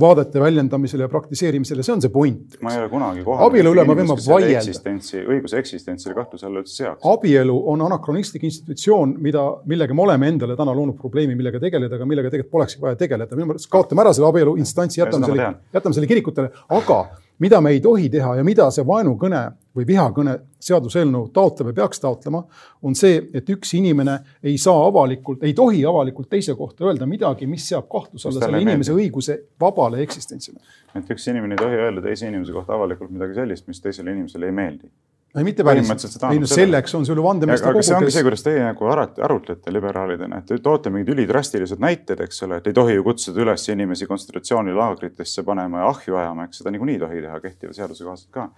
vaadete 0.00 0.40
väljendamisele 0.40 1.06
ja 1.06 1.08
praktiseerimisele, 1.08 1.84
see 1.86 1.94
on 1.94 2.02
see 2.04 2.12
point. 2.12 2.56
ma 2.64 2.72
ei 2.74 2.80
ole 2.82 2.88
kunagi 2.92 3.24
kohal. 3.24 3.48
abielu 3.48 3.72
üle 3.72 3.84
me 3.88 3.96
võime 3.96 4.16
vaielda. 4.20 4.60
eksistentsi, 4.60 5.22
õiguse 5.24 5.60
eksistentsile 5.62 6.14
kahtluse 6.16 6.48
alla 6.48 6.62
üldse 6.62 6.82
seaks. 6.82 7.00
abielu 7.12 7.56
on 7.72 7.84
anakronistlik 7.88 8.44
institutsioon, 8.48 9.16
mida, 9.24 9.44
millega 9.66 9.96
me 9.96 10.04
oleme 10.06 10.32
endale 10.34 10.56
täna 10.58 10.74
loonud 10.76 10.98
probleemi, 11.00 11.36
millega 11.38 11.60
tegeleda, 11.62 11.96
aga 11.96 12.08
millega 12.08 12.32
tegelikult 12.32 12.58
polekski 12.58 12.84
vaja 12.84 13.00
tegeleda. 13.00 13.36
minu 13.36 13.52
meelest 13.52 13.70
kaotame 13.72 14.04
ära 14.04 14.12
selle 14.16 14.28
abielu 14.28 14.56
instantsi, 14.60 15.00
jätame 15.00 15.32
selle, 15.32 15.52
jätame 15.78 15.98
selle 15.98 16.12
kirikutele, 16.12 16.52
aga 16.80 17.00
mida 17.38 17.60
me 17.60 17.70
ei 17.70 17.80
tohi 17.80 18.08
teha 18.10 18.36
ja 18.38 18.44
mida 18.44 18.68
see 18.74 18.84
vaenukõne 18.86 19.42
või 19.76 19.86
vihakõne 19.88 20.36
seaduseelnõu 20.66 21.28
taotleb 21.36 21.70
ja 21.70 21.76
peaks 21.82 22.00
taotlema, 22.00 22.42
on 22.82 22.96
see, 22.96 23.18
et 23.36 23.48
üks 23.52 23.74
inimene 23.76 24.16
ei 24.42 24.56
saa 24.58 24.86
avalikult, 24.86 25.42
ei 25.44 25.52
tohi 25.54 25.84
avalikult 25.86 26.30
teise 26.32 26.54
kohta 26.56 26.88
öelda 26.88 27.06
midagi, 27.06 27.46
mis 27.46 27.68
seab 27.68 27.88
kahtluse 27.92 28.30
alla 28.30 28.46
selle 28.46 28.62
inimese 28.64 28.92
meeldib. 28.92 29.04
õiguse 29.04 29.38
vabale 29.60 30.00
eksistentsile. 30.06 30.60
et 30.94 31.12
üks 31.12 31.28
inimene 31.30 31.58
ei 31.58 31.64
tohi 31.64 31.82
öelda 31.82 32.06
teise 32.08 32.30
inimese 32.30 32.56
kohta 32.56 32.74
avalikult 32.74 33.12
midagi 33.12 33.36
sellist, 33.36 33.68
mis 33.68 33.84
teisele 33.84 34.16
inimesele 34.16 34.48
ei 34.48 34.56
meeldi 34.56 34.90
ei, 35.36 35.44
mitte 35.44 35.64
päris. 35.66 35.90
ei 36.30 36.40
no 36.40 36.48
selleks 36.50 36.94
on 36.98 37.06
sul 37.06 37.20
ju 37.20 37.24
vandemeeste 37.26 37.66
kogu. 37.66 37.78
aga 37.78 37.86
see 37.88 37.98
ongi 37.98 38.14
see, 38.14 38.24
kuidas 38.26 38.46
teie 38.46 38.62
nagu 38.64 38.88
arutlete 38.90 39.74
liberaalidena, 39.74 40.40
et 40.40 40.50
te 40.50 40.58
toote 40.64 40.92
mingid 40.94 41.12
ülidrastilised 41.16 41.82
näited, 41.82 42.22
eks 42.24 42.42
ole, 42.46 42.62
et 42.62 42.70
ei 42.70 42.76
tohi 42.76 42.96
ju 42.96 43.04
kutsuda 43.06 43.44
üles 43.44 43.68
inimesi 43.72 44.08
kontsentratsioonilaagritesse 44.10 45.44
panema 45.46 45.84
ja 45.84 45.92
ahju 45.92 46.18
ajama, 46.22 46.48
eks 46.48 46.62
seda 46.62 46.74
niikuinii 46.74 46.98
ei 46.98 47.04
tohi 47.04 47.22
teha 47.28 47.40
kehtiva 47.44 47.76
seaduse 47.76 48.04
kohaselt 48.04 48.32
ka 48.34 48.50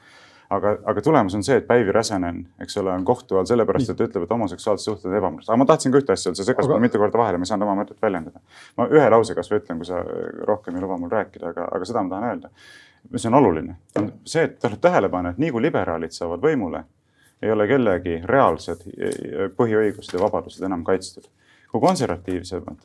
aga, 0.55 0.75
aga 0.93 1.03
tulemus 1.05 1.37
on 1.37 1.45
see, 1.45 1.59
et 1.61 1.67
Päivi 1.69 1.93
Räsänen, 1.93 2.41
eks 2.63 2.77
ole, 2.81 2.93
on 2.95 3.05
kohtu 3.09 3.39
all 3.39 3.49
sellepärast, 3.49 3.93
et 3.93 3.99
ta 4.01 4.07
ütleb, 4.09 4.25
et 4.25 4.35
homoseksuaalsed 4.35 4.85
suhted 4.85 5.11
on 5.11 5.19
ebamõistlik. 5.21 5.53
aga 5.53 5.61
ma 5.61 5.69
tahtsin 5.69 5.93
ka 5.93 6.01
ühte 6.01 6.15
asja 6.15 6.31
öelda, 6.31 6.41
sa 6.41 6.49
segasid 6.49 6.73
aga... 6.73 6.83
mitu 6.85 7.01
korda 7.03 7.21
vahele, 7.21 7.41
ma 7.41 7.49
ei 7.49 7.53
saanud 7.53 7.69
oma 7.69 7.77
mõtet 7.83 8.01
väljendada. 8.03 8.41
ma 8.81 8.89
ühe 8.89 9.09
lause 9.13 9.37
kasvõi 9.37 9.61
ütlen, 9.63 9.81
kui 9.81 9.89
sa 9.89 10.01
rohkem 10.49 10.79
ei 10.79 10.85
luba 10.85 10.99
mul 11.01 11.13
rääkida, 11.13 11.53
aga, 11.53 11.69
aga 11.77 11.89
seda 11.89 12.05
ma 12.05 12.15
tahan 12.15 12.31
öelda 12.31 12.53
mis 13.11 13.27
on 13.27 13.35
oluline, 13.35 13.77
on 13.99 14.13
see, 14.25 14.45
et 14.45 14.65
olete 14.65 14.81
tähele 14.89 15.09
pannud, 15.09 15.37
et 15.37 15.43
nii 15.43 15.51
kui 15.55 15.63
liberaalid 15.63 16.15
saavad 16.15 16.43
võimule, 16.45 16.85
ei 17.43 17.51
ole 17.55 17.67
kellegi 17.71 18.21
reaalsed 18.27 18.85
põhiõigused 19.57 20.17
ja 20.17 20.23
vabadused 20.23 20.65
enam 20.67 20.85
kaitstud 20.85 21.29
kui 21.69 21.81
konservatiivsemalt 21.81 22.85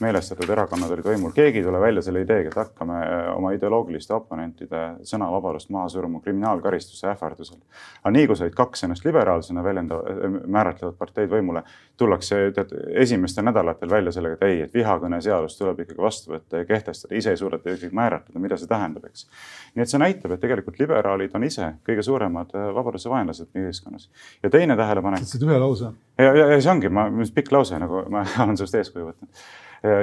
meelestatud 0.00 0.50
erakonnad 0.54 0.92
olid 0.94 1.04
võimul, 1.04 1.34
keegi 1.36 1.60
ei 1.60 1.64
tule 1.66 1.80
välja 1.80 2.02
selle 2.04 2.22
ideega, 2.24 2.48
et 2.48 2.56
hakkame 2.56 3.00
äh, 3.04 3.24
oma 3.36 3.50
ideoloogiliste 3.52 4.14
oponentide 4.16 4.80
sõnavabadust 5.08 5.68
maha 5.74 5.90
suruma 5.92 6.20
kriminaalkaristuse 6.24 7.10
ähvardusel. 7.12 7.58
aga 8.00 8.12
nii 8.16 8.30
kui 8.30 8.38
said 8.40 8.54
kaks 8.56 8.86
ennast 8.86 9.04
liberaalsena 9.04 9.64
väljendava, 9.64 10.14
äh, 10.14 10.38
määratlevat 10.46 10.96
parteid 10.98 11.28
võimule, 11.30 11.62
tullakse 12.00 12.38
tead 12.56 12.72
esimestel 13.04 13.44
nädalatel 13.44 13.90
välja 13.90 14.14
sellega, 14.16 14.38
et 14.40 14.46
ei, 14.48 14.62
et 14.64 14.74
vihakõneseadus 14.74 15.58
tuleb 15.58 15.84
ikkagi 15.84 16.00
vastu 16.00 16.32
võtta 16.32 16.62
ja 16.62 16.68
kehtestada, 16.68 17.14
ise 17.18 17.34
ei 17.34 17.40
suudeta 17.40 17.76
ikkagi 17.76 17.92
määratleda, 17.94 18.40
mida 18.40 18.56
see 18.56 18.70
tähendab, 18.70 19.04
eks. 19.10 19.26
nii 19.74 19.84
et 19.84 19.92
see 19.92 20.00
näitab, 20.00 20.32
et 20.32 20.40
tegelikult 20.40 20.80
liberaalid 20.80 21.36
on 21.36 21.44
ise 21.44 21.74
kõige 21.84 22.06
suuremad 22.08 22.56
äh, 22.56 22.72
vabaduse 22.80 23.12
vaenlased 23.12 23.52
meie 23.52 23.68
ühiskonnas. 23.68 24.08
ja 24.42 24.50
teine 24.50 24.76
tähelepanek. 24.80 25.28
ühe 25.42 25.60
lause 25.60 25.92
ja, 26.18 26.32
ja, 26.32 26.48
ja 26.54 26.60
see 26.60 26.72
ongi, 26.72 26.88
ma, 26.88 27.06
pikk 27.34 27.52
lause, 27.52 27.76
nagu 27.82 28.06
ma 28.12 28.21
olen 28.44 28.56
sinust 28.56 28.78
eeskuju 28.80 29.10
võtnud. 29.10 29.44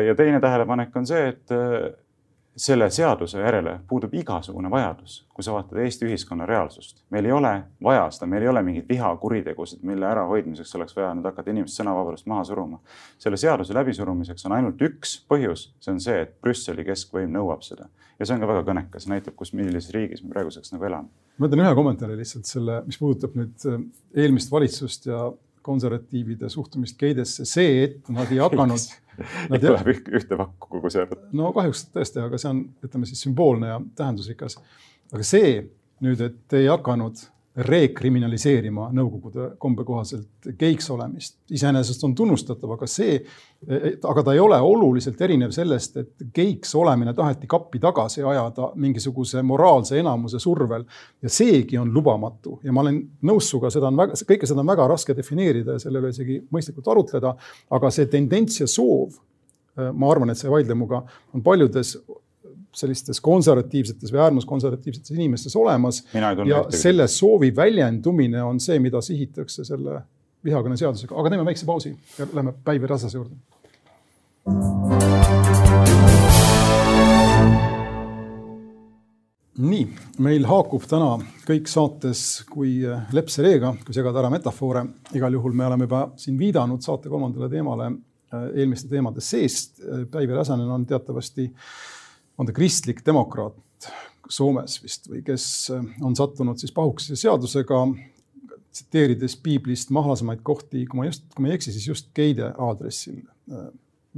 ja 0.08 0.16
teine 0.16 0.40
tähelepanek 0.44 0.96
on 1.00 1.08
see, 1.08 1.28
et 1.34 1.54
selle 2.60 2.90
seaduse 2.92 3.40
järele 3.40 3.78
puudub 3.88 4.14
igasugune 4.20 4.70
vajadus, 4.72 5.22
kui 5.34 5.46
sa 5.46 5.54
vaatad 5.56 5.80
Eesti 5.80 6.08
ühiskonna 6.10 6.46
reaalsust. 6.50 7.04
meil 7.10 7.26
ei 7.26 7.32
ole 7.32 7.52
vaja 7.84 8.10
seda, 8.12 8.28
meil 8.28 8.44
ei 8.44 8.50
ole 8.52 8.64
mingeid 8.64 8.90
vihakuritegusid, 8.90 9.84
mille 9.88 10.08
ärahoidmiseks 10.10 10.76
oleks 10.76 10.96
vaja 10.98 11.14
nüüd 11.16 11.30
hakata 11.30 11.54
inimeste 11.54 11.82
sõnavabadust 11.82 12.28
maha 12.28 12.44
suruma. 12.44 12.82
selle 13.18 13.38
seaduse 13.38 13.74
läbisurumiseks 13.74 14.46
on 14.46 14.58
ainult 14.58 14.82
üks 14.90 15.16
põhjus, 15.32 15.70
see 15.80 15.94
on 15.94 16.04
see, 16.04 16.22
et 16.26 16.36
Brüsseli 16.42 16.86
keskvõim 16.88 17.32
nõuab 17.38 17.64
seda. 17.64 17.88
ja 18.20 18.26
see 18.26 18.36
on 18.36 18.44
ka 18.44 18.52
väga 18.52 18.66
kõnekas, 18.72 19.08
näitab, 19.08 19.36
kus, 19.40 19.54
millises 19.54 19.94
riigis 19.96 20.24
me 20.24 20.34
praeguseks 20.34 20.74
nagu 20.74 20.90
elame. 20.92 21.08
ma 21.38 21.48
ütlen 21.48 21.64
ühe 21.64 21.76
kommentaari 21.76 22.18
lihtsalt 22.20 22.50
selle, 22.50 22.82
mis 22.86 23.00
puudutab 23.00 23.40
nüüd 23.40 23.70
äh, 23.72 23.80
eelmist 24.26 24.52
valitsust 24.52 25.08
ja 25.08 25.30
konservatiivide 25.66 26.50
suhtumist 26.50 26.98
geidesse, 27.00 27.46
see, 27.46 27.84
et 27.84 28.12
nad 28.14 28.32
ei 28.32 28.42
hakanud 28.44 28.90
Nad 29.50 29.64
tuleb 29.64 29.90
ühte 29.92 30.38
pakku 30.40 30.70
kogu 30.78 30.92
see 30.94 31.04
no 31.36 31.52
kahjuks 31.56 31.90
tõesti, 31.94 32.22
aga 32.24 32.40
see 32.40 32.52
on, 32.54 32.62
ütleme 32.86 33.10
siis 33.10 33.24
sümboolne 33.26 33.72
ja 33.74 33.82
tähendusrikas. 34.00 34.56
aga 35.12 35.26
see 35.28 35.52
nüüd, 36.06 36.22
et 36.24 36.56
ei 36.56 36.70
hakanud 36.72 37.20
rekriminaliseerima 37.66 38.90
Nõukogude 38.96 39.50
kombe 39.60 39.84
kohaselt 39.86 40.50
geiks 40.60 40.90
olemist. 40.94 41.38
iseenesest 41.52 42.04
on 42.04 42.16
tunnustatav, 42.16 42.72
aga 42.76 42.88
see, 42.88 43.18
aga 44.08 44.24
ta 44.24 44.34
ei 44.34 44.40
ole 44.40 44.60
oluliselt 44.64 45.22
erinev 45.22 45.52
sellest, 45.56 45.98
et 45.98 46.28
geiks 46.36 46.76
olemine 46.76 47.14
taheti 47.14 47.48
kappi 47.48 47.80
tagasi 47.80 48.24
ajada 48.24 48.72
mingisuguse 48.76 49.42
moraalse 49.44 50.00
enamuse 50.00 50.40
survel. 50.40 50.86
ja 51.22 51.30
seegi 51.30 51.78
on 51.78 51.94
lubamatu 51.94 52.60
ja 52.64 52.72
ma 52.72 52.82
olen 52.82 53.02
nõus 53.24 53.50
sinuga, 53.50 53.70
seda 53.74 53.88
on 53.88 53.98
väga, 53.98 54.20
kõike 54.30 54.48
seda 54.48 54.64
on 54.64 54.72
väga 54.72 54.88
raske 54.88 55.16
defineerida 55.16 55.76
ja 55.76 55.84
selle 55.84 56.00
üle 56.00 56.14
isegi 56.16 56.40
mõistlikult 56.52 56.88
arutleda. 56.88 57.36
aga 57.70 57.92
see 57.92 58.06
tendents 58.06 58.62
ja 58.62 58.68
soov, 58.68 59.20
ma 59.76 60.12
arvan, 60.12 60.30
et 60.30 60.38
sa 60.38 60.48
ei 60.48 60.58
vaidle 60.60 60.76
minuga, 60.76 61.04
on 61.34 61.44
paljudes 61.44 61.98
sellistes 62.76 63.22
konservatiivsetes 63.22 64.14
või 64.14 64.22
äärmuskonservatiivsetes 64.26 65.12
inimestes 65.12 65.56
olemas. 65.56 66.04
ja 66.46 66.64
selle 66.70 67.08
soovi 67.08 67.56
väljendumine 67.56 68.44
on 68.44 68.60
see, 68.60 68.80
mida 68.80 69.02
sihitakse 69.02 69.66
selle 69.66 70.02
vihakõneseadusega, 70.46 71.16
aga 71.16 71.34
teeme 71.34 71.46
väikse 71.46 71.66
pausi 71.66 71.96
ja 72.20 72.28
lähme 72.34 72.54
Päivi 72.64 72.88
Räsase 72.88 73.18
juurde. 73.18 73.36
nii, 79.60 79.88
meil 80.24 80.46
haakub 80.48 80.86
täna 80.88 81.18
kõik 81.44 81.68
saates 81.68 82.46
kui 82.48 82.78
leps 83.12 83.42
reega, 83.44 83.74
kui 83.86 83.94
segada 83.94 84.22
ära 84.22 84.30
metafoore. 84.32 84.86
igal 85.14 85.34
juhul 85.34 85.54
me 85.54 85.66
oleme 85.66 85.84
juba 85.90 86.06
siin 86.16 86.38
viidanud 86.40 86.82
saate 86.82 87.10
kolmandale 87.10 87.50
teemale 87.50 87.92
eelmiste 88.56 88.88
teemade 88.88 89.22
seest. 89.26 89.82
Päivi 90.12 90.34
Räsanen 90.34 90.70
on 90.70 90.86
teatavasti 90.86 91.50
äh, 91.50 91.99
on 92.40 92.48
ta 92.48 92.56
kristlik 92.56 93.04
demokraat 93.06 93.58
Soomes 94.30 94.78
vist 94.84 95.10
või 95.10 95.24
kes 95.26 95.44
äh, 95.74 95.86
on 96.06 96.16
sattunud 96.18 96.62
siis 96.62 96.74
pahukese 96.76 97.18
seadusega, 97.18 97.82
tsiteerides 98.70 99.36
piiblist 99.42 99.90
mahlasemaid 99.96 100.44
kohti, 100.46 100.84
kui 100.86 101.00
ma 101.00 101.08
just, 101.08 101.26
kui 101.34 101.44
ma 101.44 101.50
ei 101.50 101.58
eksi, 101.58 101.74
siis 101.74 101.88
just 101.90 102.12
geide 102.16 102.52
aadressil, 102.54 103.24
äh, 103.52 103.70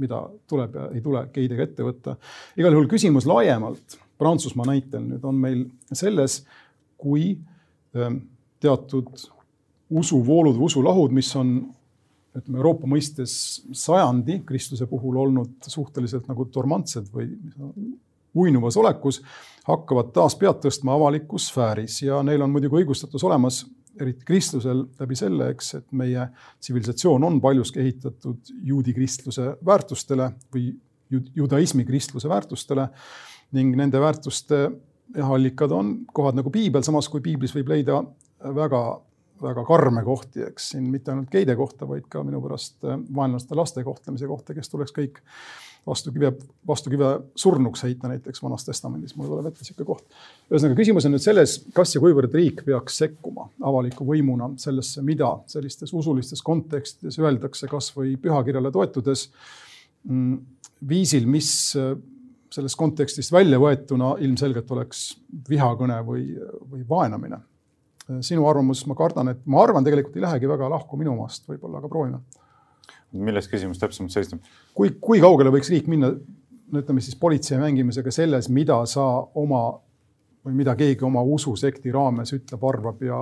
mida 0.02 0.20
tuleb 0.50 0.76
ja 0.76 0.88
ei 0.92 1.00
tule 1.04 1.24
geidega 1.32 1.64
ette 1.64 1.86
võtta. 1.86 2.16
igal 2.60 2.76
juhul 2.76 2.90
küsimus 2.90 3.28
laiemalt 3.28 3.98
Prantsusmaa 4.20 4.68
näitel 4.68 5.02
nüüd 5.02 5.24
on 5.26 5.38
meil 5.42 5.64
selles, 5.96 6.42
kui 7.00 7.32
ähm, 7.96 8.20
teatud 8.62 9.08
usuvoolud 9.92 10.56
või 10.56 10.68
usulahud, 10.68 11.14
mis 11.16 11.32
on 11.36 11.56
ütleme 12.36 12.60
Euroopa 12.60 12.88
mõistes 12.88 13.34
sajandi 13.76 14.38
Kristuse 14.46 14.86
puhul 14.88 15.18
olnud 15.24 15.68
suhteliselt 15.68 16.28
nagu 16.30 16.46
dormantsed 16.54 17.10
või 17.12 17.32
uinuvas 18.34 18.76
olekus, 18.76 19.20
hakkavad 19.66 20.12
taas 20.14 20.36
pead 20.38 20.62
tõstma 20.64 20.96
avalikus 20.96 21.48
sfääris 21.50 22.02
ja 22.02 22.22
neil 22.26 22.42
on 22.42 22.52
muidugi 22.52 22.82
õigustatus 22.82 23.24
olemas, 23.26 23.62
eriti 24.00 24.24
kristlusel 24.24 24.86
läbi 25.00 25.16
selle, 25.18 25.50
eks, 25.52 25.74
et 25.80 25.86
meie 25.96 26.28
tsivilisatsioon 26.60 27.24
on 27.28 27.40
paljuski 27.44 27.82
ehitatud 27.82 28.54
juudi 28.64 28.94
kristluse 28.96 29.52
väärtustele 29.64 30.30
või 30.54 30.70
judaismi 31.36 31.84
kristluse 31.84 32.28
väärtustele 32.28 32.88
ning 33.52 33.76
nende 33.76 34.00
väärtuste 34.00 34.62
jah, 35.16 35.30
allikad 35.30 35.72
on 35.76 35.94
kohad 36.12 36.38
nagu 36.40 36.50
piibel, 36.50 36.82
samas 36.82 37.10
kui 37.12 37.20
piiblis 37.20 37.52
võib 37.56 37.74
leida 37.74 38.00
väga 38.42 38.82
väga 39.42 39.64
karme 39.66 40.04
kohti, 40.06 40.44
eks 40.46 40.68
siin 40.72 40.86
mitte 40.90 41.12
ainult 41.12 41.30
geide 41.32 41.56
kohta, 41.58 41.86
vaid 41.88 42.06
ka 42.10 42.22
minu 42.26 42.40
pärast 42.44 42.84
vaenlaste 43.14 43.56
laste 43.58 43.84
kohtlemise 43.84 44.28
kohta, 44.30 44.54
kes 44.54 44.70
tuleks 44.70 44.94
kõik 44.94 45.18
vastu 45.86 46.12
kive, 46.14 46.30
vastu 46.66 46.90
kive 46.92 47.08
surnuks 47.38 47.82
heita 47.86 48.10
näiteks 48.10 48.42
Vanas 48.42 48.64
Testamendis, 48.66 49.16
mul 49.18 49.30
tuleb 49.30 49.48
ette 49.50 49.64
niisugune 49.64 49.88
koht. 49.88 50.04
ühesõnaga, 50.50 50.78
küsimus 50.78 51.06
on 51.08 51.14
nüüd 51.16 51.24
selles, 51.24 51.56
kas 51.74 51.94
ja 51.96 52.02
kuivõrd 52.02 52.34
riik 52.38 52.62
peaks 52.66 53.00
sekkuma 53.02 53.48
avaliku 53.70 54.06
võimuna 54.06 54.52
sellesse, 54.62 55.02
mida 55.06 55.32
sellistes 55.50 55.92
usulistes 55.98 56.42
kontekstides 56.46 57.18
öeldakse, 57.18 57.66
kasvõi 57.70 58.14
pühakirjale 58.22 58.70
toetudes 58.74 59.28
mm, 60.06 60.36
viisil, 60.92 61.26
mis 61.30 61.50
äh, 61.78 61.96
sellest 62.52 62.78
kontekstist 62.78 63.32
välja 63.34 63.58
võetuna 63.62 64.14
ilmselgelt 64.22 64.70
oleks 64.76 65.08
vihakõne 65.48 65.98
või, 66.06 66.28
või 66.70 66.86
vaenamine. 66.88 67.40
sinu 68.20 68.46
arvamus, 68.46 68.84
ma 68.86 68.94
kardan, 68.94 69.28
et 69.32 69.42
ma 69.46 69.62
arvan, 69.62 69.84
tegelikult 69.84 70.16
ei 70.16 70.22
lähegi 70.22 70.48
väga 70.50 70.68
lahku 70.70 70.96
minu 71.00 71.14
omast, 71.14 71.46
võib-olla, 71.48 71.78
aga 71.78 71.88
proovime 71.88 72.20
milles 73.12 73.48
küsimus 73.50 73.80
täpsemalt 73.80 74.14
seisneb? 74.14 74.42
kui, 74.76 74.94
kui 75.00 75.20
kaugele 75.22 75.52
võiks 75.54 75.70
riik 75.72 75.88
minna, 75.90 76.12
no 76.72 76.82
ütleme 76.82 77.04
siis 77.04 77.18
politsei 77.20 77.60
mängimisega 77.60 78.12
selles, 78.14 78.48
mida 78.52 78.80
sa 78.90 79.04
oma 79.38 79.64
või 80.42 80.56
mida 80.58 80.74
keegi 80.78 81.04
oma 81.06 81.22
ususekti 81.22 81.92
raames 81.94 82.32
ütleb, 82.34 82.64
arvab 82.66 83.02
ja 83.06 83.20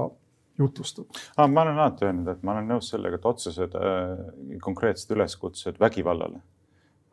jutlustab 0.60 1.10
ah,? 1.36 1.48
ma 1.48 1.64
olen 1.64 1.78
alati 1.78 2.06
öelnud, 2.08 2.30
et 2.32 2.46
ma 2.46 2.54
olen 2.54 2.70
nõus 2.74 2.90
sellega, 2.92 3.18
et 3.20 3.28
otsesed 3.28 3.76
äh, 3.76 4.22
konkreetsed 4.62 5.12
üleskutsed 5.16 5.80
vägivallale, 5.82 6.40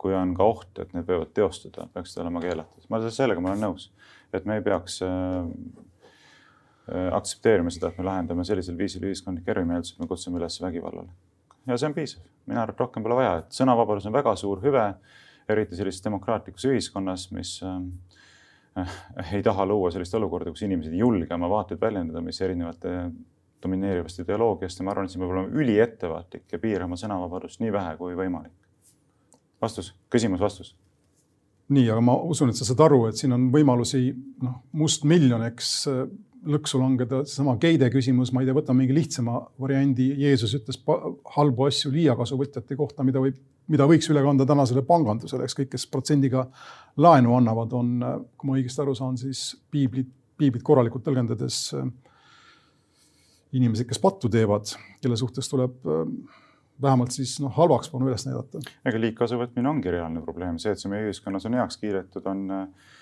kui 0.00 0.14
on 0.16 0.34
ka 0.36 0.46
oht, 0.46 0.72
et 0.78 0.94
need 0.96 1.08
võivad 1.08 1.34
teostuda, 1.36 1.88
peaksid 1.94 2.22
olema 2.24 2.42
keelatud. 2.44 2.88
ma 2.88 3.02
sellega 3.08 3.44
ma 3.44 3.52
olen 3.52 3.68
nõus, 3.68 3.90
et 4.32 4.48
me 4.48 4.58
ei 4.58 4.64
peaks 4.64 5.00
äh, 5.06 5.12
äh, 6.92 7.08
aktsepteerima 7.18 7.72
seda, 7.74 7.92
et 7.92 8.00
me 8.00 8.08
lahendame 8.08 8.46
sellisel 8.48 8.78
viisil 8.78 9.08
ühiskondlikke 9.10 9.56
erimeelsusi, 9.56 9.98
me 10.00 10.10
kutsume 10.10 10.40
üles 10.40 10.60
vägivallale 10.64 11.12
ja 11.68 11.78
see 11.78 11.88
on 11.90 11.96
piisav. 11.96 12.22
mina 12.46 12.62
arvan, 12.62 12.74
et 12.74 12.80
rohkem 12.80 13.04
pole 13.04 13.18
vaja, 13.18 13.38
et 13.42 13.56
sõnavabadus 13.56 14.08
on 14.08 14.16
väga 14.16 14.34
suur 14.40 14.62
hüve, 14.64 14.84
eriti 15.48 15.76
sellises 15.76 16.04
demokraatlikus 16.04 16.66
ühiskonnas, 16.68 17.28
mis 17.36 17.58
äh, 17.66 18.86
ei 19.34 19.42
taha 19.44 19.66
luua 19.68 19.92
sellist 19.94 20.14
olukorda, 20.18 20.52
kus 20.54 20.64
inimesed 20.66 20.94
ei 20.94 21.02
julge 21.04 21.34
oma 21.34 21.50
vaateid 21.52 21.80
väljendada, 21.80 22.22
mis 22.24 22.40
erinevate 22.44 22.94
domineerivast 23.62 24.22
ideoloogiast 24.22 24.80
ja 24.80 24.86
ma 24.86 24.94
arvan, 24.94 25.08
et 25.08 25.14
siin 25.14 25.24
peab 25.24 25.34
olema 25.34 25.62
üliettevaatlik 25.62 26.52
ja 26.52 26.60
piirama 26.62 26.98
sõnavabadust 27.00 27.62
nii 27.64 27.72
vähe 27.74 27.96
kui 27.98 28.14
võimalik. 28.18 28.54
vastus, 29.60 29.94
küsimus, 30.10 30.40
vastus 30.40 30.76
nii, 31.68 31.88
aga 31.92 32.00
ma 32.04 32.14
usun, 32.24 32.52
et 32.52 32.58
sa 32.58 32.64
saad 32.64 32.80
aru, 32.86 33.02
et 33.10 33.18
siin 33.20 33.34
on 33.36 33.48
võimalusi 33.52 34.00
noh, 34.44 34.60
mustmiljon, 34.78 35.44
eks 35.50 35.72
lõksu 36.46 36.78
langeda, 36.80 37.22
seesama 37.26 37.56
geide 37.60 37.88
küsimus, 37.92 38.30
ma 38.32 38.42
ei 38.42 38.48
tea, 38.48 38.56
võtame 38.56 38.84
mingi 38.84 38.96
lihtsama 38.96 39.40
variandi. 39.60 40.10
Jeesus 40.22 40.54
ütles 40.58 40.78
halbu 41.34 41.66
asju 41.66 41.92
liiakasuvõtjate 41.94 42.76
kohta, 42.78 43.06
mida 43.06 43.22
võib, 43.22 43.38
mida 43.72 43.86
võiks 43.90 44.08
üle 44.12 44.22
kanda 44.24 44.46
tänasele 44.48 44.84
pangandusele, 44.86 45.48
eks 45.48 45.58
kõik, 45.58 45.72
kes 45.74 45.86
protsendiga 45.90 46.46
laenu 47.00 47.34
annavad, 47.36 47.74
on, 47.78 47.94
kui 48.38 48.50
ma 48.50 48.58
õigesti 48.58 48.84
aru 48.84 48.94
saan, 48.98 49.18
siis 49.20 49.50
piiblit, 49.72 50.10
piiblit 50.38 50.64
korralikult 50.66 51.04
tõlgendades 51.06 51.64
inimesed, 53.58 53.88
kes 53.88 54.00
pattu 54.02 54.30
teevad, 54.32 54.70
kelle 55.02 55.16
suhtes 55.18 55.48
tuleb 55.50 55.80
vähemalt 56.82 57.14
siis 57.14 57.38
noh, 57.42 57.52
halvaks 57.56 57.90
poole 57.90 58.10
üles 58.10 58.24
näidata. 58.28 58.60
ega 58.86 59.00
liigkasuvõtmine 59.02 59.70
ongi 59.70 59.90
reaalne 59.92 60.22
probleem, 60.22 60.60
see, 60.62 60.74
et 60.74 60.82
see 60.82 60.90
meie 60.92 61.08
ühiskonnas 61.08 61.48
on 61.48 61.58
heaks 61.58 61.80
kiidetud, 61.80 62.26
on 62.30 62.44
äh, 62.54 62.92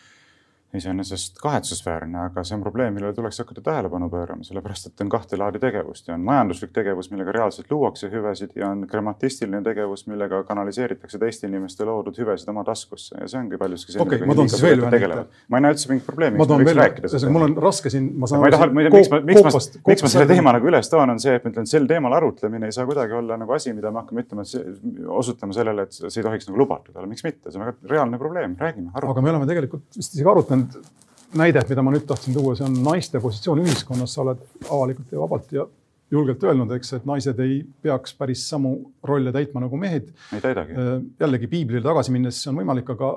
iseenesest 0.81 1.39
kahetsusväärne, 1.43 2.27
aga 2.31 2.45
see 2.47 2.57
on 2.57 2.63
probleem, 2.65 2.95
millele 2.97 3.15
tuleks 3.17 3.41
hakata 3.43 3.63
tähelepanu 3.65 4.09
pöörama, 4.13 4.45
sellepärast 4.47 4.91
et 4.91 5.05
on 5.05 5.11
kahte 5.13 5.39
laadi 5.41 5.61
tegevust 5.63 6.09
ja 6.09 6.15
on 6.15 6.25
majanduslik 6.27 6.73
tegevus, 6.77 7.11
millega 7.13 7.35
reaalselt 7.37 7.71
luuakse 7.71 8.11
hüvesid 8.13 8.57
ja 8.57 8.71
on 8.71 8.85
gramatistiline 8.91 9.63
tegevus, 9.67 10.07
millega 10.11 10.43
kanaliseeritakse 10.49 11.21
teiste 11.23 11.51
inimeste 11.51 11.87
loodud 11.89 12.19
hüvesid 12.21 12.51
oma 12.53 12.65
taskusse 12.67 13.17
ja 13.21 13.29
see 13.31 13.41
ongi 13.41 13.61
paljuski 13.61 13.95
see. 13.95 14.03
okei 14.03 14.21
okay,, 14.21 14.29
ma 14.29 14.39
toon 14.39 14.51
siis 14.53 14.65
veel 14.65 14.85
ühe 14.85 14.93
näite. 14.93 15.27
ma 15.49 15.61
ei 15.61 15.67
näe 15.67 15.77
üldse 15.77 15.93
mingit 15.93 16.07
probleemi. 16.07 16.41
ma 16.41 16.49
toon 16.51 16.65
veel, 16.67 16.83
mul 17.37 17.47
on 17.49 17.57
raske 17.67 17.93
siin, 17.93 18.11
ma 18.19 18.31
saan. 18.31 18.43
ma 18.45 18.51
ei 18.51 18.57
taha, 18.57 18.71
miks 18.73 19.13
ma, 19.13 19.21
miks 19.33 19.45
ma, 19.47 19.63
miks 19.93 20.07
ma 20.07 20.13
selle 20.13 20.29
teema 20.31 20.55
nagu 20.57 20.71
üles 20.71 20.91
toon, 20.93 21.15
on 21.15 21.23
see, 21.23 21.37
et 21.39 21.47
ma 21.47 21.53
ütlen, 21.55 21.69
sel 21.71 21.89
teemal 21.91 22.17
arutlemine 22.19 22.71
ei 22.71 22.77
saa 22.77 22.87
kuidagi 22.89 23.17
olla 23.17 23.39
nagu 23.41 23.57
asi, 23.57 23.75
mida 23.77 23.93
me 23.95 24.03
hakkame 24.03 24.25
ütlema, 24.27 24.47
osutama 25.21 25.57
sellele, 25.57 25.87
et 25.87 25.97
see 25.97 26.21
ei 26.21 26.27
tohiks 26.27 26.51
nagu 26.51 26.61
lubatud 26.63 26.97
olla, 26.97 27.09
miks 27.11 27.25
mitte, 27.27 27.51
see 27.51 27.61
on 27.61 27.67
väga 27.67 27.93
reaalne 27.95 28.21
probleem, 28.21 28.57
räägime. 28.61 28.93
aga 28.95 29.25
me 29.25 29.33
oleme 29.33 29.49
tegelikult 29.49 29.87
vist 29.97 30.17
isegi 30.17 30.29
arutanud 30.31 30.66
näidet, 31.37 31.69
mida 31.69 31.83
ma 31.83 31.93
nüüd 31.95 32.07
tahtsin 32.09 32.35
tuua, 32.37 32.55
see 32.57 32.67
on 32.67 32.79
naiste 32.85 33.21
positsioon 33.21 33.65
ühiskonnas, 33.65 34.15
sa 34.15 34.23
oled 34.25 34.43
avalikult 34.69 35.13
ja 35.13 35.21
vabalt 35.21 35.53
ja 35.53 35.67
julgelt 36.11 36.45
öelnud, 36.47 36.71
eks, 36.77 36.93
et 36.99 37.07
naised 37.09 37.41
ei 37.43 37.61
peaks 37.83 38.15
päris 38.19 38.45
samu 38.51 38.77
rolle 39.07 39.33
täitma 39.35 39.65
nagu 39.65 39.79
mehed. 39.81 40.13
ei 40.35 40.43
täidagi. 40.45 40.77
jällegi 41.21 41.51
piiblile 41.51 41.83
tagasi 41.85 42.15
minnes, 42.15 42.43
see 42.43 42.53
on 42.53 42.61
võimalik, 42.63 42.93
aga 42.95 43.15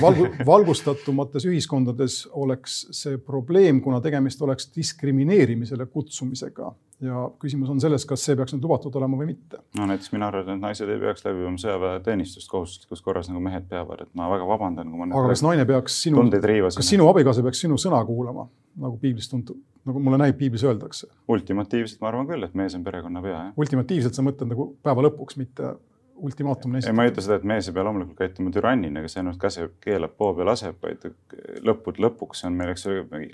valgu, 0.00 0.26
valgustatumates 0.52 1.46
ühiskondades 1.48 2.22
oleks 2.38 2.82
see 2.96 3.18
probleem, 3.18 3.80
kuna 3.82 4.00
tegemist 4.04 4.42
oleks 4.42 4.70
diskrimineerimisele 4.76 5.86
kutsumisega. 5.86 6.72
ja 7.00 7.22
küsimus 7.40 7.70
on 7.72 7.78
selles, 7.80 8.04
kas 8.04 8.20
see 8.26 8.34
peaks 8.36 8.52
nüüd 8.52 8.66
lubatud 8.66 8.96
olema 9.00 9.16
või 9.16 9.30
mitte. 9.30 9.62
no 9.78 9.86
näiteks 9.88 10.12
mina 10.12 10.28
arvan, 10.28 10.50
et 10.56 10.60
naised 10.60 10.90
ei 10.90 11.00
peaks 11.00 11.24
läbima 11.24 11.56
sõjaväeteenistust 11.62 12.50
kohustuslikus 12.50 13.02
korras 13.02 13.30
nagu 13.30 13.40
mehed 13.40 13.68
peavad, 13.70 14.04
et 14.04 14.10
ma 14.14 14.28
väga 14.32 14.48
vabandan, 14.48 14.90
kui 14.90 15.00
ma. 15.00 15.08
aga 15.08 15.32
kas 15.32 15.44
naine 15.46 15.64
peaks 15.68 16.02
sinu, 16.04 16.26
kas 16.28 16.90
sinu 16.92 17.08
abikaasa 17.08 17.44
peaks 17.46 17.64
sinu 17.64 17.80
sõna 17.80 18.02
kuulama, 18.06 18.48
nagu 18.80 19.00
piiblis 19.00 19.30
tuntud, 19.32 19.62
nagu 19.88 20.02
mulle 20.04 20.18
näib, 20.20 20.38
piiblis 20.40 20.64
öeldakse? 20.66 21.08
ultimatiivselt 21.28 22.02
ma 22.02 22.10
arvan 22.12 22.28
küll, 22.28 22.44
et 22.46 22.56
mees 22.58 22.74
on 22.78 22.84
perekonna 22.84 23.22
pea. 23.24 23.44
ultimatiivselt 23.56 24.18
sa 24.18 24.24
mõtled 24.26 24.52
nagu 24.52 24.72
päeva 24.84 25.06
lõpuks, 25.08 25.38
mitte 25.40 25.74
ultimaatum 26.20 26.74
esitada. 26.74 26.96
ma 26.96 27.04
ei 27.04 27.10
ütle 27.12 27.22
seda, 27.24 27.36
et 27.40 27.44
mees 27.48 27.68
ei 27.68 27.74
pea 27.74 27.84
loomulikult 27.86 28.18
käituma 28.18 28.52
türannina, 28.54 29.02
kes 29.04 29.16
ainult 29.20 29.38
käseb, 29.40 29.72
keelab, 29.84 30.12
poob 30.20 30.40
ja 30.42 30.46
laseb, 30.50 30.76
vaid 30.82 31.06
lõppude 31.66 32.02
lõpuks 32.04 32.44
on 32.48 32.56
meil, 32.58 32.72
eks 32.74 32.86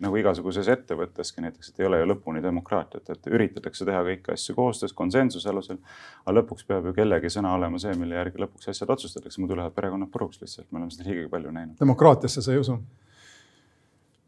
nagu 0.05 0.21
igasuguses 0.21 0.69
ettevõtteski 0.77 1.45
näiteks, 1.45 1.73
et 1.73 1.83
ei 1.83 1.89
ole 1.91 2.01
ju 2.03 2.11
lõpuni 2.13 2.43
demokraatiat, 2.45 3.11
et 3.15 3.31
üritatakse 3.31 3.89
teha 3.89 4.03
kõiki 4.11 4.35
asju 4.37 4.57
koostöös, 4.59 4.95
konsensuse 4.97 5.51
alusel. 5.51 5.81
aga 6.25 6.37
lõpuks 6.41 6.69
peab 6.69 6.87
ju 6.91 6.95
kellegi 6.97 7.33
sõna 7.33 7.55
olema 7.59 7.81
see, 7.83 7.95
mille 7.99 8.19
järgi 8.19 8.45
lõpuks 8.45 8.71
asjad 8.73 8.95
otsustatakse, 8.95 9.43
muidu 9.43 9.59
lähevad 9.59 9.75
perekonnad 9.75 10.13
puruks 10.13 10.41
lihtsalt, 10.43 10.71
me 10.71 10.83
oleme 10.83 10.95
seda 10.95 11.11
liiga 11.11 11.29
palju 11.33 11.55
näinud. 11.59 11.81
demokraatiasse 11.81 12.43
sa 12.43 12.55
ei 12.55 12.63
usu? 12.63 12.79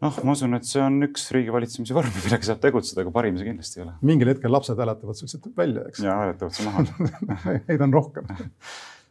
Noh, 0.05 0.19
ma 0.25 0.35
usun, 0.35 0.55
et 0.59 0.69
see 0.69 0.83
on 0.83 1.01
üks 1.09 1.27
riigivalitsemise 1.35 1.97
vorm, 1.97 2.13
millega 2.25 2.47
saab 2.47 2.61
tegutseda, 2.63 3.03
aga 3.05 3.15
parim 3.15 3.39
see 3.39 3.49
kindlasti 3.49 3.81
ei 3.81 3.87
ole. 3.87 3.97
mingil 4.11 4.31
hetkel 4.33 4.55
lapsed 4.55 4.79
hääletavad 4.79 5.19
sul 5.19 5.29
lihtsalt 5.29 5.49
välja, 5.59 5.87
eks. 5.91 6.05
ja 6.05 6.21
hääletavad 6.21 6.55
su 6.55 6.67
maha 6.69 6.85
Neid 7.71 7.83
on 7.87 7.97
rohkem. 7.97 8.31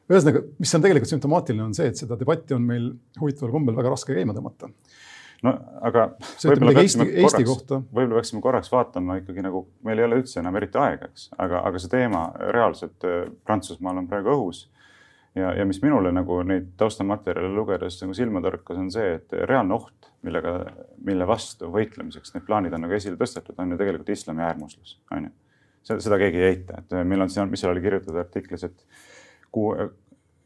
ühesõnaga, 0.07 0.45
mis 0.63 0.77
on 0.77 0.85
tegelikult 0.85 1.11
sümptomaatiline, 1.11 1.65
on 1.65 1.75
see, 1.77 1.89
et 1.91 1.99
seda 1.99 2.19
debatti 2.19 2.55
on 2.55 2.63
meil 2.69 2.87
huvitaval 3.19 3.51
kombel 3.57 3.77
väga 3.79 3.91
raske 3.95 4.15
käima 4.15 4.35
tõmmata. 4.37 4.71
no 5.43 5.55
aga. 5.89 6.07
võib-olla 6.45 6.85
Eesti, 6.85 7.09
Eesti 7.25 7.43
võib-olla 7.49 8.21
peaksime 8.21 8.43
korraks 8.45 8.71
vaatama 8.71 9.19
ikkagi 9.21 9.43
nagu, 9.45 9.65
meil 9.87 9.99
ei 9.99 10.07
ole 10.07 10.23
üldse 10.23 10.39
enam 10.43 10.55
eriti 10.61 10.79
aega, 10.81 11.11
eks, 11.11 11.29
aga, 11.35 11.65
aga 11.67 11.83
see 11.83 11.91
teema 11.97 12.29
reaalselt 12.55 13.07
äh, 13.07 13.25
Prantsusmaal 13.43 14.03
on 14.03 14.07
praegu 14.07 14.35
õhus 14.37 14.67
ja, 15.37 15.53
ja 15.57 15.65
mis 15.67 15.79
minule 15.83 16.11
nagu 16.15 16.39
neid 16.47 16.71
taustamaterjale 16.79 17.49
lugedes 17.53 17.99
nagu 18.03 18.15
silma 18.17 18.41
torkas, 18.43 18.79
on 18.81 18.89
see, 18.93 19.17
et 19.19 19.35
reaalne 19.49 19.75
oht, 19.77 20.09
millega, 20.25 20.55
mille 21.05 21.27
vastu 21.29 21.71
võitlemiseks 21.73 22.35
need 22.35 22.47
plaanid 22.47 22.75
on 22.75 22.85
nagu 22.85 22.97
esile 22.97 23.19
tõstetud, 23.19 23.57
on 23.61 23.73
ju 23.73 23.79
tegelikult 23.79 24.11
islami 24.13 24.45
äärmuslus, 24.47 24.97
on 25.15 25.29
ju. 25.29 25.35
seda 25.93 26.19
keegi 26.21 26.41
ei 26.41 26.49
eita, 26.55 26.81
et 26.81 26.97
meil 27.07 27.23
on 27.25 27.31
siin, 27.31 27.49
mis 27.51 27.63
seal 27.63 27.75
oli 27.75 27.85
kirjutatud 27.85 28.19
artiklis, 28.23 28.65
et 28.67 28.85
kuu, 29.53 29.73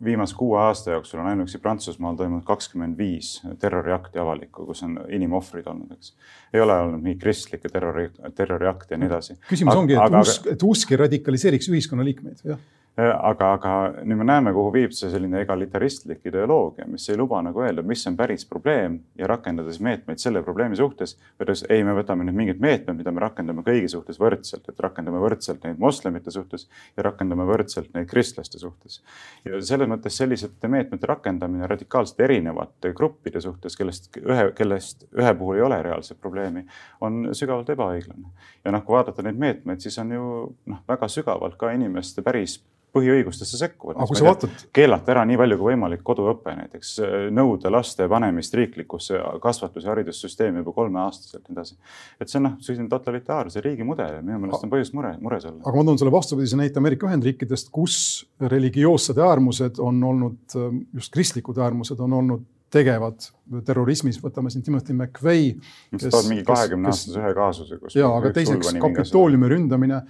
viimase 0.04 0.36
kuue 0.36 0.58
aasta 0.60 0.96
jooksul 0.96 1.22
on 1.22 1.30
ainuüksi 1.32 1.62
Prantsusmaal 1.62 2.18
toimunud 2.18 2.46
kakskümmend 2.46 2.98
viis 2.98 3.36
terroriakti 3.62 4.20
avalikku, 4.20 4.66
kus 4.66 4.84
on 4.88 4.98
inimohvrid 5.14 5.68
olnud, 5.70 5.94
eks. 5.94 6.16
ei 6.54 6.62
ole 6.62 6.78
olnud 6.88 7.02
mingeid 7.04 7.22
kristlikke 7.22 7.70
terrori, 7.70 8.10
terroriakte 8.36 8.96
ja 8.96 9.02
nii 9.02 9.12
edasi. 9.12 9.38
küsimus 9.50 9.78
ongi, 9.78 9.98
et 9.98 10.20
usk, 10.22 10.54
et 10.56 10.68
usk 10.68 10.94
ei 10.94 11.02
radikaliseeriks 11.06 11.70
ühiskonnaliikmeid, 11.74 12.46
jah 12.50 12.62
aga, 13.00 13.54
aga 13.56 13.74
nüüd 14.04 14.20
me 14.20 14.26
näeme, 14.28 14.52
kuhu 14.52 14.72
viib 14.76 14.92
see 14.96 15.08
selline 15.14 15.40
egalitaristlik 15.46 16.26
ideoloogia, 16.28 16.84
mis 16.92 17.06
ei 17.10 17.16
luba 17.18 17.40
nagu 17.44 17.64
öelda, 17.64 17.84
mis 17.88 18.04
on 18.10 18.18
päris 18.20 18.44
probleem 18.48 18.98
ja 19.18 19.30
rakendada 19.32 19.72
siis 19.72 19.84
meetmeid 19.86 20.20
selle 20.20 20.42
probleemi 20.44 20.76
suhtes. 20.76 21.16
võttes, 21.40 21.64
ei, 21.70 21.86
me 21.88 21.96
võtame 21.96 22.26
nüüd 22.28 22.36
mingid 22.36 22.60
meetmed, 22.60 22.98
mida 23.00 23.14
me 23.16 23.24
rakendame 23.24 23.64
kõigi 23.64 23.88
suhtes 23.94 24.20
võrdselt, 24.20 24.68
et 24.68 24.84
rakendame 24.84 25.22
võrdselt 25.24 25.64
neid 25.64 25.80
moslemite 25.80 26.34
suhtes 26.36 26.68
ja 26.98 27.06
rakendame 27.08 27.46
võrdselt 27.48 27.94
neid 27.96 28.10
kristlaste 28.12 28.60
suhtes. 28.60 29.00
ja 29.46 29.62
selles 29.64 29.88
mõttes 29.88 30.18
sellisete 30.20 30.68
meetmete 30.68 31.08
rakendamine 31.08 31.72
radikaalselt 31.72 32.20
erinevate 32.28 32.92
gruppide 32.98 33.42
suhtes, 33.42 33.78
kellest 33.80 34.12
ühe, 34.20 34.52
kellest 34.58 35.08
ühe 35.16 35.34
puhul 35.40 35.62
ei 35.62 35.66
ole 35.70 35.80
reaalset 35.82 36.20
probleemi, 36.20 36.66
on 37.00 37.32
sügavalt 37.32 37.72
ebaõiglane. 37.72 38.36
ja 38.66 38.76
noh, 38.76 38.84
kui 38.84 39.00
vaadata 39.00 39.24
neid 39.24 39.40
meetmeid, 39.40 39.80
siis 39.80 39.98
on 40.04 40.12
ju 40.12 40.28
noh, 40.68 40.84
väga 40.92 41.08
sügavalt 41.08 41.56
ka 41.56 41.72
inimeste 41.72 42.22
päris 42.22 42.60
põhiõigustesse 42.96 43.60
sekkuvad. 43.60 44.00
Vaatad... 44.22 44.64
keelata 44.76 45.14
ära 45.14 45.24
nii 45.28 45.38
palju 45.40 45.58
kui 45.60 45.72
võimalik 45.72 46.04
koduõpe 46.06 46.54
näiteks, 46.58 46.94
nõuda 47.34 47.72
laste 47.72 48.08
panemist 48.12 48.56
riiklikusse 48.58 49.20
kasvatus- 49.44 49.88
ja 49.88 49.94
haridussüsteemi 49.94 50.64
juba 50.64 50.76
kolmeaastaselt 50.76 51.42
ja 51.42 51.46
nii 51.48 51.58
edasi. 51.58 51.78
et 52.20 52.30
see 52.32 52.42
on 52.42 52.48
noh, 52.50 52.58
selline 52.64 52.90
totalitaarse 52.92 53.64
riigi 53.64 53.88
mudel 53.88 54.18
ja 54.18 54.22
minu 54.22 54.40
meelest 54.44 54.68
on 54.68 54.74
põhjust 54.74 54.96
mure, 54.98 55.14
mures 55.24 55.48
olla. 55.48 55.62
aga 55.64 55.76
ma 55.78 55.88
toon 55.88 56.02
sulle 56.02 56.16
vastupidise 56.16 56.60
näite 56.60 56.84
Ameerika 56.84 57.08
Ühendriikidest, 57.08 57.72
kus 57.72 58.00
religioossed 58.42 59.22
äärmused 59.22 59.80
on 59.80 60.04
olnud, 60.04 60.58
just 60.94 61.14
kristlikud 61.14 61.62
äärmused 61.64 62.00
on 62.04 62.20
olnud 62.20 62.50
tegevad 62.72 63.26
terrorismis, 63.68 64.20
võtame 64.24 64.52
siin 64.52 64.64
Timothy 64.64 64.96
McVeigh. 64.96 65.60
mis 65.92 66.06
tood 66.08 66.28
mingi 66.30 66.44
kahekümne 66.48 66.92
aastase 66.92 67.20
ühe 67.20 67.32
kaasuse. 67.36 67.80
ja, 67.96 68.12
aga 68.16 68.32
teiseks 68.36 68.76
Kapitooliumi 68.80 69.50
ründamine 69.52 70.02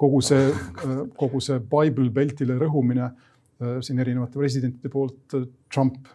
kogu 0.00 0.22
see, 0.24 0.48
kogu 1.20 1.42
see 1.44 1.60
Bible 1.60 2.08
Beltile 2.14 2.56
rõhumine 2.60 3.10
äh, 3.10 3.76
siin 3.84 4.00
erinevate 4.00 4.40
presidentide 4.40 4.92
poolt, 4.92 5.20
äh, 5.36 5.46
Trump. 5.72 6.08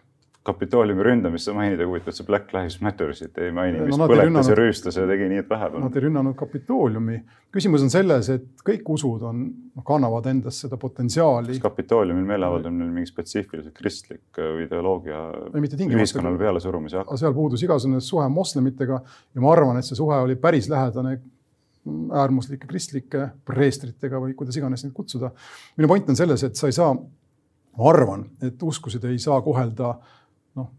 Kapitooliumi 0.46 1.02
ründamist 1.02 1.48
sa 1.48 1.52
mainid, 1.56 1.80
aga 1.80 1.90
huvitav, 1.90 2.14
see 2.14 2.26
Black 2.26 2.52
Lives 2.54 2.76
Matter'it 2.78 3.38
ei 3.42 3.50
maini, 3.54 3.80
mis 3.82 3.98
no, 3.98 4.06
põletas 4.06 4.46
ja 4.46 4.54
rüüstas 4.54 4.94
ja 4.94 5.02
tegi 5.10 5.26
nii, 5.32 5.40
et 5.42 5.48
vähe 5.50 5.70
polnud. 5.72 5.88
Nad 5.88 5.98
ei 5.98 6.04
rünnanud 6.04 6.36
Kapitooliumi. 6.38 7.18
küsimus 7.56 7.82
on 7.82 7.90
selles, 7.90 8.30
et 8.30 8.62
kõik 8.66 8.86
usud 8.94 9.24
on, 9.26 9.40
noh, 9.74 9.84
kannavad 9.86 10.28
endas 10.30 10.60
seda 10.62 10.78
potentsiaali. 10.78 11.56
kas 11.56 11.64
Kapitooliumil 11.64 12.28
meeleavaldamine 12.30 12.86
oli 12.86 12.94
mingi 13.00 13.10
spetsiifiliselt 13.10 13.74
kristlik 13.74 14.38
äh, 14.38 14.62
ideoloogia 14.68 15.24
ühiskonnale 15.56 16.38
pealesurumise 16.38 17.02
akt? 17.02 17.18
seal 17.18 17.34
puudus 17.34 17.66
igasugune 17.66 18.02
suhe 18.04 18.28
moslemitega 18.30 19.00
ja 19.02 19.42
ma 19.42 19.50
arvan, 19.50 19.82
et 19.82 19.88
see 19.88 19.98
suhe 19.98 20.22
oli 20.28 20.38
päris 20.38 20.70
lähedane 20.70 21.18
äärmuslike 22.22 22.66
kristlike 22.66 23.28
preestritega 23.46 24.20
või 24.22 24.34
kuidas 24.38 24.56
iganes 24.58 24.84
neid 24.84 24.94
kutsuda. 24.96 25.30
minu 25.78 25.90
point 25.90 26.08
on 26.10 26.18
selles, 26.18 26.42
et 26.46 26.58
sa 26.58 26.70
ei 26.70 26.74
saa, 26.76 26.92
ma 26.94 27.90
arvan, 27.90 28.26
et 28.42 28.62
uskusid 28.62 29.04
ei 29.08 29.18
saa 29.22 29.38
kohelda 29.44 29.92
noh, 30.58 30.70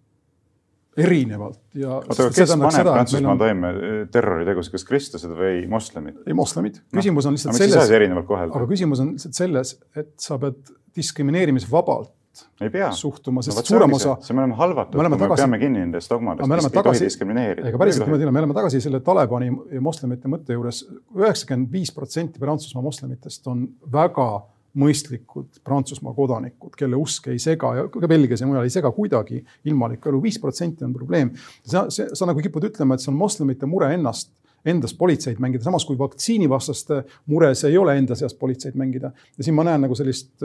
erinevalt 0.98 1.62
ja. 1.80 2.00
oota, 2.02 2.28
aga 2.28 2.36
kes 2.36 2.56
paneb 2.56 2.92
Prantsusmaal 2.92 3.36
on... 3.36 3.44
toime 3.44 3.72
eh, 3.76 4.02
terroritegusid, 4.14 4.76
kas 4.76 4.88
kristlased 4.90 5.38
või 5.38 5.64
moslemid? 5.72 6.20
ei, 6.26 6.36
moslemid. 6.38 6.82
küsimus 6.96 7.30
on 7.30 7.38
lihtsalt 7.38 7.56
no, 7.56 7.62
selles. 7.64 8.36
aga 8.50 8.68
küsimus 8.68 9.04
on 9.04 9.16
lihtsalt 9.16 9.40
selles, 9.40 9.78
et 9.96 10.14
sa 10.22 10.40
pead 10.42 10.76
diskrimineerimisvabalt 10.98 12.17
ei 12.62 12.72
pea 12.74 12.90
suhtuma, 12.96 13.44
sest 13.46 13.60
no, 13.60 13.64
suurem 13.68 13.96
osa. 13.98 14.18
see 14.26 14.36
me 14.36 14.44
oleme 14.44 14.58
halvatud, 14.60 14.98
kui 14.98 15.10
me 15.14 15.30
peame 15.36 15.60
kinni 15.62 15.84
nendest 15.84 16.12
dogmadest, 16.12 16.50
mis 16.52 16.70
ei 16.70 16.84
tohi 16.90 17.02
diskrimineerida. 17.06 17.70
ega 17.70 17.82
päriselt 17.82 18.06
niimoodi 18.06 18.26
ei 18.26 18.30
ole, 18.30 18.36
me 18.36 18.44
oleme 18.44 18.58
tagasi 18.58 18.82
selle 18.84 19.02
Talibani 19.06 19.50
ja 19.74 19.82
moslemite 19.84 20.32
mõtte 20.32 20.58
juures. 20.58 20.84
üheksakümmend 21.16 21.74
viis 21.74 21.94
protsenti 21.96 22.40
Prantsusmaa 22.44 22.86
moslemitest 22.86 23.48
on 23.52 23.66
väga 23.94 24.30
mõistlikud 24.78 25.62
Prantsusmaa 25.66 26.14
kodanikud, 26.14 26.76
kelle 26.78 26.98
usk 27.00 27.32
ei 27.34 27.40
sega 27.42 27.74
ja 27.80 27.86
ka 27.92 28.10
Belgias 28.10 28.44
ja 28.44 28.50
mujal 28.50 28.68
ei 28.68 28.74
sega 28.74 28.92
kuidagi 28.94 29.40
ilmalikku 29.66 30.12
elu. 30.12 30.22
viis 30.24 30.40
protsenti 30.42 30.86
on 30.86 30.94
probleem. 30.94 31.32
sa, 31.64 31.88
sa 31.90 32.30
nagu 32.30 32.44
kipud 32.44 32.70
ütlema, 32.70 32.96
et 32.96 33.06
see 33.06 33.14
on 33.14 33.18
moslemite 33.18 33.70
mure 33.70 33.94
ennast 33.94 34.34
endas 34.68 34.94
politseid 34.98 35.40
mängida, 35.40 35.64
samas 35.64 35.86
kui 35.88 35.98
vaktsiinivastaste 36.00 37.04
mure 37.32 37.54
see 37.56 37.72
ei 37.72 37.78
ole 37.80 37.96
enda 37.98 38.18
seas 38.20 38.36
politseid 38.38 38.76
mängida. 38.80 39.12
ja 39.38 39.44
siin 39.44 39.56
ma 39.56 39.66
näen 39.68 39.86
nagu 39.86 39.96
sellist 39.96 40.44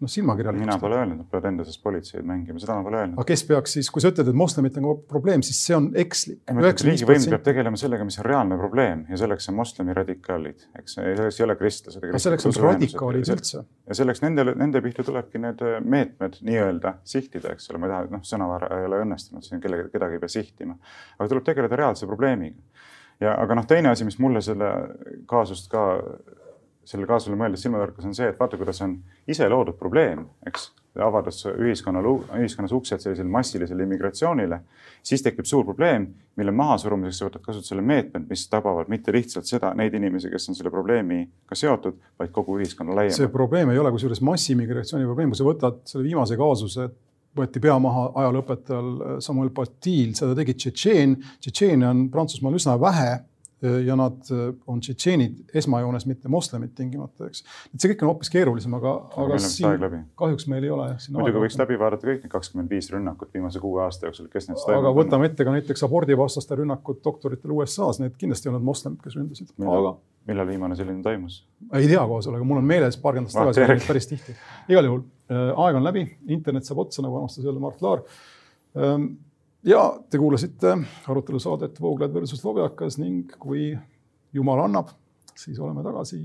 noh, 0.00 0.10
silmakirjalikkust. 0.10 0.66
mina 0.66 0.78
pole 0.80 0.96
öelnud, 0.96 1.20
et 1.22 1.30
peavad 1.30 1.48
enda 1.50 1.64
sees 1.66 1.78
politseid 1.82 2.24
mängima, 2.26 2.60
seda 2.62 2.76
ma 2.78 2.84
pole 2.86 3.00
öelnud. 3.02 3.18
aga 3.18 3.26
kes 3.28 3.42
peaks 3.48 3.74
siis, 3.76 3.90
kui 3.92 4.02
sa 4.02 4.12
ütled, 4.12 4.30
et 4.32 4.38
moslemitega 4.38 4.88
on 4.88 5.02
probleem, 5.08 5.44
siis 5.46 5.60
see 5.66 5.76
on 5.76 5.90
ekslik. 6.00 6.40
riigivõim 6.48 7.26
peab 7.34 7.44
tegelema 7.46 7.80
sellega, 7.80 8.06
mis 8.08 8.18
on 8.22 8.28
reaalne 8.28 8.58
probleem 8.60 9.04
ja 9.10 9.20
selleks 9.20 9.50
on 9.52 9.58
moslemi 9.58 9.96
radikaalid, 9.96 10.66
eks, 10.80 10.96
selleks 10.98 11.40
ei 11.40 11.46
ole 11.46 11.56
kristlased. 11.60 12.08
aga 12.10 12.22
selleks 12.26 12.48
on 12.50 12.56
radikaalid 12.64 13.32
üldse. 13.36 13.64
ja 13.88 13.98
selleks 14.00 14.24
nendele, 14.24 14.56
nende 14.60 14.82
pihta 14.84 15.04
tulebki 15.06 15.42
need 15.42 15.64
äh, 15.66 15.78
meetmed 15.84 16.40
nii-öelda 16.46 16.96
sihtida, 17.04 17.54
eks 17.56 17.70
ole, 17.70 17.82
ma 17.82 17.90
ei 17.90 17.94
taha, 17.96 18.10
noh, 18.16 18.24
sõnavara 18.32 18.80
ei 18.80 18.88
ole 18.88 19.04
õnnestunud, 19.04 19.44
siin 19.46 19.60
kellegi, 19.60 19.90
kedagi 19.92 20.16
ei 20.18 20.24
pea 20.24 20.36
sihtima. 20.40 20.78
aga 21.18 21.28
tuleb 21.28 21.46
tegeleda 21.46 21.80
reaalse 21.84 22.08
probleemiga. 22.08 22.60
ja 23.20 23.36
aga 23.36 23.60
noh, 23.60 23.68
teine 23.68 23.92
asi, 23.92 24.08
mis 24.08 24.18
mulle 24.18 24.40
selle 24.44 24.72
kaasust 25.28 25.68
ka 25.70 25.86
sellele 26.90 27.06
kaasusele 27.06 27.38
mõeldes 27.38 27.62
silma 27.62 27.80
torkas, 27.80 28.06
on 28.08 28.14
see, 28.16 28.28
et 28.32 28.38
vaata, 28.38 28.58
kuidas 28.58 28.80
on 28.82 28.96
ise 29.30 29.46
loodud 29.50 29.76
probleem, 29.78 30.24
eks, 30.48 30.70
avades 31.06 31.44
ühiskonnal, 31.52 32.06
ühiskonnas 32.40 32.72
uksed 32.74 33.02
sellisele 33.04 33.30
massilisele 33.30 33.84
immigratsioonile, 33.86 34.58
siis 35.06 35.22
tekib 35.22 35.46
suur 35.46 35.62
probleem, 35.68 36.08
mille 36.40 36.54
mahasurumiseks 36.56 37.20
sa 37.20 37.28
võtad 37.28 37.44
kasutusele 37.44 37.84
meetmed, 37.86 38.26
mis 38.30 38.42
tabavad 38.50 38.90
mitte 38.90 39.14
lihtsalt 39.14 39.46
seda, 39.46 39.70
neid 39.78 39.94
inimesi, 39.94 40.32
kes 40.32 40.50
on 40.50 40.58
selle 40.58 40.72
probleemiga 40.74 41.58
seotud, 41.58 42.00
vaid 42.18 42.34
kogu 42.34 42.58
ühiskonna 42.58 42.96
laiemalt. 42.96 43.20
see 43.20 43.30
probleem 43.30 43.70
ei 43.70 43.78
ole 43.78 43.94
kusjuures 43.94 44.22
massiimmigratsiooni 44.26 45.06
probleem, 45.06 45.30
kui 45.30 45.38
sa 45.38 45.46
võtad 45.46 45.80
selle 45.92 46.08
viimase 46.08 46.38
kaasuse, 46.40 46.90
võeti 47.38 47.62
pea 47.62 47.78
maha 47.78 48.08
ajalooõpetajal 48.24 49.20
Samuel 49.22 49.52
Patil, 49.54 50.16
seda 50.18 50.34
tegi 50.34 50.56
Tšetšeen. 50.58 51.12
Tšetšeene 51.38 51.86
on 51.86 52.08
Prantsusmaal 52.10 52.58
üsna 52.58 52.74
vähe 52.82 53.12
ja 53.60 53.96
nad 53.98 54.28
on 54.70 54.80
tšetšeenid 54.80 55.56
esmajoones, 55.60 56.06
mitte 56.08 56.30
moslemid 56.32 56.72
tingimata, 56.76 57.28
eks. 57.28 57.42
et 57.74 57.82
see 57.82 57.92
kõik 57.92 58.04
on 58.04 58.12
hoopis 58.12 58.32
keerulisem, 58.32 58.76
aga, 58.78 58.94
aga 59.20 59.40
siin 59.44 59.98
kahjuks 60.20 60.46
meil 60.52 60.64
ei 60.64 60.72
ole 60.74 60.90
jah. 60.92 61.08
muidugi 61.16 61.44
võiks 61.44 61.58
läbi 61.60 61.78
vaadata 61.80 62.08
kõik 62.08 62.24
need 62.24 62.32
kakskümmend 62.32 62.72
viis 62.72 62.90
rünnakut 62.94 63.34
viimase 63.36 63.62
kuue 63.62 63.82
aasta 63.84 64.08
jooksul, 64.08 64.30
kes 64.32 64.48
need 64.50 64.64
aga 64.76 64.94
võtame 64.96 65.28
ette 65.30 65.46
ka 65.46 65.54
näiteks 65.56 65.84
abordivastaste 65.86 66.60
rünnakud 66.62 67.02
doktoritel 67.04 67.56
USA-s, 67.58 68.00
need 68.02 68.16
kindlasti 68.20 68.48
ei 68.48 68.54
olnud 68.54 68.68
moslemid, 68.70 69.02
kes 69.04 69.18
ründasid. 69.20 69.52
aga 69.60 69.94
millal 70.28 70.48
viimane 70.48 70.76
selline 70.78 71.02
toimus? 71.04 71.40
ei 71.76 71.88
tea 71.88 72.02
koos, 72.08 72.28
aga 72.30 72.44
mul 72.44 72.60
on 72.60 72.68
meeles 72.68 72.98
paarkümmend 73.00 73.32
aastat 73.32 73.60
tagasi, 73.60 73.88
päris 73.88 74.08
tihti. 74.10 74.36
igal 74.72 74.88
juhul 74.88 75.02
äh, 75.32 75.50
aeg 75.66 75.80
on 75.80 75.86
läbi, 75.86 76.04
internet 76.28 76.68
saab 76.68 76.84
otsa, 76.84 77.04
nagu 77.04 77.20
armastas 77.20 77.46
öelda 77.46 77.62
Mart 77.62 77.82
Laar 77.84 78.04
ähm, 78.76 79.12
ja 79.64 80.00
te 80.10 80.18
kuulasite 80.18 80.76
arutelusaadet 81.08 81.80
Vooglaid 81.80 82.14
versus 82.14 82.44
Lobjakas 82.44 82.98
ning 82.98 83.32
kui 83.38 83.78
jumal 84.32 84.64
annab, 84.64 84.88
siis 85.36 85.58
oleme 85.58 85.82
tagasi 85.82 86.20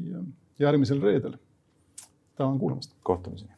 järgmisel 0.59 1.01
reedel. 1.01 1.37
tänan 2.35 2.59
kuulamast. 2.59 2.95
kohtumiseni. 3.03 3.51